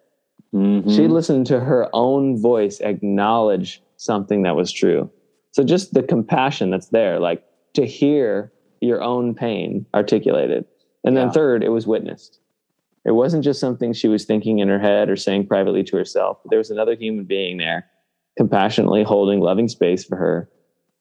Mm-hmm. 0.54 0.88
She 0.90 1.08
listened 1.08 1.46
to 1.46 1.58
her 1.58 1.88
own 1.92 2.40
voice 2.40 2.78
acknowledge 2.78 3.82
something 3.96 4.42
that 4.42 4.54
was 4.54 4.70
true. 4.70 5.10
So 5.50 5.64
just 5.64 5.92
the 5.92 6.04
compassion 6.04 6.70
that's 6.70 6.90
there, 6.90 7.18
like 7.18 7.42
to 7.74 7.84
hear 7.84 8.52
your 8.80 9.02
own 9.02 9.34
pain 9.34 9.86
articulated. 9.92 10.66
And 11.02 11.16
then 11.16 11.32
third, 11.32 11.64
it 11.64 11.70
was 11.70 11.86
witnessed. 11.86 12.38
It 13.06 13.12
wasn't 13.12 13.44
just 13.44 13.60
something 13.60 13.92
she 13.92 14.08
was 14.08 14.24
thinking 14.24 14.58
in 14.58 14.68
her 14.68 14.80
head 14.80 15.08
or 15.08 15.14
saying 15.14 15.46
privately 15.46 15.84
to 15.84 15.96
herself. 15.96 16.38
There 16.50 16.58
was 16.58 16.70
another 16.70 16.96
human 16.96 17.24
being 17.24 17.56
there, 17.56 17.86
compassionately 18.36 19.04
holding 19.04 19.40
loving 19.40 19.68
space 19.68 20.04
for 20.04 20.16
her. 20.16 20.50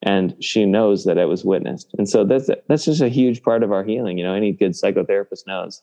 And 0.03 0.36
she 0.39 0.66
knows 0.66 1.06
that 1.06 1.18
it 1.18 1.26
was 1.26 1.43
witnessed. 1.43 1.95
And 1.97 2.08
so 2.08 2.24
that's 2.24 2.47
that's 2.68 2.86
just 2.86 3.01
a 3.01 3.10
huge 3.10 3.41
part 3.41 3.64
of 3.64 3.72
our 3.72 3.84
healing. 3.84 4.20
You 4.20 4.26
know, 4.26 4.36
any 4.36 4.51
good 4.51 4.74
psychotherapist 4.74 5.47
knows 5.47 5.82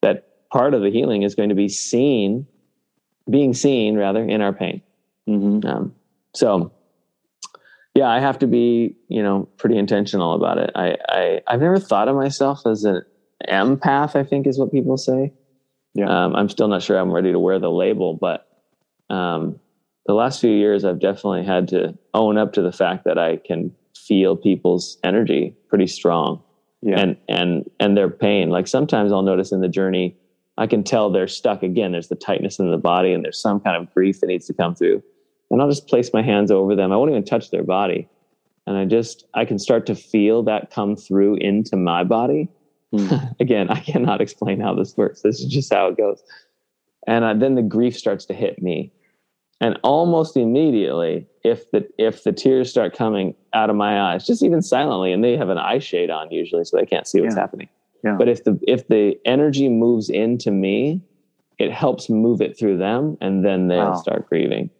that 0.00 0.28
part 0.52 0.74
of 0.74 0.82
the 0.82 0.90
healing 0.90 1.22
is 1.22 1.34
going 1.34 1.48
to 1.48 1.56
be 1.56 1.68
seen, 1.68 2.46
being 3.28 3.52
seen 3.52 3.96
rather 3.96 4.22
in 4.22 4.42
our 4.42 4.52
pain. 4.52 4.80
Mm-hmm. 5.28 5.66
Um, 5.66 5.94
so 6.34 6.72
yeah, 7.96 8.08
I 8.08 8.20
have 8.20 8.38
to 8.40 8.46
be, 8.46 8.94
you 9.08 9.24
know, 9.24 9.48
pretty 9.56 9.76
intentional 9.76 10.34
about 10.34 10.58
it. 10.58 10.70
I, 10.76 10.96
I 11.08 11.40
I've 11.48 11.60
never 11.60 11.80
thought 11.80 12.06
of 12.06 12.14
myself 12.14 12.64
as 12.64 12.84
an 12.84 13.02
empath. 13.48 14.14
I 14.14 14.22
think 14.22 14.46
is 14.46 14.58
what 14.58 14.70
people 14.70 14.96
say. 14.96 15.32
Yeah, 15.94 16.08
um, 16.08 16.34
I'm 16.34 16.48
still 16.48 16.68
not 16.68 16.82
sure 16.82 16.98
I'm 16.98 17.12
ready 17.12 17.32
to 17.32 17.38
wear 17.38 17.58
the 17.58 17.70
label, 17.70 18.14
but 18.14 18.48
um, 19.10 19.60
the 20.06 20.14
last 20.14 20.40
few 20.40 20.50
years, 20.50 20.84
I've 20.84 21.00
definitely 21.00 21.44
had 21.44 21.68
to 21.68 21.96
own 22.14 22.36
up 22.36 22.52
to 22.54 22.62
the 22.62 22.72
fact 22.72 23.04
that 23.04 23.18
I 23.18 23.36
can 23.36 23.72
feel 23.96 24.36
people's 24.36 24.98
energy 25.04 25.56
pretty 25.68 25.86
strong, 25.86 26.42
yeah. 26.82 26.98
and 26.98 27.16
and 27.28 27.70
and 27.78 27.96
their 27.96 28.10
pain. 28.10 28.50
Like 28.50 28.66
sometimes 28.66 29.12
I'll 29.12 29.22
notice 29.22 29.52
in 29.52 29.60
the 29.60 29.68
journey, 29.68 30.16
I 30.58 30.66
can 30.66 30.82
tell 30.82 31.10
they're 31.10 31.28
stuck 31.28 31.62
again. 31.62 31.92
There's 31.92 32.08
the 32.08 32.16
tightness 32.16 32.58
in 32.58 32.70
the 32.70 32.76
body, 32.76 33.12
and 33.12 33.24
there's 33.24 33.40
some 33.40 33.60
kind 33.60 33.76
of 33.76 33.92
grief 33.94 34.20
that 34.20 34.26
needs 34.26 34.46
to 34.46 34.54
come 34.54 34.74
through 34.74 35.02
and 35.50 35.62
I'll 35.62 35.68
just 35.68 35.86
place 35.86 36.10
my 36.12 36.22
hands 36.22 36.50
over 36.50 36.74
them. 36.74 36.92
I 36.92 36.96
won't 36.96 37.10
even 37.10 37.24
touch 37.24 37.50
their 37.50 37.62
body. 37.62 38.08
And 38.66 38.76
I 38.76 38.84
just, 38.86 39.26
I 39.34 39.44
can 39.44 39.58
start 39.58 39.86
to 39.86 39.94
feel 39.94 40.42
that 40.44 40.70
come 40.70 40.96
through 40.96 41.36
into 41.36 41.76
my 41.76 42.02
body. 42.02 42.48
Mm. 42.94 43.34
Again, 43.40 43.70
I 43.70 43.80
cannot 43.80 44.20
explain 44.20 44.60
how 44.60 44.74
this 44.74 44.96
works. 44.96 45.22
This 45.22 45.40
is 45.40 45.46
just 45.46 45.72
how 45.72 45.88
it 45.88 45.96
goes. 45.96 46.22
And 47.06 47.24
uh, 47.24 47.34
then 47.34 47.54
the 47.54 47.62
grief 47.62 47.96
starts 47.96 48.24
to 48.26 48.34
hit 48.34 48.62
me. 48.62 48.92
And 49.60 49.78
almost 49.82 50.36
immediately, 50.36 51.26
if 51.44 51.70
the 51.70 51.88
if 51.96 52.24
the 52.24 52.32
tears 52.32 52.70
start 52.70 52.96
coming 52.96 53.34
out 53.54 53.70
of 53.70 53.76
my 53.76 54.00
eyes, 54.00 54.26
just 54.26 54.42
even 54.42 54.62
silently, 54.62 55.12
and 55.12 55.22
they 55.22 55.36
have 55.36 55.48
an 55.48 55.58
eye 55.58 55.78
shade 55.78 56.10
on 56.10 56.30
usually, 56.30 56.64
so 56.64 56.76
they 56.76 56.86
can't 56.86 57.06
see 57.06 57.20
what's 57.20 57.36
yeah. 57.36 57.40
happening. 57.40 57.68
Yeah. 58.02 58.16
But 58.18 58.28
if 58.28 58.44
the 58.44 58.58
if 58.66 58.88
the 58.88 59.16
energy 59.24 59.68
moves 59.68 60.10
into 60.10 60.50
me, 60.50 61.02
it 61.58 61.70
helps 61.70 62.10
move 62.10 62.40
it 62.40 62.58
through 62.58 62.78
them, 62.78 63.16
and 63.20 63.44
then 63.44 63.68
they'll 63.68 63.92
wow. 63.92 63.94
start 63.94 64.28
grieving 64.28 64.70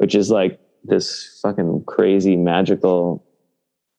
which 0.00 0.14
is 0.14 0.30
like 0.30 0.58
this 0.82 1.38
fucking 1.42 1.84
crazy 1.86 2.34
magical. 2.34 3.22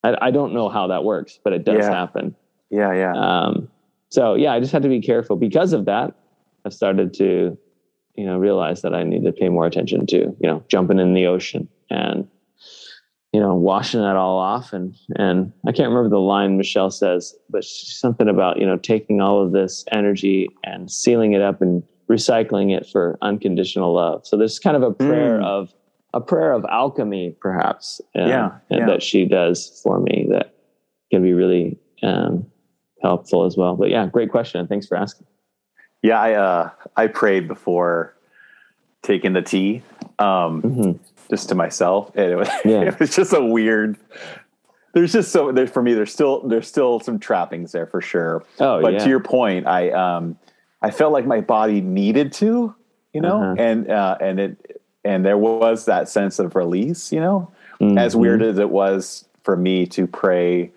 I, 0.04 0.18
I 0.20 0.32
don't 0.32 0.52
know 0.52 0.68
how 0.68 0.88
that 0.88 1.04
works, 1.04 1.40
but 1.44 1.54
it 1.54 1.64
does 1.64 1.86
yeah. 1.86 1.92
happen. 1.92 2.36
Yeah, 2.72 2.94
yeah. 2.94 3.14
Um, 3.14 3.70
so 4.10 4.34
yeah, 4.36 4.54
I 4.54 4.60
just 4.60 4.72
had 4.72 4.84
to 4.84 4.90
be 4.90 5.02
careful 5.02 5.36
because 5.36 5.74
of 5.74 5.86
that. 5.86 6.16
I've 6.66 6.74
started 6.74 7.14
to, 7.16 7.58
you 8.16 8.26
know, 8.26 8.38
realize 8.38 8.82
that 8.82 8.94
I 8.94 9.04
need 9.04 9.24
to 9.26 9.32
pay 9.32 9.50
more 9.50 9.66
attention 9.66 10.06
to, 10.08 10.18
you 10.18 10.36
know, 10.42 10.64
jumping 10.68 11.00
in 11.00 11.14
the 11.14 11.26
ocean 11.26 11.68
and, 11.90 12.28
you 13.34 13.40
know, 13.40 13.56
washing 13.56 14.02
that 14.02 14.16
all 14.16 14.38
off. 14.38 14.74
And, 14.74 14.96
and 15.16 15.52
I 15.66 15.72
can't 15.72 15.90
remember 15.90 16.10
the 16.10 16.20
line 16.20 16.58
Michelle 16.58 16.92
says, 16.92 17.34
but 17.50 17.64
something 17.64 18.28
about, 18.28 18.60
you 18.60 18.66
know, 18.66 18.78
taking 18.78 19.22
all 19.22 19.44
of 19.44 19.54
this 19.54 19.86
energy 19.92 20.50
and 20.64 20.92
sealing 20.92 21.34
it 21.34 21.42
up 21.42 21.62
and 21.62 21.84
recycling 22.10 22.76
it 22.76 22.86
for 22.92 23.18
unconditional 23.22 23.94
love. 23.94 24.28
So 24.28 24.38
there's 24.38 24.60
kind 24.60 24.76
of 24.76 24.84
a 24.84 24.92
prayer 24.92 25.40
mm. 25.40 25.46
of, 25.46 25.74
a 26.14 26.20
prayer 26.20 26.52
of 26.52 26.66
alchemy, 26.66 27.38
perhaps, 27.40 28.02
um, 28.20 28.28
yeah, 28.28 28.52
yeah, 28.70 28.86
that 28.86 29.02
she 29.02 29.24
does 29.24 29.80
for 29.82 30.02
me 30.02 30.28
that 30.30 30.54
can 31.10 31.24
be 31.24 31.32
really 31.32 31.80
um, 32.04 32.46
helpful 33.02 33.46
as 33.46 33.58
well. 33.58 33.76
But 33.76 33.90
yeah, 33.90 34.08
great 34.08 34.32
question. 34.32 34.68
Thanks 34.68 34.88
for 34.88 34.98
asking. 34.98 35.28
Yeah, 36.02 36.20
I 36.20 36.34
uh, 36.34 36.70
I 36.96 37.08
prayed 37.08 37.48
before 37.48 38.16
taking 39.04 39.34
the 39.34 39.42
tea, 39.42 39.82
um, 40.20 40.62
mm-hmm. 40.62 40.92
just 41.30 41.50
to 41.50 41.56
myself, 41.56 42.12
and 42.16 42.32
it 42.32 42.36
was 42.36 42.50
yeah. 42.66 42.82
it 42.82 43.00
was 43.00 43.16
just 43.16 43.34
a 43.34 43.44
weird. 43.44 43.98
There's 44.94 45.14
just 45.14 45.32
so 45.32 45.52
there 45.52 45.68
for 45.68 45.82
me. 45.82 45.94
There's 45.94 46.12
still 46.12 46.48
there's 46.48 46.68
still 46.68 47.00
some 47.00 47.20
trappings 47.20 47.72
there 47.72 47.86
for 47.86 48.02
sure. 48.02 48.44
Oh, 48.60 48.82
but 48.82 48.94
yeah. 48.94 49.00
to 49.00 49.10
your 49.10 49.20
point, 49.20 49.68
I 49.68 49.90
um 49.92 50.38
I 50.82 50.92
felt 50.92 51.14
like 51.14 51.26
my 51.26 51.42
body 51.42 51.82
needed 51.82 52.34
to, 52.34 52.76
you 53.14 53.22
know, 53.22 53.42
uh-huh. 53.42 53.56
and 53.58 53.90
uh, 53.90 54.18
and 54.20 54.40
it 54.40 54.82
and 55.04 55.26
there 55.26 55.38
was 55.38 55.86
that 55.86 56.10
sense 56.10 56.40
of 56.40 56.56
release, 56.56 57.12
you 57.12 57.20
know, 57.20 57.52
mm-hmm. 57.80 57.98
as 57.98 58.16
weird 58.16 58.42
as 58.42 58.58
it 58.58 58.70
was 58.70 59.26
for 59.44 59.56
me 59.56 59.86
to 59.88 60.08
pray 60.08 60.72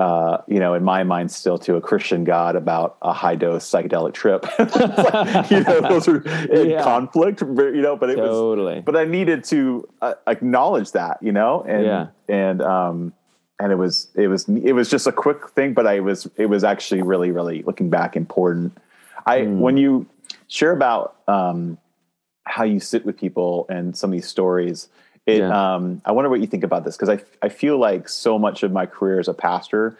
uh, 0.00 0.42
you 0.46 0.58
know, 0.58 0.72
in 0.72 0.82
my 0.82 1.04
mind, 1.04 1.30
still 1.30 1.58
to 1.58 1.76
a 1.76 1.80
Christian 1.82 2.24
God 2.24 2.56
about 2.56 2.96
a 3.02 3.12
high 3.12 3.34
dose 3.34 3.70
psychedelic 3.70 4.14
trip. 4.14 4.46
like, 4.58 5.50
you 5.50 5.60
know, 5.60 5.82
those 5.82 6.08
are 6.08 6.22
in 6.46 6.70
yeah. 6.70 6.82
conflict, 6.82 7.42
you 7.42 7.82
know, 7.82 7.96
but 7.96 8.08
it 8.08 8.16
was 8.16 8.30
totally. 8.30 8.76
was, 8.76 8.84
but 8.86 8.96
I 8.96 9.04
needed 9.04 9.44
to 9.44 9.86
uh, 10.00 10.14
acknowledge 10.26 10.92
that, 10.92 11.18
you 11.20 11.32
know, 11.32 11.62
and, 11.68 11.84
yeah. 11.84 12.06
and, 12.30 12.62
um, 12.62 13.12
and 13.58 13.72
it 13.72 13.74
was, 13.74 14.08
it 14.14 14.28
was, 14.28 14.48
it 14.48 14.72
was 14.72 14.88
just 14.88 15.06
a 15.06 15.12
quick 15.12 15.50
thing, 15.50 15.74
but 15.74 15.86
I 15.86 16.00
was, 16.00 16.26
it 16.36 16.46
was 16.46 16.64
actually 16.64 17.02
really, 17.02 17.30
really 17.30 17.62
looking 17.64 17.90
back 17.90 18.16
important. 18.16 18.78
I, 19.26 19.40
mm. 19.40 19.58
when 19.58 19.76
you 19.76 20.06
share 20.48 20.72
about, 20.72 21.16
um, 21.28 21.76
how 22.44 22.64
you 22.64 22.80
sit 22.80 23.04
with 23.04 23.18
people 23.18 23.66
and 23.68 23.94
some 23.94 24.08
of 24.08 24.12
these 24.12 24.26
stories, 24.26 24.88
it, 25.26 25.38
yeah. 25.38 25.74
um, 25.74 26.00
I 26.04 26.12
wonder 26.12 26.30
what 26.30 26.40
you 26.40 26.46
think 26.46 26.64
about 26.64 26.84
this 26.84 26.96
because 26.96 27.08
I, 27.08 27.22
I 27.44 27.48
feel 27.48 27.78
like 27.78 28.08
so 28.08 28.38
much 28.38 28.62
of 28.62 28.72
my 28.72 28.86
career 28.86 29.20
as 29.20 29.28
a 29.28 29.34
pastor 29.34 29.98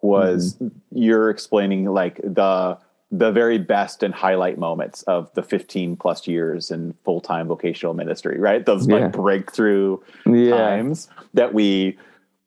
was 0.00 0.54
mm-hmm. 0.54 0.68
you're 0.90 1.30
explaining 1.30 1.86
like 1.86 2.16
the 2.22 2.78
the 3.14 3.30
very 3.30 3.58
best 3.58 4.02
and 4.02 4.14
highlight 4.14 4.56
moments 4.56 5.02
of 5.02 5.30
the 5.34 5.42
15 5.42 5.96
plus 5.96 6.26
years 6.26 6.70
in 6.70 6.94
full-time 7.04 7.46
vocational 7.46 7.92
ministry 7.94 8.38
right 8.38 8.64
those 8.64 8.88
yeah. 8.88 8.96
like 8.96 9.12
breakthrough 9.12 9.98
yeah. 10.26 10.56
times 10.56 11.08
that 11.34 11.52
we 11.52 11.96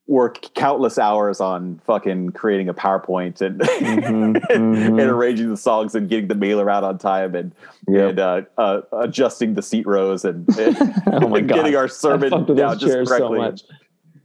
work 0.08 0.54
countless 0.54 1.00
hours 1.00 1.42
on 1.42 1.80
fucking 1.80 2.30
creating 2.32 2.70
a 2.70 2.74
PowerPoint 2.74 3.42
and 3.42 3.60
mm-hmm, 3.60 4.36
mm-hmm. 4.52 5.00
and 5.00 5.00
arranging 5.00 5.50
the 5.50 5.58
songs 5.58 5.96
and 5.96 6.08
getting 6.08 6.28
the 6.28 6.36
mailer 6.36 6.70
out 6.70 6.84
on 6.84 6.98
time 6.98 7.34
and 7.34 7.52
yep. 7.88 8.12
and 8.12 8.20
uh, 8.20 8.42
uh, 8.58 8.82
adjusting 8.94 9.56
the 9.56 9.64
seat 9.64 9.88
rows 9.88 10.24
and, 10.24 10.48
and, 10.60 10.78
oh 11.08 11.34
and 11.34 11.48
getting 11.48 11.76
our 11.76 11.88
sermon 11.88 12.46
down 12.56 12.78
just 12.78 13.10
correctly. 13.10 13.58
So 13.58 13.76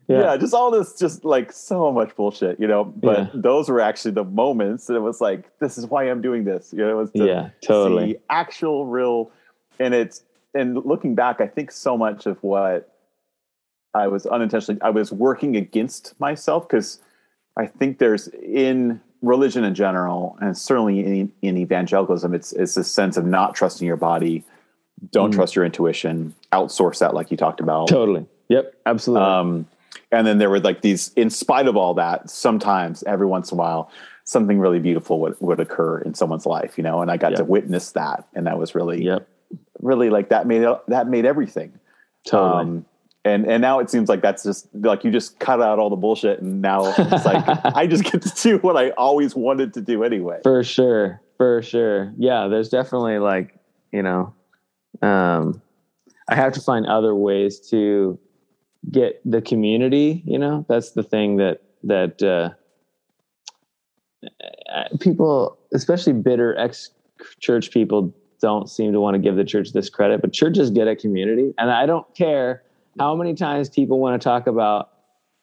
yeah. 0.09 0.21
yeah. 0.23 0.37
just 0.37 0.53
all 0.53 0.71
this, 0.71 0.99
just 0.99 1.25
like 1.25 1.51
so 1.53 1.91
much 1.93 2.15
bullshit, 2.15 2.61
you 2.61 2.67
know. 2.67 2.85
But 2.85 3.19
yeah. 3.19 3.31
those 3.33 3.69
were 3.71 3.81
actually 3.81 4.11
the 4.11 4.25
moments 4.25 4.87
that 4.87 4.97
it 4.97 5.01
was 5.01 5.21
like, 5.21 5.59
this 5.61 5.79
is 5.79 5.87
why 5.87 6.05
I'm 6.11 6.21
doing 6.21 6.45
this. 6.45 6.73
You 6.73 6.81
know, 6.81 6.91
it 6.91 6.97
was 7.01 7.11
to 7.13 7.25
yeah, 7.25 7.51
totally 7.65 8.19
actual 8.29 8.87
real, 8.87 9.31
and 9.79 9.95
it's 9.95 10.25
and 10.53 10.85
looking 10.85 11.15
back, 11.15 11.41
I 11.41 11.47
think 11.47 11.71
so 11.71 11.97
much 11.97 12.27
of 12.27 12.43
what 12.43 12.90
I 13.95 14.09
was 14.09 14.27
unintentionally 14.27 14.81
I 14.83 14.91
was 14.91 15.13
working 15.13 15.57
against 15.57 16.19
myself 16.21 16.69
because 16.69 17.01
I 17.57 17.67
think 17.67 17.99
there's 17.99 18.29
in 18.29 19.01
religion 19.23 19.65
in 19.65 19.75
general, 19.75 20.39
and 20.41 20.57
certainly 20.57 21.01
in, 21.01 21.33
in 21.43 21.57
evangelicalism, 21.59 22.35
it's 22.35 22.53
it's 22.53 22.77
a 22.77 22.85
sense 22.85 23.17
of 23.17 23.27
not 23.27 23.55
trusting 23.55 23.87
your 23.87 23.97
body, 23.97 24.45
don't 25.11 25.31
mm. 25.31 25.35
trust 25.35 25.57
your 25.57 25.65
intuition, 25.65 26.35
outsource 26.53 26.99
that, 27.01 27.15
like 27.15 27.31
you 27.31 27.37
talked 27.37 27.61
about. 27.61 27.89
Totally. 27.89 28.27
Yep. 28.49 28.75
Absolutely. 28.87 29.27
Um, 29.27 29.67
and 30.13 30.27
then 30.27 30.39
there 30.39 30.51
were 30.51 30.61
like 30.61 30.83
these, 30.83 31.13
in 31.15 31.31
spite 31.31 31.69
of 31.69 31.77
all 31.77 31.95
that, 31.95 32.29
sometimes 32.29 33.05
every 33.05 33.27
once 33.27 33.53
in 33.53 33.57
a 33.57 33.61
while, 33.61 33.91
something 34.25 34.59
really 34.59 34.81
beautiful 34.81 35.21
would, 35.21 35.37
would 35.41 35.61
occur 35.61 36.01
in 36.01 36.15
someone's 36.15 36.47
life, 36.47 36.77
you 36.77 36.83
know, 36.83 37.01
and 37.01 37.11
I 37.11 37.17
got 37.17 37.33
yep. 37.33 37.39
to 37.39 37.45
witness 37.45 37.93
that, 37.93 38.27
and 38.35 38.47
that 38.47 38.59
was 38.59 38.75
really, 38.75 39.05
yep. 39.05 39.29
really 39.81 40.11
like 40.11 40.31
that 40.31 40.47
made 40.47 40.67
that 40.89 41.07
made 41.09 41.25
everything. 41.25 41.79
Totally. 42.25 42.61
Um, 42.61 42.87
and 43.25 43.47
and 43.47 43.61
now 43.61 43.79
it 43.79 43.91
seems 43.91 44.09
like 44.09 44.23
that's 44.23 44.43
just 44.43 44.69
like 44.75 45.05
you 45.05 45.11
just 45.11 45.39
cut 45.41 45.61
out 45.61 45.79
all 45.79 45.91
the 45.91 45.97
bullshit 45.97 46.41
and 46.41 46.63
now 46.63 46.93
it's 46.97 47.25
like 47.25 47.45
i 47.77 47.87
just 47.87 48.05
get 48.05 48.23
to 48.23 48.31
do 48.43 48.59
what 48.59 48.77
i 48.77 48.91
always 48.91 49.35
wanted 49.35 49.75
to 49.75 49.81
do 49.81 50.03
anyway. 50.03 50.39
For 50.43 50.63
sure. 50.65 51.21
For 51.37 51.63
sure. 51.63 52.13
Yeah 52.17 52.49
there's 52.49 52.69
definitely 52.69 53.19
like 53.19 53.59
you 53.93 54.03
know 54.03 54.35
um 55.03 55.61
i 56.29 56.35
have 56.35 56.53
to 56.55 56.61
find 56.61 56.87
other 56.87 57.15
ways 57.15 57.61
to 57.71 58.19
get 58.91 59.21
the 59.31 59.43
community 59.43 60.23
you 60.25 60.39
know? 60.39 60.65
That's 60.69 60.93
the 60.93 61.03
thing 61.03 61.37
that 61.37 61.63
that 61.85 62.23
uh 62.23 62.51
people 65.01 65.59
especially 65.75 66.13
bitter 66.13 66.57
ex 66.59 66.91
church 67.39 67.71
people 67.71 68.15
don't 68.41 68.71
seem 68.71 68.93
to 68.93 69.01
want 69.01 69.15
to 69.15 69.19
give 69.19 69.37
the 69.37 69.45
church 69.45 69.73
this 69.73 69.91
credit 69.91 70.21
but 70.23 70.33
churches 70.33 70.71
get 70.71 70.89
a 70.89 70.97
community 70.97 71.53
and 71.59 71.71
i 71.71 71.85
don't 71.87 72.15
care 72.15 72.63
how 72.99 73.15
many 73.15 73.35
times 73.35 73.69
people 73.69 74.01
want 74.01 74.21
to 74.21 74.25
talk 74.25 74.47
about, 74.47 74.91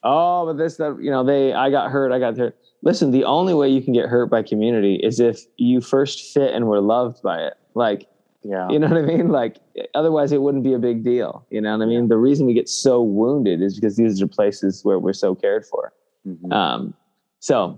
oh, 0.03 0.45
but 0.45 0.57
this, 0.57 0.77
that, 0.77 0.97
you 1.01 1.09
know, 1.09 1.23
they, 1.23 1.53
I 1.53 1.69
got 1.69 1.91
hurt, 1.91 2.11
I 2.11 2.19
got 2.19 2.37
hurt. 2.37 2.57
Listen, 2.83 3.11
the 3.11 3.23
only 3.23 3.53
way 3.53 3.69
you 3.69 3.81
can 3.81 3.93
get 3.93 4.05
hurt 4.07 4.29
by 4.29 4.43
community 4.43 4.99
is 5.01 5.19
if 5.19 5.41
you 5.57 5.81
first 5.81 6.33
fit 6.33 6.53
and 6.53 6.67
were 6.67 6.81
loved 6.81 7.21
by 7.23 7.39
it. 7.39 7.53
Like, 7.73 8.07
yeah. 8.43 8.69
You 8.69 8.79
know 8.79 8.87
what 8.87 8.97
I 8.97 9.01
mean? 9.01 9.29
Like, 9.29 9.57
otherwise 9.93 10.31
it 10.31 10.41
wouldn't 10.41 10.63
be 10.63 10.73
a 10.73 10.79
big 10.79 11.03
deal. 11.03 11.45
You 11.49 11.59
know 11.59 11.75
what 11.75 11.83
I 11.83 11.87
mean? 11.87 12.03
Yeah. 12.03 12.07
The 12.07 12.17
reason 12.17 12.45
we 12.45 12.53
get 12.53 12.69
so 12.69 13.01
wounded 13.01 13.61
is 13.61 13.75
because 13.75 13.97
these 13.97 14.21
are 14.21 14.27
places 14.27 14.85
where 14.85 14.99
we're 14.99 15.11
so 15.11 15.35
cared 15.35 15.65
for. 15.65 15.91
Mm-hmm. 16.25 16.53
Um, 16.53 16.93
so 17.39 17.77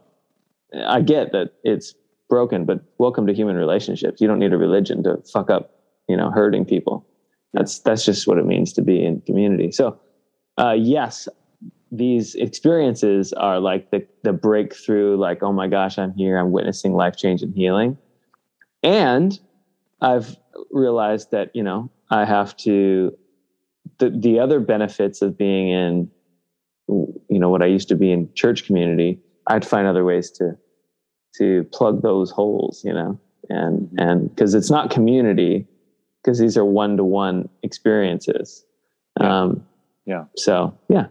I 0.86 1.02
get 1.02 1.32
that 1.32 1.54
it's 1.64 1.96
broken, 2.30 2.66
but 2.66 2.84
welcome 3.00 3.26
to 3.26 3.34
human 3.34 3.56
relationships. 3.56 4.22
You 4.22 4.28
don't 4.28 4.38
need 4.38 4.54
a 4.54 4.58
religion 4.58 5.02
to 5.04 5.18
fuck 5.34 5.50
up, 5.50 5.72
you 6.08 6.16
know, 6.16 6.30
hurting 6.30 6.66
people. 6.66 7.04
That's 7.54 7.80
that's 7.80 8.06
just 8.06 8.28
what 8.28 8.38
it 8.38 8.46
means 8.46 8.74
to 8.74 8.82
be 8.82 9.04
in 9.04 9.22
community. 9.22 9.72
So, 9.72 10.00
uh, 10.58 10.76
yes, 10.78 11.28
these 11.92 12.36
experiences 12.36 13.34
are 13.34 13.60
like 13.60 13.90
the 13.92 14.06
the 14.24 14.34
breakthrough. 14.34 15.18
Like, 15.18 15.42
oh 15.42 15.52
my 15.52 15.68
gosh, 15.68 15.98
I'm 15.98 16.14
here. 16.14 16.38
I'm 16.38 16.52
witnessing 16.52 16.94
life 16.94 17.16
change 17.18 17.42
and 17.42 17.54
healing, 17.54 17.98
and 18.84 19.40
I've 20.02 20.38
realized 20.72 21.32
that 21.32 21.56
you 21.56 21.64
know 21.64 21.90
I 22.10 22.26
have 22.26 22.56
to. 22.58 23.18
The 23.98 24.12
the 24.12 24.40
other 24.40 24.60
benefits 24.60 25.22
of 25.22 25.38
being 25.38 25.70
in, 25.70 26.12
you 26.88 27.40
know, 27.40 27.50
what 27.50 27.64
I 27.64 27.66
used 27.66 27.90
to 27.90 27.96
be 27.96 28.12
in 28.12 28.32
church 28.34 28.66
community, 28.66 29.20
I'd 29.48 29.66
find 29.66 29.88
other 29.88 30.06
ways 30.06 30.30
to 30.32 30.56
to 31.38 31.64
plug 31.74 32.04
those 32.04 32.30
holes. 32.30 32.84
You 32.86 32.94
know, 32.94 33.20
and 33.50 33.90
and 33.98 34.30
because 34.30 34.54
it's 34.54 34.70
not 34.70 34.92
community 34.92 35.68
because 36.24 36.40
these 36.40 36.58
are 36.58 36.66
one 36.66 36.98
to 36.98 37.04
one 37.04 37.50
experiences. 37.64 38.66
Yeah. 39.20 39.42
Um, 39.42 39.66
yeah. 40.06 40.26
So 40.36 40.78
yeah, 40.90 41.08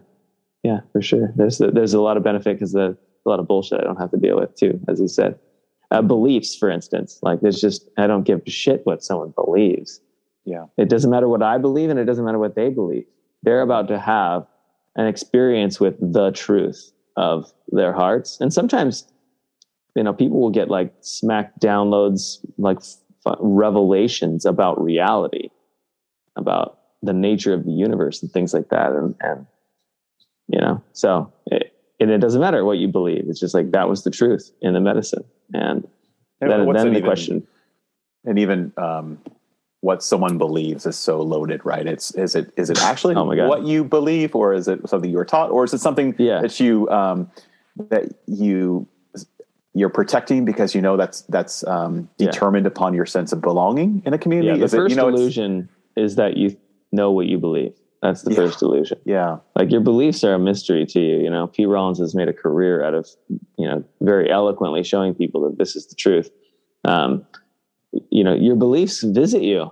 yeah, 0.63 0.79
for 0.91 1.01
sure. 1.01 1.31
There's 1.35 1.61
a, 1.61 1.71
there's 1.71 1.93
a 1.93 2.01
lot 2.01 2.17
of 2.17 2.23
benefit 2.23 2.55
because 2.55 2.73
there's 2.73 2.95
a 3.25 3.29
lot 3.29 3.39
of 3.39 3.47
bullshit 3.47 3.79
I 3.79 3.83
don't 3.83 3.97
have 3.97 4.11
to 4.11 4.17
deal 4.17 4.39
with 4.39 4.55
too, 4.55 4.79
as 4.87 4.99
you 4.99 5.07
said. 5.07 5.37
Uh, 5.91 6.01
beliefs, 6.01 6.55
for 6.55 6.69
instance, 6.69 7.19
like 7.23 7.41
there's 7.41 7.59
just 7.59 7.89
I 7.97 8.07
don't 8.07 8.23
give 8.23 8.41
a 8.45 8.49
shit 8.49 8.81
what 8.85 9.03
someone 9.03 9.33
believes. 9.35 10.01
Yeah. 10.45 10.65
It 10.77 10.89
doesn't 10.89 11.09
matter 11.09 11.27
what 11.27 11.43
I 11.43 11.57
believe, 11.57 11.89
and 11.89 11.99
it 11.99 12.05
doesn't 12.05 12.25
matter 12.25 12.39
what 12.39 12.55
they 12.55 12.69
believe. 12.69 13.05
They're 13.43 13.61
about 13.61 13.87
to 13.87 13.99
have 13.99 14.45
an 14.95 15.07
experience 15.07 15.79
with 15.79 15.95
the 15.99 16.31
truth 16.31 16.91
of 17.15 17.51
their 17.69 17.93
hearts, 17.93 18.39
and 18.39 18.53
sometimes, 18.53 19.05
you 19.95 20.03
know, 20.03 20.13
people 20.13 20.39
will 20.39 20.49
get 20.49 20.69
like 20.69 20.93
smack 21.01 21.59
downloads 21.59 22.37
like 22.57 22.79
revelations 23.39 24.45
about 24.45 24.81
reality, 24.81 25.49
about 26.35 26.79
the 27.01 27.13
nature 27.13 27.53
of 27.53 27.65
the 27.65 27.71
universe 27.71 28.21
and 28.21 28.31
things 28.31 28.53
like 28.53 28.69
that. 28.69 28.91
And, 28.91 29.15
and 29.21 29.45
you 30.47 30.59
know, 30.59 30.83
so 30.93 31.31
it, 31.47 31.73
and 31.99 32.09
it 32.09 32.19
doesn't 32.19 32.41
matter 32.41 32.63
what 32.65 32.77
you 32.77 32.87
believe. 32.87 33.25
It's 33.27 33.39
just 33.39 33.53
like 33.53 33.71
that 33.71 33.89
was 33.89 34.03
the 34.03 34.11
truth 34.11 34.51
in 34.61 34.73
the 34.73 34.79
medicine. 34.79 35.23
And, 35.53 35.87
and 36.41 36.51
then, 36.51 36.65
then 36.73 36.91
the 36.91 36.97
even, 36.97 37.03
question. 37.03 37.47
And 38.25 38.39
even 38.39 38.73
um, 38.77 39.19
what 39.81 40.03
someone 40.03 40.37
believes 40.37 40.85
is 40.85 40.97
so 40.97 41.21
loaded, 41.21 41.65
right? 41.65 41.85
It's 41.85 42.11
is 42.11 42.35
it 42.35 42.51
is 42.57 42.69
it 42.69 42.81
actually 42.81 43.15
oh 43.15 43.23
what 43.47 43.63
you 43.63 43.83
believe, 43.83 44.35
or 44.35 44.53
is 44.53 44.67
it 44.67 44.87
something 44.89 45.09
you 45.09 45.17
were 45.17 45.25
taught, 45.25 45.51
or 45.51 45.63
is 45.63 45.73
it 45.73 45.79
something 45.79 46.15
yeah. 46.17 46.41
that 46.41 46.59
you 46.59 46.89
um, 46.89 47.31
that 47.89 48.13
you 48.27 48.87
you're 49.73 49.89
protecting 49.89 50.45
because 50.45 50.73
you 50.73 50.81
know 50.81 50.97
that's 50.97 51.21
that's 51.23 51.65
um, 51.67 52.09
determined 52.17 52.65
yeah. 52.65 52.71
upon 52.71 52.93
your 52.93 53.05
sense 53.05 53.31
of 53.31 53.41
belonging 53.41 54.01
in 54.05 54.13
a 54.13 54.17
community. 54.17 54.49
Yeah, 54.49 54.57
the 54.57 54.65
is 54.65 54.73
first 54.73 54.91
it, 54.91 54.95
you 54.95 55.01
know, 55.01 55.07
illusion 55.09 55.69
is 55.95 56.15
that 56.15 56.37
you 56.37 56.57
know 56.91 57.11
what 57.11 57.27
you 57.27 57.37
believe. 57.37 57.73
That's 58.01 58.23
the 58.23 58.31
yeah. 58.31 58.37
first 58.37 58.61
illusion. 58.61 58.99
Yeah, 59.05 59.37
like 59.55 59.71
your 59.71 59.81
beliefs 59.81 60.23
are 60.23 60.33
a 60.33 60.39
mystery 60.39 60.85
to 60.87 60.99
you. 60.99 61.19
You 61.19 61.29
know, 61.29 61.47
Pete 61.47 61.67
Rollins 61.67 61.99
has 61.99 62.15
made 62.15 62.29
a 62.29 62.33
career 62.33 62.83
out 62.83 62.93
of 62.93 63.07
you 63.57 63.67
know 63.67 63.83
very 64.01 64.31
eloquently 64.31 64.83
showing 64.83 65.13
people 65.13 65.41
that 65.49 65.57
this 65.57 65.75
is 65.75 65.87
the 65.87 65.95
truth. 65.95 66.29
Um, 66.85 67.25
you 68.09 68.23
know, 68.23 68.33
your 68.33 68.55
beliefs 68.55 69.03
visit 69.03 69.43
you, 69.43 69.71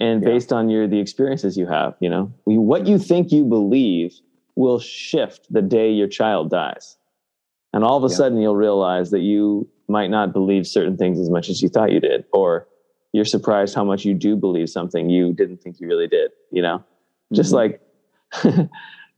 and 0.00 0.22
based 0.22 0.52
on 0.52 0.68
your 0.68 0.88
the 0.88 0.98
experiences 0.98 1.56
you 1.56 1.66
have, 1.66 1.94
you 2.00 2.08
know, 2.08 2.32
what 2.44 2.86
you 2.86 2.98
think 2.98 3.32
you 3.32 3.44
believe 3.44 4.14
will 4.56 4.80
shift 4.80 5.46
the 5.50 5.62
day 5.62 5.90
your 5.90 6.08
child 6.08 6.50
dies. 6.50 6.97
And 7.72 7.84
all 7.84 7.96
of 7.96 8.04
a 8.04 8.12
yeah. 8.12 8.16
sudden 8.16 8.38
you'll 8.38 8.56
realize 8.56 9.10
that 9.10 9.20
you 9.20 9.68
might 9.88 10.10
not 10.10 10.32
believe 10.32 10.66
certain 10.66 10.96
things 10.96 11.18
as 11.18 11.30
much 11.30 11.48
as 11.48 11.62
you 11.62 11.68
thought 11.68 11.92
you 11.92 12.00
did, 12.00 12.24
or 12.32 12.68
you're 13.12 13.24
surprised 13.24 13.74
how 13.74 13.84
much 13.84 14.04
you 14.04 14.14
do 14.14 14.36
believe 14.36 14.68
something 14.68 15.08
you 15.08 15.32
didn't 15.32 15.58
think 15.58 15.80
you 15.80 15.88
really 15.88 16.06
did, 16.06 16.30
you 16.50 16.62
know? 16.62 16.78
Mm-hmm. 16.78 17.34
Just 17.34 17.52
like, 17.52 17.80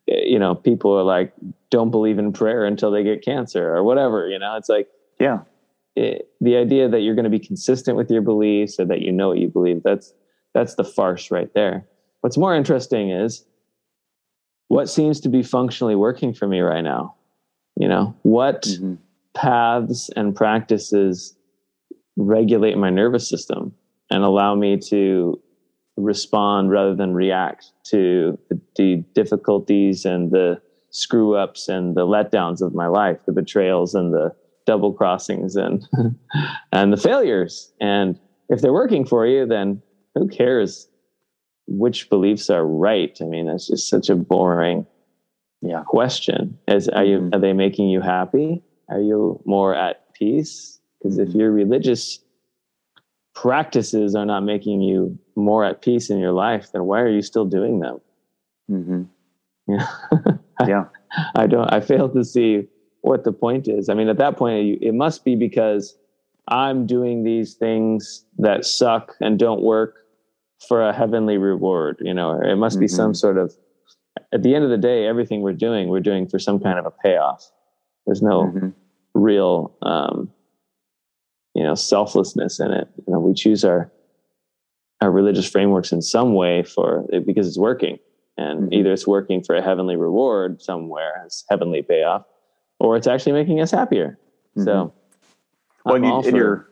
you 0.07 0.39
know, 0.39 0.55
people 0.55 0.97
are 0.97 1.03
like, 1.03 1.33
don't 1.71 1.91
believe 1.91 2.19
in 2.19 2.33
prayer 2.33 2.65
until 2.65 2.91
they 2.91 3.03
get 3.03 3.25
cancer 3.25 3.75
or 3.75 3.83
whatever, 3.83 4.29
you 4.29 4.39
know? 4.39 4.57
It's 4.57 4.69
like, 4.69 4.89
yeah. 5.19 5.41
It, 5.97 6.31
the 6.41 6.57
idea 6.57 6.89
that 6.89 7.01
you're 7.01 7.17
going 7.17 7.25
to 7.25 7.31
be 7.31 7.41
consistent 7.41 7.97
with 7.97 8.11
your 8.11 8.23
beliefs 8.23 8.79
or 8.79 8.85
that 8.87 9.01
you 9.01 9.11
know 9.11 9.29
what 9.29 9.39
you 9.39 9.49
believe, 9.49 9.83
that's, 9.83 10.15
that's 10.55 10.77
the 10.77 10.85
farce 10.85 11.31
right 11.31 11.53
there. 11.53 11.85
What's 12.21 12.39
more 12.39 12.55
interesting 12.55 13.11
is 13.11 13.45
what 14.69 14.89
seems 14.89 15.21
to 15.21 15.29
be 15.29 15.43
functionally 15.43 15.97
working 15.97 16.33
for 16.33 16.47
me 16.47 16.61
right 16.61 16.83
now 16.83 17.17
you 17.77 17.89
know 17.89 18.15
what 18.23 18.63
mm-hmm. 18.63 18.95
paths 19.35 20.11
and 20.17 20.35
practices 20.35 21.37
regulate 22.17 22.77
my 22.77 22.91
nervous 22.91 23.29
system 23.29 23.75
and 24.11 24.25
allow 24.25 24.55
me 24.55 24.77
to 24.77 25.41
respond 25.97 26.71
rather 26.71 26.95
than 26.95 27.15
react 27.15 27.73
to 27.85 28.39
the, 28.49 28.61
the 28.77 28.97
difficulties 29.15 30.05
and 30.05 30.31
the 30.31 30.61
screw 30.91 31.37
ups 31.37 31.69
and 31.69 31.95
the 31.95 32.07
letdowns 32.07 32.61
of 32.61 32.75
my 32.75 32.87
life 32.87 33.19
the 33.27 33.33
betrayals 33.33 33.95
and 33.95 34.13
the 34.13 34.35
double 34.67 34.93
crossings 34.93 35.57
and 35.57 35.87
and 36.73 36.93
the 36.93 36.97
failures 36.97 37.73
and 37.81 38.19
if 38.49 38.61
they're 38.61 38.73
working 38.73 39.05
for 39.05 39.27
you 39.27 39.47
then 39.47 39.81
who 40.15 40.27
cares 40.29 40.91
which 41.71 42.11
beliefs 42.11 42.51
are 42.51 42.67
right. 42.67 43.17
I 43.23 43.25
mean, 43.25 43.49
it's 43.49 43.69
just 43.69 43.89
such 43.89 44.11
a 44.11 44.17
boring 44.17 44.87
yeah. 45.63 45.83
question. 45.87 46.59
Is 46.69 46.89
are 46.89 47.05
you 47.05 47.19
mm-hmm. 47.19 47.35
are 47.35 47.39
they 47.39 47.53
making 47.53 47.89
you 47.89 48.01
happy? 48.01 48.63
Are 48.89 49.01
you 49.01 49.41
more 49.45 49.75
at 49.75 50.13
peace? 50.15 50.81
Because 50.99 51.19
mm-hmm. 51.19 51.31
if 51.31 51.35
your 51.35 51.51
religious 51.53 52.21
practices 53.35 54.15
are 54.15 54.27
not 54.27 54.41
making 54.41 54.81
you 54.81 55.19
more 55.37 55.65
at 55.65 55.83
peace 55.83 56.11
in 56.11 56.19
your 56.19 56.33
life, 56.33 56.73
then 56.73 56.85
why 56.85 57.01
are 57.01 57.09
you 57.09 57.23
still 57.23 57.45
doing 57.45 57.81
them? 57.81 58.01
Mm-hmm. 58.71 59.03
Yeah. 59.69 60.67
yeah. 60.67 60.85
I 61.37 61.47
don't. 61.47 61.73
I 61.73 61.81
fail 61.81 62.09
to 62.09 62.25
see 62.25 62.67
what 63.03 63.23
the 63.23 63.33
point 63.33 63.69
is. 63.69 63.89
I 63.89 63.95
mean, 63.95 64.09
at 64.09 64.19
that 64.19 64.37
point, 64.37 64.83
it 64.83 64.95
must 64.95 65.25
be 65.25 65.37
because 65.37 65.97
I'm 66.49 66.87
doing 66.87 67.23
these 67.23 67.55
things 67.55 68.25
that 68.39 68.65
suck 68.65 69.15
and 69.21 69.39
don't 69.39 69.63
work 69.63 70.01
for 70.67 70.87
a 70.87 70.93
heavenly 70.93 71.39
reward 71.39 71.97
you 72.01 72.13
know 72.13 72.39
it 72.41 72.57
must 72.57 72.79
be 72.79 72.87
mm-hmm. 72.87 72.97
some 72.97 73.15
sort 73.15 73.39
of 73.39 73.57
at 74.33 74.43
the 74.43 74.55
end 74.55 74.65
of 74.65 74.71
the 74.71 74.79
day 74.79 75.07
everything 75.07 75.41
we're 75.41 75.53
doing 75.53 75.89
we're 75.89 76.01
doing 76.01 76.29
for 76.29 76.39
some 76.39 76.61
kind 76.61 76.79
of 76.79 76.87
a 76.87 76.91
payoff. 76.91 77.51
There's 78.07 78.23
no 78.23 78.45
mm-hmm. 78.45 78.69
real 79.15 79.77
um, 79.83 80.31
you 81.55 81.63
know 81.63 81.75
selflessness 81.75 82.61
in 82.61 82.73
it. 82.73 82.89
You 83.07 83.13
know 83.13 83.21
we 83.21 83.35
choose 83.35 83.65
our 83.65 83.91
our 85.01 85.11
religious 85.11 85.49
frameworks 85.49 85.93
in 85.93 86.03
some 86.03 86.35
way 86.35 86.63
for 86.63 87.07
because 87.27 87.47
it's 87.47 87.59
working. 87.59 87.99
And 88.37 88.65
mm-hmm. 88.65 88.75
either 88.75 88.93
it's 88.93 89.07
working 89.07 89.43
for 89.43 89.55
a 89.55 89.63
heavenly 89.63 89.97
reward 89.97 90.63
somewhere 90.63 91.23
as 91.27 91.45
heavenly 91.51 91.83
payoff 91.83 92.25
or 92.79 92.97
it's 92.97 93.07
actually 93.07 93.33
making 93.33 93.61
us 93.61 93.71
happier. 93.71 94.19
So 94.65 94.93
well, 95.85 95.95
and, 95.95 96.05
you, 96.05 96.21
and 96.21 96.37
you're 96.37 96.70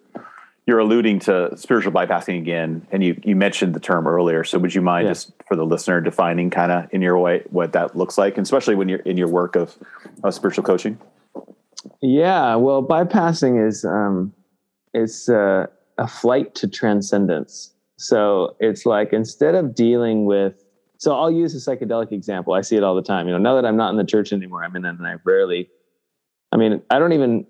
you're 0.69 0.81
alluding 0.81 1.19
to 1.19 1.51
spiritual 1.57 1.91
bypassing 1.91 2.37
again, 2.37 2.87
and 2.93 3.03
you, 3.03 3.19
you 3.25 3.35
mentioned 3.35 3.73
the 3.73 3.81
term 3.81 4.07
earlier. 4.07 4.45
So 4.45 4.59
would 4.59 4.75
you 4.75 4.83
mind 4.83 5.07
yeah. 5.07 5.13
just 5.13 5.33
for 5.47 5.57
the 5.57 5.65
listener 5.65 5.99
defining 6.03 6.51
kind 6.51 6.71
of 6.71 6.93
in 6.93 7.01
your 7.01 7.19
way 7.19 7.43
what 7.49 7.73
that 7.73 7.97
looks 7.97 8.19
like, 8.19 8.37
and 8.37 8.45
especially 8.45 8.75
when 8.75 8.87
you're 8.87 8.99
in 8.99 9.17
your 9.17 9.29
work 9.29 9.57
of, 9.57 9.75
of 10.23 10.35
spiritual 10.35 10.65
coaching? 10.65 10.99
Yeah, 12.03 12.55
well, 12.57 12.83
bypassing 12.83 13.67
is 13.67 13.87
um, 13.87 14.35
it's 14.93 15.31
uh, 15.31 15.69
a 15.97 16.07
flight 16.07 16.55
to 16.57 16.69
transcendence. 16.69 17.73
So 17.97 18.55
it's 18.61 18.85
like 18.85 19.15
instead 19.15 19.55
of 19.55 19.75
dealing 19.75 20.27
with, 20.27 20.63
so 20.99 21.17
I'll 21.17 21.31
use 21.31 21.55
a 21.55 21.71
psychedelic 21.71 22.13
example. 22.13 22.53
I 22.53 22.61
see 22.61 22.77
it 22.77 22.85
all 22.85 22.95
the 22.95 23.01
time. 23.01 23.27
You 23.27 23.33
know, 23.33 23.39
now 23.39 23.55
that 23.55 23.65
I'm 23.65 23.79
not 23.79 23.89
in 23.89 23.97
the 23.97 24.05
church 24.05 24.35
anymore, 24.35 24.65
I'm 24.65 24.77
in 24.77 24.85
it, 24.85 24.91
and 24.91 25.07
I 25.07 25.15
rarely. 25.25 25.71
I 26.53 26.59
mean, 26.59 26.83
I 26.91 26.99
don't 26.99 27.15
even 27.15 27.47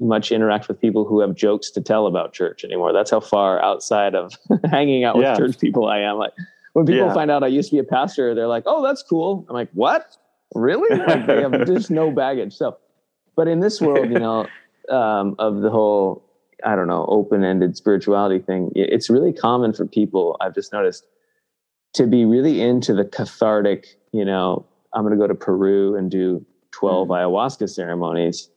much 0.00 0.32
interact 0.32 0.66
with 0.66 0.80
people 0.80 1.04
who 1.04 1.20
have 1.20 1.34
jokes 1.34 1.70
to 1.70 1.80
tell 1.80 2.06
about 2.06 2.32
church 2.32 2.64
anymore. 2.64 2.92
That's 2.92 3.10
how 3.10 3.20
far 3.20 3.62
outside 3.62 4.14
of 4.14 4.32
hanging 4.70 5.04
out 5.04 5.16
with 5.16 5.24
yeah. 5.24 5.36
church 5.36 5.58
people 5.58 5.86
I 5.86 5.98
am. 6.00 6.16
Like 6.16 6.32
when 6.72 6.86
people 6.86 7.06
yeah. 7.06 7.14
find 7.14 7.30
out 7.30 7.44
I 7.44 7.48
used 7.48 7.70
to 7.70 7.76
be 7.76 7.80
a 7.80 7.84
pastor, 7.84 8.34
they're 8.34 8.46
like, 8.46 8.64
"Oh, 8.66 8.82
that's 8.82 9.02
cool." 9.02 9.44
I'm 9.48 9.54
like, 9.54 9.70
"What? 9.74 10.16
Really?" 10.54 10.96
Like 10.96 11.26
they 11.26 11.42
have 11.42 11.66
just 11.66 11.90
no 11.90 12.10
baggage. 12.10 12.56
So, 12.56 12.78
but 13.36 13.46
in 13.46 13.60
this 13.60 13.80
world, 13.80 14.10
you 14.10 14.18
know, 14.18 14.46
um, 14.88 15.36
of 15.38 15.60
the 15.60 15.70
whole 15.70 16.24
I 16.64 16.74
don't 16.76 16.88
know 16.88 17.04
open-ended 17.08 17.76
spirituality 17.76 18.38
thing, 18.38 18.72
it's 18.74 19.10
really 19.10 19.32
common 19.32 19.72
for 19.72 19.86
people. 19.86 20.36
I've 20.40 20.54
just 20.54 20.72
noticed 20.72 21.04
to 21.94 22.06
be 22.06 22.24
really 22.24 22.60
into 22.62 22.94
the 22.94 23.04
cathartic. 23.04 23.98
You 24.12 24.24
know, 24.24 24.66
I'm 24.94 25.02
going 25.02 25.12
to 25.12 25.18
go 25.18 25.26
to 25.26 25.34
Peru 25.34 25.94
and 25.96 26.10
do 26.10 26.44
12 26.72 27.08
mm. 27.08 27.10
ayahuasca 27.10 27.68
ceremonies 27.68 28.48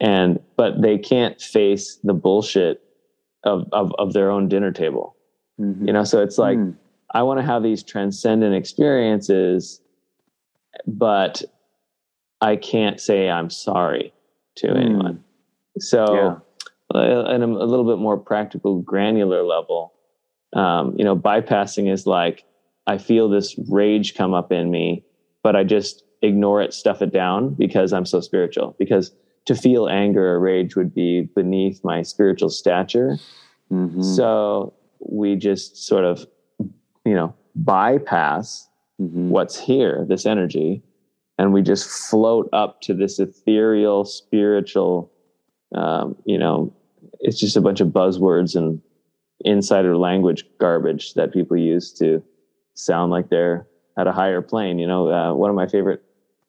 and 0.00 0.40
but 0.56 0.80
they 0.80 0.98
can't 0.98 1.40
face 1.40 1.98
the 2.04 2.14
bullshit 2.14 2.82
of 3.44 3.68
of, 3.72 3.92
of 3.98 4.12
their 4.12 4.30
own 4.30 4.48
dinner 4.48 4.72
table 4.72 5.16
mm-hmm. 5.60 5.86
you 5.86 5.92
know 5.92 6.04
so 6.04 6.22
it's 6.22 6.38
like 6.38 6.58
mm. 6.58 6.74
i 7.14 7.22
want 7.22 7.38
to 7.38 7.44
have 7.44 7.62
these 7.62 7.82
transcendent 7.82 8.54
experiences 8.54 9.80
but 10.86 11.42
i 12.40 12.56
can't 12.56 13.00
say 13.00 13.28
i'm 13.28 13.50
sorry 13.50 14.12
to 14.56 14.68
mm. 14.68 14.80
anyone 14.80 15.22
so 15.78 16.42
yeah. 16.94 17.00
a, 17.00 17.36
a 17.36 17.66
little 17.66 17.86
bit 17.86 17.98
more 17.98 18.16
practical 18.16 18.80
granular 18.80 19.42
level 19.42 19.92
um, 20.54 20.94
you 20.96 21.04
know 21.04 21.16
bypassing 21.16 21.92
is 21.92 22.06
like 22.06 22.44
i 22.86 22.96
feel 22.96 23.28
this 23.28 23.58
rage 23.68 24.14
come 24.14 24.32
up 24.32 24.50
in 24.50 24.70
me 24.70 25.04
but 25.42 25.54
i 25.54 25.62
just 25.62 26.04
ignore 26.22 26.60
it 26.60 26.72
stuff 26.74 27.02
it 27.02 27.12
down 27.12 27.54
because 27.54 27.92
i'm 27.92 28.06
so 28.06 28.20
spiritual 28.20 28.74
because 28.78 29.12
to 29.48 29.54
feel 29.54 29.88
anger 29.88 30.34
or 30.34 30.38
rage 30.38 30.76
would 30.76 30.94
be 30.94 31.22
beneath 31.34 31.82
my 31.82 32.02
spiritual 32.02 32.50
stature. 32.50 33.16
Mm-hmm. 33.72 34.02
So 34.02 34.74
we 35.00 35.36
just 35.36 35.86
sort 35.86 36.04
of, 36.04 36.26
you 37.06 37.14
know, 37.14 37.34
bypass 37.54 38.68
mm-hmm. 39.00 39.30
what's 39.30 39.58
here, 39.58 40.04
this 40.06 40.26
energy, 40.26 40.82
and 41.38 41.54
we 41.54 41.62
just 41.62 41.88
float 41.88 42.50
up 42.52 42.82
to 42.82 42.92
this 42.92 43.18
ethereal, 43.18 44.04
spiritual, 44.04 45.10
um, 45.74 46.14
you 46.26 46.36
know, 46.36 46.70
it's 47.20 47.40
just 47.40 47.56
a 47.56 47.62
bunch 47.62 47.80
of 47.80 47.88
buzzwords 47.88 48.54
and 48.54 48.82
insider 49.46 49.96
language 49.96 50.44
garbage 50.60 51.14
that 51.14 51.32
people 51.32 51.56
use 51.56 51.90
to 51.94 52.22
sound 52.74 53.10
like 53.10 53.30
they're 53.30 53.66
at 53.98 54.06
a 54.06 54.12
higher 54.12 54.42
plane. 54.42 54.78
You 54.78 54.86
know, 54.86 55.10
uh, 55.10 55.32
one 55.32 55.48
of 55.48 55.56
my 55.56 55.66
favorite 55.66 56.02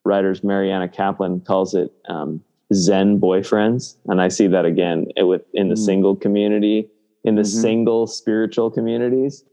writers, 0.03 0.43
Mariana 0.43 0.89
Caplan, 0.89 1.45
calls 1.45 1.73
it 1.73 1.93
um, 2.09 2.43
Zen 2.73 3.19
boyfriends, 3.19 3.95
and 4.07 4.21
I 4.21 4.27
see 4.27 4.47
that 4.47 4.65
again 4.65 5.07
with 5.17 5.41
in 5.53 5.69
the 5.69 5.75
mm. 5.75 5.85
single 5.85 6.15
community, 6.15 6.87
in 7.23 7.35
the 7.35 7.41
mm-hmm. 7.41 7.61
single 7.61 8.07
spiritual 8.07 8.69
communities 8.69 9.43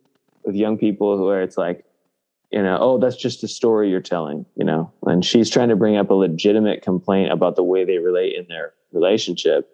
with 0.44 0.54
young 0.54 0.76
people 0.76 1.16
who 1.16 1.28
are 1.28 1.40
it's 1.40 1.56
like, 1.56 1.84
you 2.52 2.62
know, 2.62 2.78
oh, 2.80 2.98
that's 2.98 3.16
just 3.16 3.42
a 3.42 3.48
story 3.48 3.90
you're 3.90 4.00
telling, 4.00 4.46
you 4.54 4.64
know, 4.64 4.92
and 5.06 5.24
she's 5.24 5.50
trying 5.50 5.68
to 5.68 5.76
bring 5.76 5.96
up 5.96 6.10
a 6.10 6.14
legitimate 6.14 6.82
complaint 6.82 7.32
about 7.32 7.56
the 7.56 7.64
way 7.64 7.84
they 7.84 7.98
relate 7.98 8.36
in 8.36 8.46
their 8.48 8.72
relationship. 8.92 9.68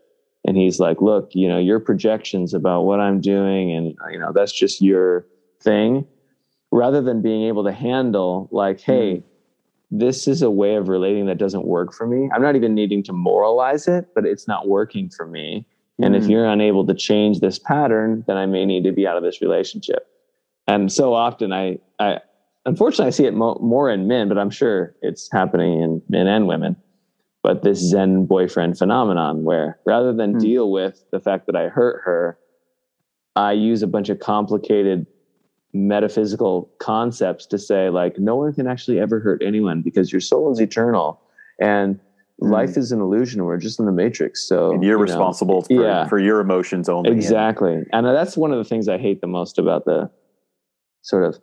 And 0.46 0.56
he's 0.56 0.80
like, 0.80 1.00
look, 1.00 1.34
you 1.34 1.46
know, 1.46 1.58
your 1.58 1.78
projections 1.80 2.54
about 2.54 2.82
what 2.82 3.00
I'm 3.00 3.20
doing, 3.20 3.70
and 3.72 3.94
you 4.10 4.18
know, 4.18 4.32
that's 4.32 4.52
just 4.52 4.80
your 4.80 5.26
thing, 5.60 6.06
rather 6.70 7.00
than 7.02 7.22
being 7.22 7.44
able 7.44 7.64
to 7.64 7.72
handle 7.72 8.48
like, 8.52 8.80
hey. 8.80 9.16
Mm 9.16 9.22
this 9.94 10.26
is 10.26 10.40
a 10.40 10.50
way 10.50 10.76
of 10.76 10.88
relating 10.88 11.26
that 11.26 11.36
doesn't 11.36 11.66
work 11.66 11.92
for 11.92 12.06
me. 12.06 12.30
I'm 12.34 12.40
not 12.40 12.56
even 12.56 12.74
needing 12.74 13.02
to 13.04 13.12
moralize 13.12 13.86
it, 13.86 14.08
but 14.14 14.24
it's 14.24 14.48
not 14.48 14.66
working 14.66 15.10
for 15.10 15.26
me. 15.26 15.66
And 16.02 16.16
if 16.16 16.24
mm. 16.24 16.30
you're 16.30 16.46
unable 16.46 16.86
to 16.86 16.94
change 16.94 17.40
this 17.40 17.58
pattern, 17.58 18.24
then 18.26 18.38
I 18.38 18.46
may 18.46 18.64
need 18.64 18.84
to 18.84 18.92
be 18.92 19.06
out 19.06 19.18
of 19.18 19.22
this 19.22 19.42
relationship. 19.42 20.08
And 20.66 20.90
so 20.90 21.12
often 21.12 21.52
I, 21.52 21.78
I 21.98 22.20
unfortunately 22.64 23.08
I 23.08 23.10
see 23.10 23.26
it 23.26 23.34
mo- 23.34 23.58
more 23.60 23.90
in 23.90 24.08
men, 24.08 24.28
but 24.28 24.38
I'm 24.38 24.48
sure 24.48 24.96
it's 25.02 25.28
happening 25.30 25.82
in 25.82 26.02
men 26.08 26.26
and 26.26 26.48
women. 26.48 26.76
but 27.42 27.62
this 27.62 27.78
Zen 27.78 28.24
boyfriend 28.24 28.78
phenomenon 28.78 29.44
where 29.44 29.78
rather 29.84 30.12
than 30.14 30.34
mm. 30.36 30.40
deal 30.40 30.70
with 30.70 31.04
the 31.10 31.20
fact 31.20 31.46
that 31.46 31.56
I 31.56 31.68
hurt 31.68 32.00
her, 32.04 32.38
I 33.36 33.52
use 33.52 33.82
a 33.82 33.86
bunch 33.86 34.08
of 34.08 34.20
complicated 34.20 35.06
metaphysical 35.74 36.70
concepts 36.78 37.46
to 37.46 37.58
say 37.58 37.88
like 37.88 38.18
no 38.18 38.36
one 38.36 38.52
can 38.52 38.66
actually 38.66 39.00
ever 39.00 39.20
hurt 39.20 39.42
anyone 39.42 39.80
because 39.82 40.12
your 40.12 40.20
soul 40.20 40.52
is 40.52 40.60
eternal 40.60 41.20
and 41.60 41.98
mm. 42.42 42.50
life 42.50 42.76
is 42.76 42.92
an 42.92 43.00
illusion. 43.00 43.44
We're 43.44 43.56
just 43.56 43.80
in 43.80 43.86
the 43.86 43.92
matrix. 43.92 44.46
So 44.46 44.72
and 44.72 44.84
you're 44.84 44.98
you 44.98 45.02
responsible 45.02 45.62
for, 45.62 45.72
yeah. 45.72 46.06
for 46.08 46.18
your 46.18 46.40
emotions 46.40 46.88
only. 46.88 47.10
Exactly. 47.10 47.74
And, 47.92 48.06
and 48.06 48.06
that's 48.06 48.36
one 48.36 48.52
of 48.52 48.58
the 48.58 48.64
things 48.64 48.88
i 48.88 48.98
hate 48.98 49.20
the 49.20 49.26
most 49.26 49.58
about 49.58 49.84
the 49.84 50.10
sort 51.02 51.24
of 51.24 51.40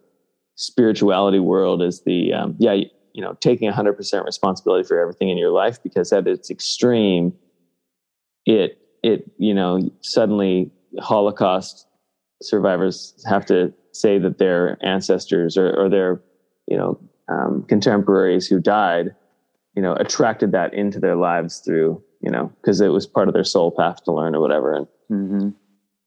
spirituality 0.56 1.40
world 1.40 1.82
is 1.82 2.04
the 2.06 2.34
um, 2.34 2.56
yeah 2.60 2.74
you 3.14 3.22
know 3.22 3.34
taking 3.40 3.72
100% 3.72 4.26
responsibility 4.26 4.88
for 4.88 5.00
everything 5.00 5.30
in 5.30 5.38
your 5.38 5.52
life 5.52 5.82
because 5.82 6.12
at 6.12 6.28
its 6.28 6.52
extreme 6.52 7.34
it 8.46 8.78
it 9.04 9.32
you 9.38 9.54
know 9.54 9.90
suddenly 10.02 10.72
holocaust 11.00 11.88
survivors 12.42 13.14
have 13.28 13.46
to 13.46 13.74
say 13.92 14.20
that 14.20 14.38
their 14.38 14.78
ancestors 14.86 15.58
or, 15.58 15.74
or 15.76 15.90
their 15.90 16.22
you 16.68 16.78
know 16.78 17.00
um, 17.28 17.64
contemporaries 17.68 18.48
who 18.48 18.60
died 18.60 19.16
you 19.76 19.82
know 19.82 19.94
attracted 19.94 20.52
that 20.52 20.74
into 20.74 21.00
their 21.00 21.16
lives 21.16 21.60
through 21.60 22.02
you 22.22 22.32
know 22.32 22.52
because 22.62 22.82
it 22.82 22.90
was 22.90 23.08
part 23.08 23.28
of 23.28 23.34
their 23.34 23.44
soul 23.44 23.72
path 23.72 24.04
to 24.04 24.12
learn 24.12 24.36
or 24.36 24.42
whatever 24.42 24.76
and 24.76 24.88
mm-hmm. 25.12 25.50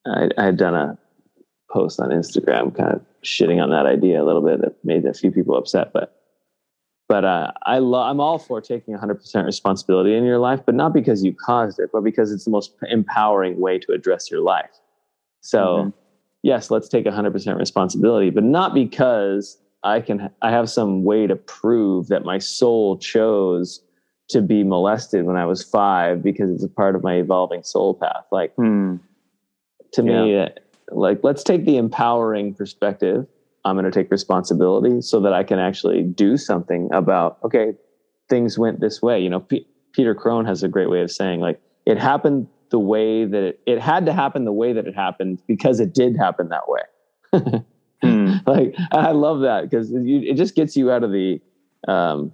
I, 0.06 0.28
I 0.40 0.44
had 0.46 0.56
done 0.56 0.74
a 0.74 0.98
post 1.70 2.00
on 2.00 2.10
instagram 2.10 2.76
kind 2.76 2.92
of 2.92 3.04
shitting 3.24 3.62
on 3.62 3.70
that 3.70 3.86
idea 3.86 4.22
a 4.22 4.26
little 4.26 4.42
bit 4.42 4.60
that 4.60 4.84
made 4.84 5.06
a 5.06 5.14
few 5.14 5.30
people 5.30 5.56
upset 5.56 5.92
but 5.92 6.22
but 7.12 7.26
uh, 7.26 7.52
I 7.66 7.78
love. 7.78 8.10
I'm 8.10 8.20
all 8.20 8.38
for 8.38 8.62
taking 8.62 8.96
100% 8.96 9.44
responsibility 9.44 10.16
in 10.16 10.24
your 10.24 10.38
life, 10.38 10.60
but 10.64 10.74
not 10.74 10.94
because 10.94 11.22
you 11.22 11.34
caused 11.34 11.78
it, 11.78 11.90
but 11.92 12.02
because 12.02 12.32
it's 12.32 12.46
the 12.46 12.50
most 12.50 12.72
empowering 12.88 13.60
way 13.60 13.78
to 13.80 13.92
address 13.92 14.30
your 14.30 14.40
life. 14.40 14.70
So, 15.42 15.58
mm-hmm. 15.58 15.90
Yes, 16.42 16.70
let's 16.70 16.88
take 16.88 17.04
100% 17.04 17.58
responsibility, 17.58 18.30
but 18.30 18.44
not 18.44 18.74
because 18.74 19.58
I 19.82 20.00
can. 20.00 20.30
I 20.42 20.50
have 20.50 20.70
some 20.70 21.02
way 21.02 21.26
to 21.26 21.34
prove 21.34 22.06
that 22.08 22.24
my 22.24 22.38
soul 22.38 22.98
chose 22.98 23.82
to 24.28 24.40
be 24.40 24.62
molested 24.62 25.24
when 25.24 25.36
I 25.36 25.44
was 25.44 25.62
five 25.64 26.22
because 26.22 26.54
it's 26.54 26.62
a 26.62 26.68
part 26.68 26.94
of 26.94 27.02
my 27.02 27.14
evolving 27.14 27.64
soul 27.64 27.94
path. 27.94 28.24
Like 28.30 28.54
mm. 28.56 29.00
to 29.94 30.04
yeah. 30.04 30.22
me, 30.22 30.48
like 30.92 31.20
let's 31.24 31.42
take 31.42 31.64
the 31.64 31.78
empowering 31.78 32.54
perspective 32.54 33.26
I'm 33.64 33.76
going 33.76 33.84
to 33.84 33.90
take 33.90 34.10
responsibility 34.10 35.00
so 35.00 35.20
that 35.20 35.32
I 35.32 35.44
can 35.44 35.58
actually 35.58 36.02
do 36.02 36.36
something 36.36 36.88
about, 36.92 37.38
okay, 37.44 37.74
things 38.28 38.58
went 38.58 38.80
this 38.80 39.00
way. 39.00 39.20
You 39.20 39.30
know, 39.30 39.40
P- 39.40 39.66
Peter 39.92 40.14
Crone 40.14 40.46
has 40.46 40.62
a 40.62 40.68
great 40.68 40.90
way 40.90 41.02
of 41.02 41.10
saying, 41.10 41.40
like, 41.40 41.60
it 41.86 41.98
happened 41.98 42.48
the 42.72 42.78
way 42.78 43.24
that 43.24 43.42
it, 43.42 43.60
it 43.66 43.78
had 43.78 44.06
to 44.06 44.12
happen 44.12 44.44
the 44.44 44.52
way 44.52 44.72
that 44.72 44.88
it 44.88 44.96
happened 44.96 45.40
because 45.46 45.78
it 45.78 45.94
did 45.94 46.16
happen 46.16 46.48
that 46.48 46.68
way. 46.68 46.80
hmm. 48.02 48.34
Like, 48.44 48.74
I 48.90 49.12
love 49.12 49.42
that 49.42 49.70
because 49.70 49.92
it 49.92 50.34
just 50.34 50.56
gets 50.56 50.76
you 50.76 50.90
out 50.90 51.04
of 51.04 51.12
the, 51.12 51.40
um, 51.86 52.32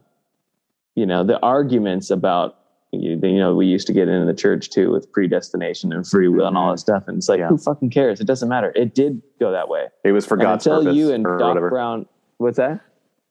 you 0.95 1.05
know, 1.05 1.25
the 1.25 1.39
arguments 1.41 2.11
about 2.11 2.55
you, 2.93 3.21
you, 3.23 3.39
know, 3.39 3.55
we 3.55 3.67
used 3.67 3.87
to 3.89 3.93
get 3.93 4.09
into 4.09 4.25
the 4.25 4.35
church 4.35 4.71
too 4.71 4.91
with 4.91 5.13
predestination 5.13 5.93
and 5.93 6.07
free 6.07 6.29
will 6.29 6.47
and 6.47 6.57
all 6.57 6.73
this 6.73 6.81
stuff. 6.81 7.05
And 7.07 7.19
it's 7.19 7.29
like, 7.29 7.41
yeah. 7.41 7.49
who 7.49 7.59
fucking 7.59 7.91
cares? 7.91 8.21
It 8.21 8.27
doesn't 8.27 8.49
matter. 8.49 8.73
It 8.75 8.95
did 8.95 9.21
go 9.39 9.53
that 9.53 9.69
way. 9.69 9.89
It 10.05 10.13
was 10.13 10.25
for 10.25 10.35
and 10.35 10.43
God's 10.45 10.67
until 10.67 10.85
purpose. 10.85 10.97
you 10.97 11.13
and 11.13 11.25
Doc 11.25 11.41
whatever. 11.41 11.69
Brown, 11.69 12.07
what's 12.39 12.57
that? 12.57 12.81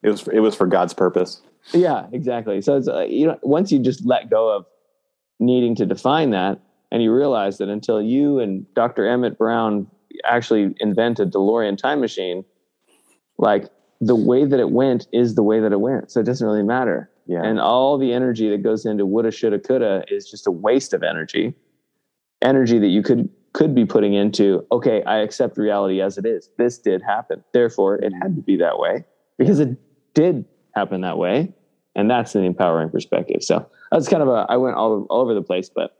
It 0.03 0.11
was, 0.11 0.27
it 0.27 0.41
was 0.41 0.53
for 0.55 0.67
God's 0.67 0.93
purpose. 0.93 1.41
Yeah, 1.73 2.05
exactly. 2.11 2.61
So 2.61 2.77
it's, 2.77 2.87
uh, 2.87 3.05
you 3.09 3.25
know, 3.25 3.39
once 3.41 3.71
you 3.71 3.79
just 3.79 4.05
let 4.05 4.29
go 4.29 4.55
of 4.55 4.65
needing 5.39 5.73
to 5.75 5.85
define 5.85 6.29
that 6.31 6.59
and 6.91 7.03
you 7.03 7.13
realize 7.13 7.57
that 7.57 7.69
until 7.69 8.01
you 8.01 8.39
and 8.39 8.65
Dr. 8.73 9.05
Emmett 9.07 9.37
Brown 9.37 9.87
actually 10.25 10.75
invented 10.79 11.31
DeLorean 11.31 11.77
time 11.77 11.99
machine, 11.99 12.43
like 13.37 13.65
the 13.99 14.15
way 14.15 14.45
that 14.45 14.59
it 14.59 14.71
went 14.71 15.07
is 15.11 15.35
the 15.35 15.43
way 15.43 15.59
that 15.59 15.71
it 15.71 15.79
went. 15.79 16.11
So 16.11 16.19
it 16.19 16.25
doesn't 16.25 16.45
really 16.45 16.63
matter. 16.63 17.09
Yeah. 17.25 17.43
And 17.43 17.59
all 17.59 17.97
the 17.97 18.13
energy 18.13 18.49
that 18.49 18.63
goes 18.63 18.85
into 18.85 19.05
woulda, 19.05 19.31
shoulda, 19.31 19.59
coulda 19.59 20.03
is 20.07 20.29
just 20.29 20.47
a 20.47 20.51
waste 20.51 20.93
of 20.93 21.03
energy. 21.03 21.53
Energy 22.41 22.79
that 22.79 22.87
you 22.87 23.01
could 23.01 23.29
could 23.57 23.73
be 23.73 23.85
putting 23.85 24.13
into, 24.13 24.63
okay, 24.71 25.01
I 25.03 25.17
accept 25.17 25.57
reality 25.57 25.99
as 25.99 26.19
it 26.19 26.27
is. 26.27 26.51
This 26.59 26.77
did 26.77 27.01
happen. 27.01 27.43
Therefore, 27.53 27.95
it 27.95 28.13
had 28.21 28.35
to 28.35 28.41
be 28.43 28.55
that 28.57 28.77
way 28.77 29.03
because 29.39 29.59
it 29.59 29.75
did 30.13 30.45
happen 30.75 31.01
that 31.01 31.17
way. 31.17 31.51
And 31.95 32.07
that's 32.07 32.35
an 32.35 32.43
empowering 32.43 32.91
perspective. 32.91 33.43
So 33.43 33.67
that's 33.91 34.07
kind 34.07 34.21
of 34.21 34.29
a 34.29 34.45
I 34.47 34.57
went 34.57 34.75
all, 34.75 35.07
all 35.09 35.21
over 35.21 35.33
the 35.33 35.41
place, 35.41 35.71
but 35.73 35.96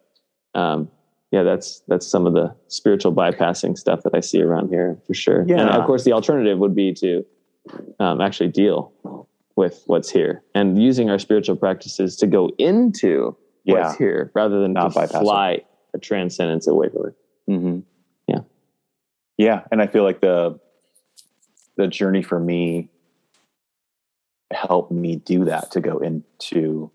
um, 0.54 0.90
yeah, 1.32 1.44
that's 1.44 1.82
that's 1.88 2.08
some 2.08 2.26
of 2.26 2.34
the 2.34 2.56
spiritual 2.68 3.14
bypassing 3.14 3.78
stuff 3.78 4.04
that 4.04 4.16
I 4.16 4.22
see 4.22 4.42
around 4.42 4.70
here 4.70 4.98
for 5.06 5.14
sure. 5.14 5.46
Yeah. 5.48 5.62
And 5.62 5.70
of 5.70 5.86
course, 5.86 6.04
the 6.04 6.14
alternative 6.14 6.58
would 6.60 6.76
be 6.76 6.94
to 6.96 7.26
um, 8.00 8.22
actually 8.22 8.50
deal 8.50 8.94
with 9.56 9.84
what's 9.88 10.10
here 10.10 10.44
and 10.56 10.82
using 10.82 11.10
our 11.10 11.20
spiritual 11.20 11.56
practices 11.56 12.16
to 12.18 12.28
go 12.28 12.52
into 12.58 13.36
yeah. 13.64 13.74
what's 13.74 13.98
here 13.98 14.32
rather 14.34 14.62
than 14.62 14.74
Not 14.74 14.94
to 14.94 15.08
fly 15.08 15.64
a 15.94 15.98
transcendence 15.98 16.68
away 16.68 16.90
from 16.90 17.08
it. 17.08 17.16
Mm-hmm. 17.50 17.80
Yeah. 18.28 18.40
Yeah. 19.38 19.62
And 19.72 19.82
I 19.82 19.88
feel 19.88 20.04
like 20.04 20.22
the, 20.22 20.60
the 21.76 21.88
journey 21.88 22.22
for 22.22 22.40
me 22.40 22.90
helped 24.52 24.92
me 24.92 25.18
do 25.18 25.46
that 25.46 25.72
to 25.72 25.82
go 25.82 25.98
into 25.98 26.92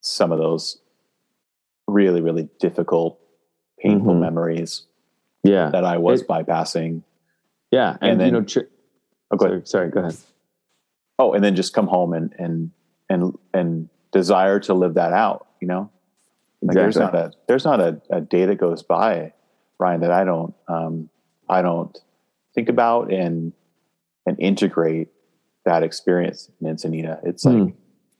some 0.00 0.32
of 0.32 0.38
those 0.38 0.78
really, 1.86 2.20
really 2.20 2.48
difficult, 2.60 3.18
painful 3.78 4.12
mm-hmm. 4.12 4.22
memories. 4.22 4.82
Yeah. 5.42 5.70
That 5.70 5.84
I 5.84 5.98
was 5.98 6.22
it, 6.22 6.28
bypassing. 6.28 7.02
Yeah. 7.70 7.96
And, 8.00 8.12
and 8.12 8.20
then, 8.20 8.26
you 8.26 8.32
know, 8.32 8.42
tr- 8.42 8.60
oh, 9.30 9.36
go 9.36 9.46
sorry, 9.46 9.62
sorry, 9.66 9.90
go 9.90 10.00
ahead 10.00 10.16
oh, 11.22 11.32
and 11.32 11.44
then 11.44 11.54
just 11.54 11.72
come 11.72 11.86
home 11.86 12.12
and 12.12 12.34
and 12.38 12.70
and 13.08 13.38
and 13.54 13.88
desire 14.10 14.58
to 14.60 14.74
live 14.74 14.94
that 14.94 15.12
out. 15.12 15.46
You 15.60 15.68
know, 15.68 15.90
like 16.60 16.76
exactly. 16.76 16.82
there's 16.82 16.96
not 16.96 17.14
a 17.14 17.32
there's 17.46 17.64
not 17.64 17.80
a, 17.80 18.00
a, 18.10 18.20
day 18.20 18.46
that 18.46 18.56
goes 18.56 18.82
by, 18.82 19.32
Ryan, 19.78 20.00
that 20.00 20.10
I 20.10 20.24
don't 20.24 20.54
um, 20.68 21.08
I 21.48 21.62
don't 21.62 21.96
think 22.54 22.68
about 22.68 23.12
and 23.12 23.52
and 24.26 24.38
integrate 24.40 25.08
that 25.64 25.82
experience 25.82 26.50
in 26.60 26.66
Encinitas. 26.66 27.20
It's 27.24 27.44
like, 27.44 27.54
mm. 27.54 27.74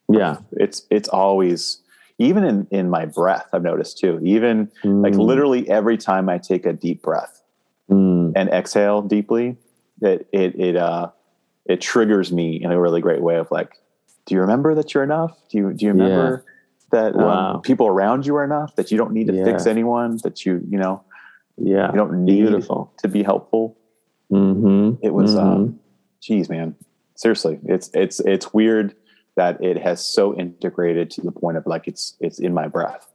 yeah, 0.08 0.36
it's 0.52 0.86
it's 0.90 1.08
always 1.08 1.81
even 2.18 2.44
in 2.44 2.66
in 2.70 2.90
my 2.90 3.06
breath. 3.06 3.48
I've 3.52 3.62
noticed 3.62 3.98
too. 3.98 4.20
Even 4.22 4.70
mm. 4.84 5.02
like 5.02 5.14
literally 5.14 5.68
every 5.68 5.96
time 5.96 6.28
I 6.28 6.38
take 6.38 6.66
a 6.66 6.72
deep 6.72 7.02
breath 7.02 7.42
mm. 7.90 8.32
and 8.34 8.48
exhale 8.50 9.02
deeply, 9.02 9.56
it 10.00 10.26
it 10.32 10.58
it 10.58 10.76
uh 10.76 11.10
it 11.66 11.80
triggers 11.80 12.32
me 12.32 12.62
in 12.62 12.72
a 12.72 12.80
really 12.80 13.00
great 13.00 13.22
way 13.22 13.36
of 13.36 13.50
like, 13.50 13.78
do 14.26 14.34
you 14.34 14.40
remember 14.40 14.74
that 14.74 14.94
you're 14.94 15.04
enough? 15.04 15.36
Do 15.48 15.58
you 15.58 15.72
do 15.72 15.86
you 15.86 15.92
remember 15.92 16.44
yeah. 16.46 17.00
that 17.00 17.14
um, 17.14 17.22
wow. 17.22 17.60
people 17.62 17.86
around 17.86 18.26
you 18.26 18.36
are 18.36 18.44
enough? 18.44 18.74
That 18.76 18.90
you 18.90 18.98
don't 18.98 19.12
need 19.12 19.26
to 19.28 19.34
yeah. 19.34 19.44
fix 19.44 19.66
anyone? 19.66 20.18
That 20.22 20.44
you 20.44 20.60
you 20.68 20.78
know, 20.78 21.02
yeah, 21.56 21.90
you 21.90 21.96
don't 21.96 22.24
need 22.24 22.42
Beautiful. 22.42 22.92
to 22.98 23.08
be 23.08 23.22
helpful. 23.22 23.76
Mm-hmm. 24.30 25.04
It 25.04 25.12
was, 25.12 25.34
mm-hmm. 25.34 25.46
um, 25.46 25.80
geez, 26.22 26.48
man, 26.48 26.74
seriously, 27.16 27.58
it's 27.64 27.90
it's 27.92 28.20
it's 28.20 28.54
weird 28.54 28.94
that 29.36 29.62
it 29.62 29.78
has 29.78 30.06
so 30.06 30.36
integrated 30.36 31.10
to 31.10 31.20
the 31.22 31.32
point 31.32 31.56
of 31.56 31.66
like 31.66 31.88
it's 31.88 32.16
it's 32.20 32.38
in 32.38 32.52
my 32.52 32.68
breath. 32.68 33.06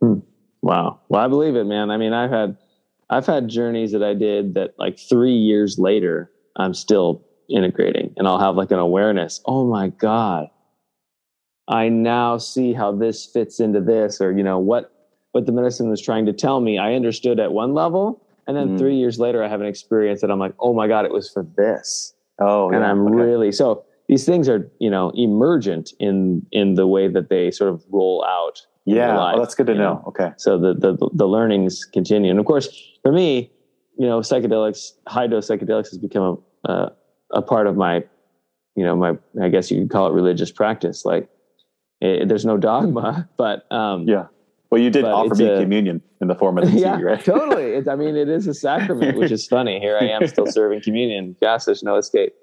Hmm. 0.00 0.20
Wow. 0.62 1.00
Well, 1.08 1.20
I 1.20 1.28
believe 1.28 1.56
it, 1.56 1.64
man. 1.64 1.90
I 1.90 1.96
mean, 1.96 2.12
I've 2.12 2.30
had 2.30 2.56
I've 3.10 3.26
had 3.26 3.48
journeys 3.48 3.92
that 3.92 4.02
I 4.02 4.14
did 4.14 4.54
that 4.54 4.74
like 4.78 4.98
three 4.98 5.36
years 5.36 5.78
later, 5.78 6.30
I'm 6.56 6.74
still 6.74 7.22
integrating 7.48 8.14
and 8.16 8.26
I'll 8.26 8.38
have 8.38 8.56
like 8.56 8.70
an 8.70 8.78
awareness. 8.78 9.40
Oh 9.44 9.66
my 9.66 9.88
God. 9.88 10.48
I 11.68 11.88
now 11.88 12.36
see 12.38 12.72
how 12.74 12.92
this 12.92 13.24
fits 13.24 13.58
into 13.58 13.80
this, 13.80 14.20
or 14.20 14.32
you 14.32 14.42
know, 14.42 14.58
what 14.58 14.92
what 15.32 15.46
the 15.46 15.52
medicine 15.52 15.88
was 15.88 16.00
trying 16.00 16.26
to 16.26 16.32
tell 16.32 16.60
me. 16.60 16.78
I 16.78 16.94
understood 16.94 17.40
at 17.40 17.52
one 17.52 17.74
level. 17.74 18.20
And 18.46 18.56
then 18.56 18.70
mm. 18.70 18.78
three 18.78 18.96
years 18.96 19.18
later 19.18 19.42
I 19.42 19.48
have 19.48 19.62
an 19.62 19.66
experience 19.66 20.20
that 20.20 20.30
I'm 20.30 20.38
like, 20.38 20.54
oh 20.58 20.74
my 20.74 20.86
God, 20.86 21.06
it 21.06 21.12
was 21.12 21.30
for 21.30 21.46
this. 21.56 22.14
Oh, 22.38 22.68
and 22.70 22.80
yeah, 22.80 22.90
I'm 22.90 23.06
okay. 23.06 23.16
really 23.16 23.52
so 23.52 23.84
these 24.08 24.24
things 24.24 24.48
are, 24.48 24.70
you 24.78 24.90
know, 24.90 25.10
emergent 25.14 25.92
in 25.98 26.46
in 26.52 26.74
the 26.74 26.86
way 26.86 27.08
that 27.08 27.28
they 27.28 27.50
sort 27.50 27.72
of 27.72 27.82
roll 27.90 28.24
out. 28.24 28.60
Yeah, 28.86 29.16
life, 29.16 29.34
well, 29.34 29.42
that's 29.42 29.54
good 29.54 29.66
to 29.68 29.74
know. 29.74 29.80
know. 29.80 30.04
Okay. 30.08 30.32
So 30.36 30.58
the, 30.58 30.74
the 30.74 31.08
the 31.14 31.26
learnings 31.26 31.84
continue. 31.84 32.30
And 32.30 32.38
of 32.38 32.44
course, 32.44 32.68
for 33.02 33.12
me, 33.12 33.50
you 33.98 34.06
know, 34.06 34.20
psychedelics, 34.20 34.92
high 35.06 35.26
dose 35.26 35.48
psychedelics 35.48 35.90
has 35.90 35.98
become 35.98 36.42
a, 36.64 36.70
uh, 36.70 36.88
a 37.32 37.42
part 37.42 37.66
of 37.66 37.76
my, 37.76 38.04
you 38.76 38.84
know, 38.84 38.96
my, 38.96 39.16
I 39.40 39.48
guess 39.48 39.70
you 39.70 39.80
could 39.80 39.90
call 39.90 40.08
it 40.08 40.12
religious 40.12 40.50
practice. 40.50 41.04
Like 41.04 41.28
it, 42.00 42.28
there's 42.28 42.44
no 42.44 42.56
dogma, 42.56 43.28
but, 43.36 43.70
um, 43.72 44.08
yeah. 44.08 44.26
Well, 44.70 44.82
you 44.82 44.90
did 44.90 45.04
offer 45.04 45.34
me 45.36 45.46
a, 45.46 45.60
communion 45.60 46.02
in 46.20 46.26
the 46.26 46.34
form 46.34 46.58
of 46.58 46.64
the 46.72 46.78
yeah, 46.78 46.96
tea, 46.96 47.04
right? 47.04 47.24
totally. 47.24 47.74
It's, 47.74 47.86
I 47.86 47.94
mean, 47.94 48.16
it 48.16 48.28
is 48.28 48.48
a 48.48 48.54
sacrament, 48.54 49.16
which 49.16 49.30
is 49.30 49.46
funny. 49.48 49.78
Here 49.78 49.96
I 50.00 50.06
am 50.06 50.26
still 50.26 50.46
serving 50.46 50.82
communion. 50.82 51.36
Gosh, 51.40 51.64
there's 51.64 51.84
no 51.84 51.96
escape. 51.96 52.34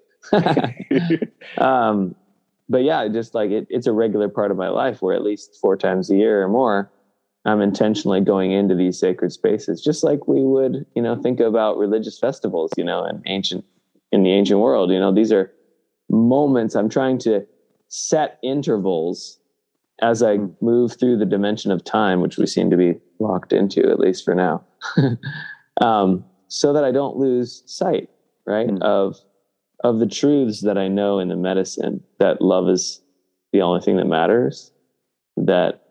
Um, 1.57 2.15
but 2.69 2.83
yeah, 2.83 3.07
just 3.09 3.35
like 3.35 3.51
it, 3.51 3.67
it's 3.69 3.87
a 3.87 3.91
regular 3.91 4.29
part 4.29 4.51
of 4.51 4.57
my 4.57 4.69
life 4.69 5.01
where 5.01 5.15
at 5.15 5.23
least 5.23 5.57
four 5.59 5.75
times 5.75 6.09
a 6.09 6.15
year 6.15 6.41
or 6.41 6.47
more, 6.47 6.91
I'm 7.45 7.61
intentionally 7.61 8.21
going 8.21 8.51
into 8.51 8.75
these 8.75 8.99
sacred 8.99 9.31
spaces, 9.31 9.81
just 9.81 10.03
like 10.03 10.27
we 10.27 10.41
would, 10.41 10.85
you 10.95 11.01
know, 11.01 11.15
think 11.15 11.39
about 11.39 11.77
religious 11.77 12.17
festivals, 12.19 12.71
you 12.77 12.83
know, 12.83 13.05
in 13.05 13.21
ancient 13.25 13.65
in 14.11 14.23
the 14.23 14.31
ancient 14.31 14.59
world. 14.59 14.91
You 14.91 14.99
know, 14.99 15.13
these 15.13 15.31
are 15.31 15.51
moments 16.09 16.75
I'm 16.75 16.89
trying 16.89 17.17
to 17.19 17.45
set 17.87 18.39
intervals 18.43 19.39
as 20.01 20.23
I 20.23 20.39
move 20.61 20.97
through 20.99 21.17
the 21.17 21.25
dimension 21.25 21.71
of 21.71 21.83
time, 21.83 22.21
which 22.21 22.37
we 22.37 22.45
seem 22.45 22.69
to 22.69 22.77
be 22.77 22.99
locked 23.19 23.53
into, 23.53 23.89
at 23.89 23.99
least 23.99 24.23
for 24.25 24.33
now, 24.33 24.63
um, 25.81 26.23
so 26.47 26.73
that 26.73 26.83
I 26.83 26.91
don't 26.91 27.17
lose 27.17 27.63
sight, 27.65 28.09
right, 28.45 28.67
mm. 28.67 28.81
of 28.81 29.17
of 29.83 29.99
the 29.99 30.07
truths 30.07 30.61
that 30.61 30.77
I 30.77 30.87
know 30.87 31.19
in 31.19 31.29
the 31.29 31.35
medicine 31.35 32.03
that 32.19 32.41
love 32.41 32.69
is 32.69 33.01
the 33.51 33.61
only 33.61 33.81
thing 33.81 33.97
that 33.97 34.05
matters, 34.05 34.71
that 35.37 35.81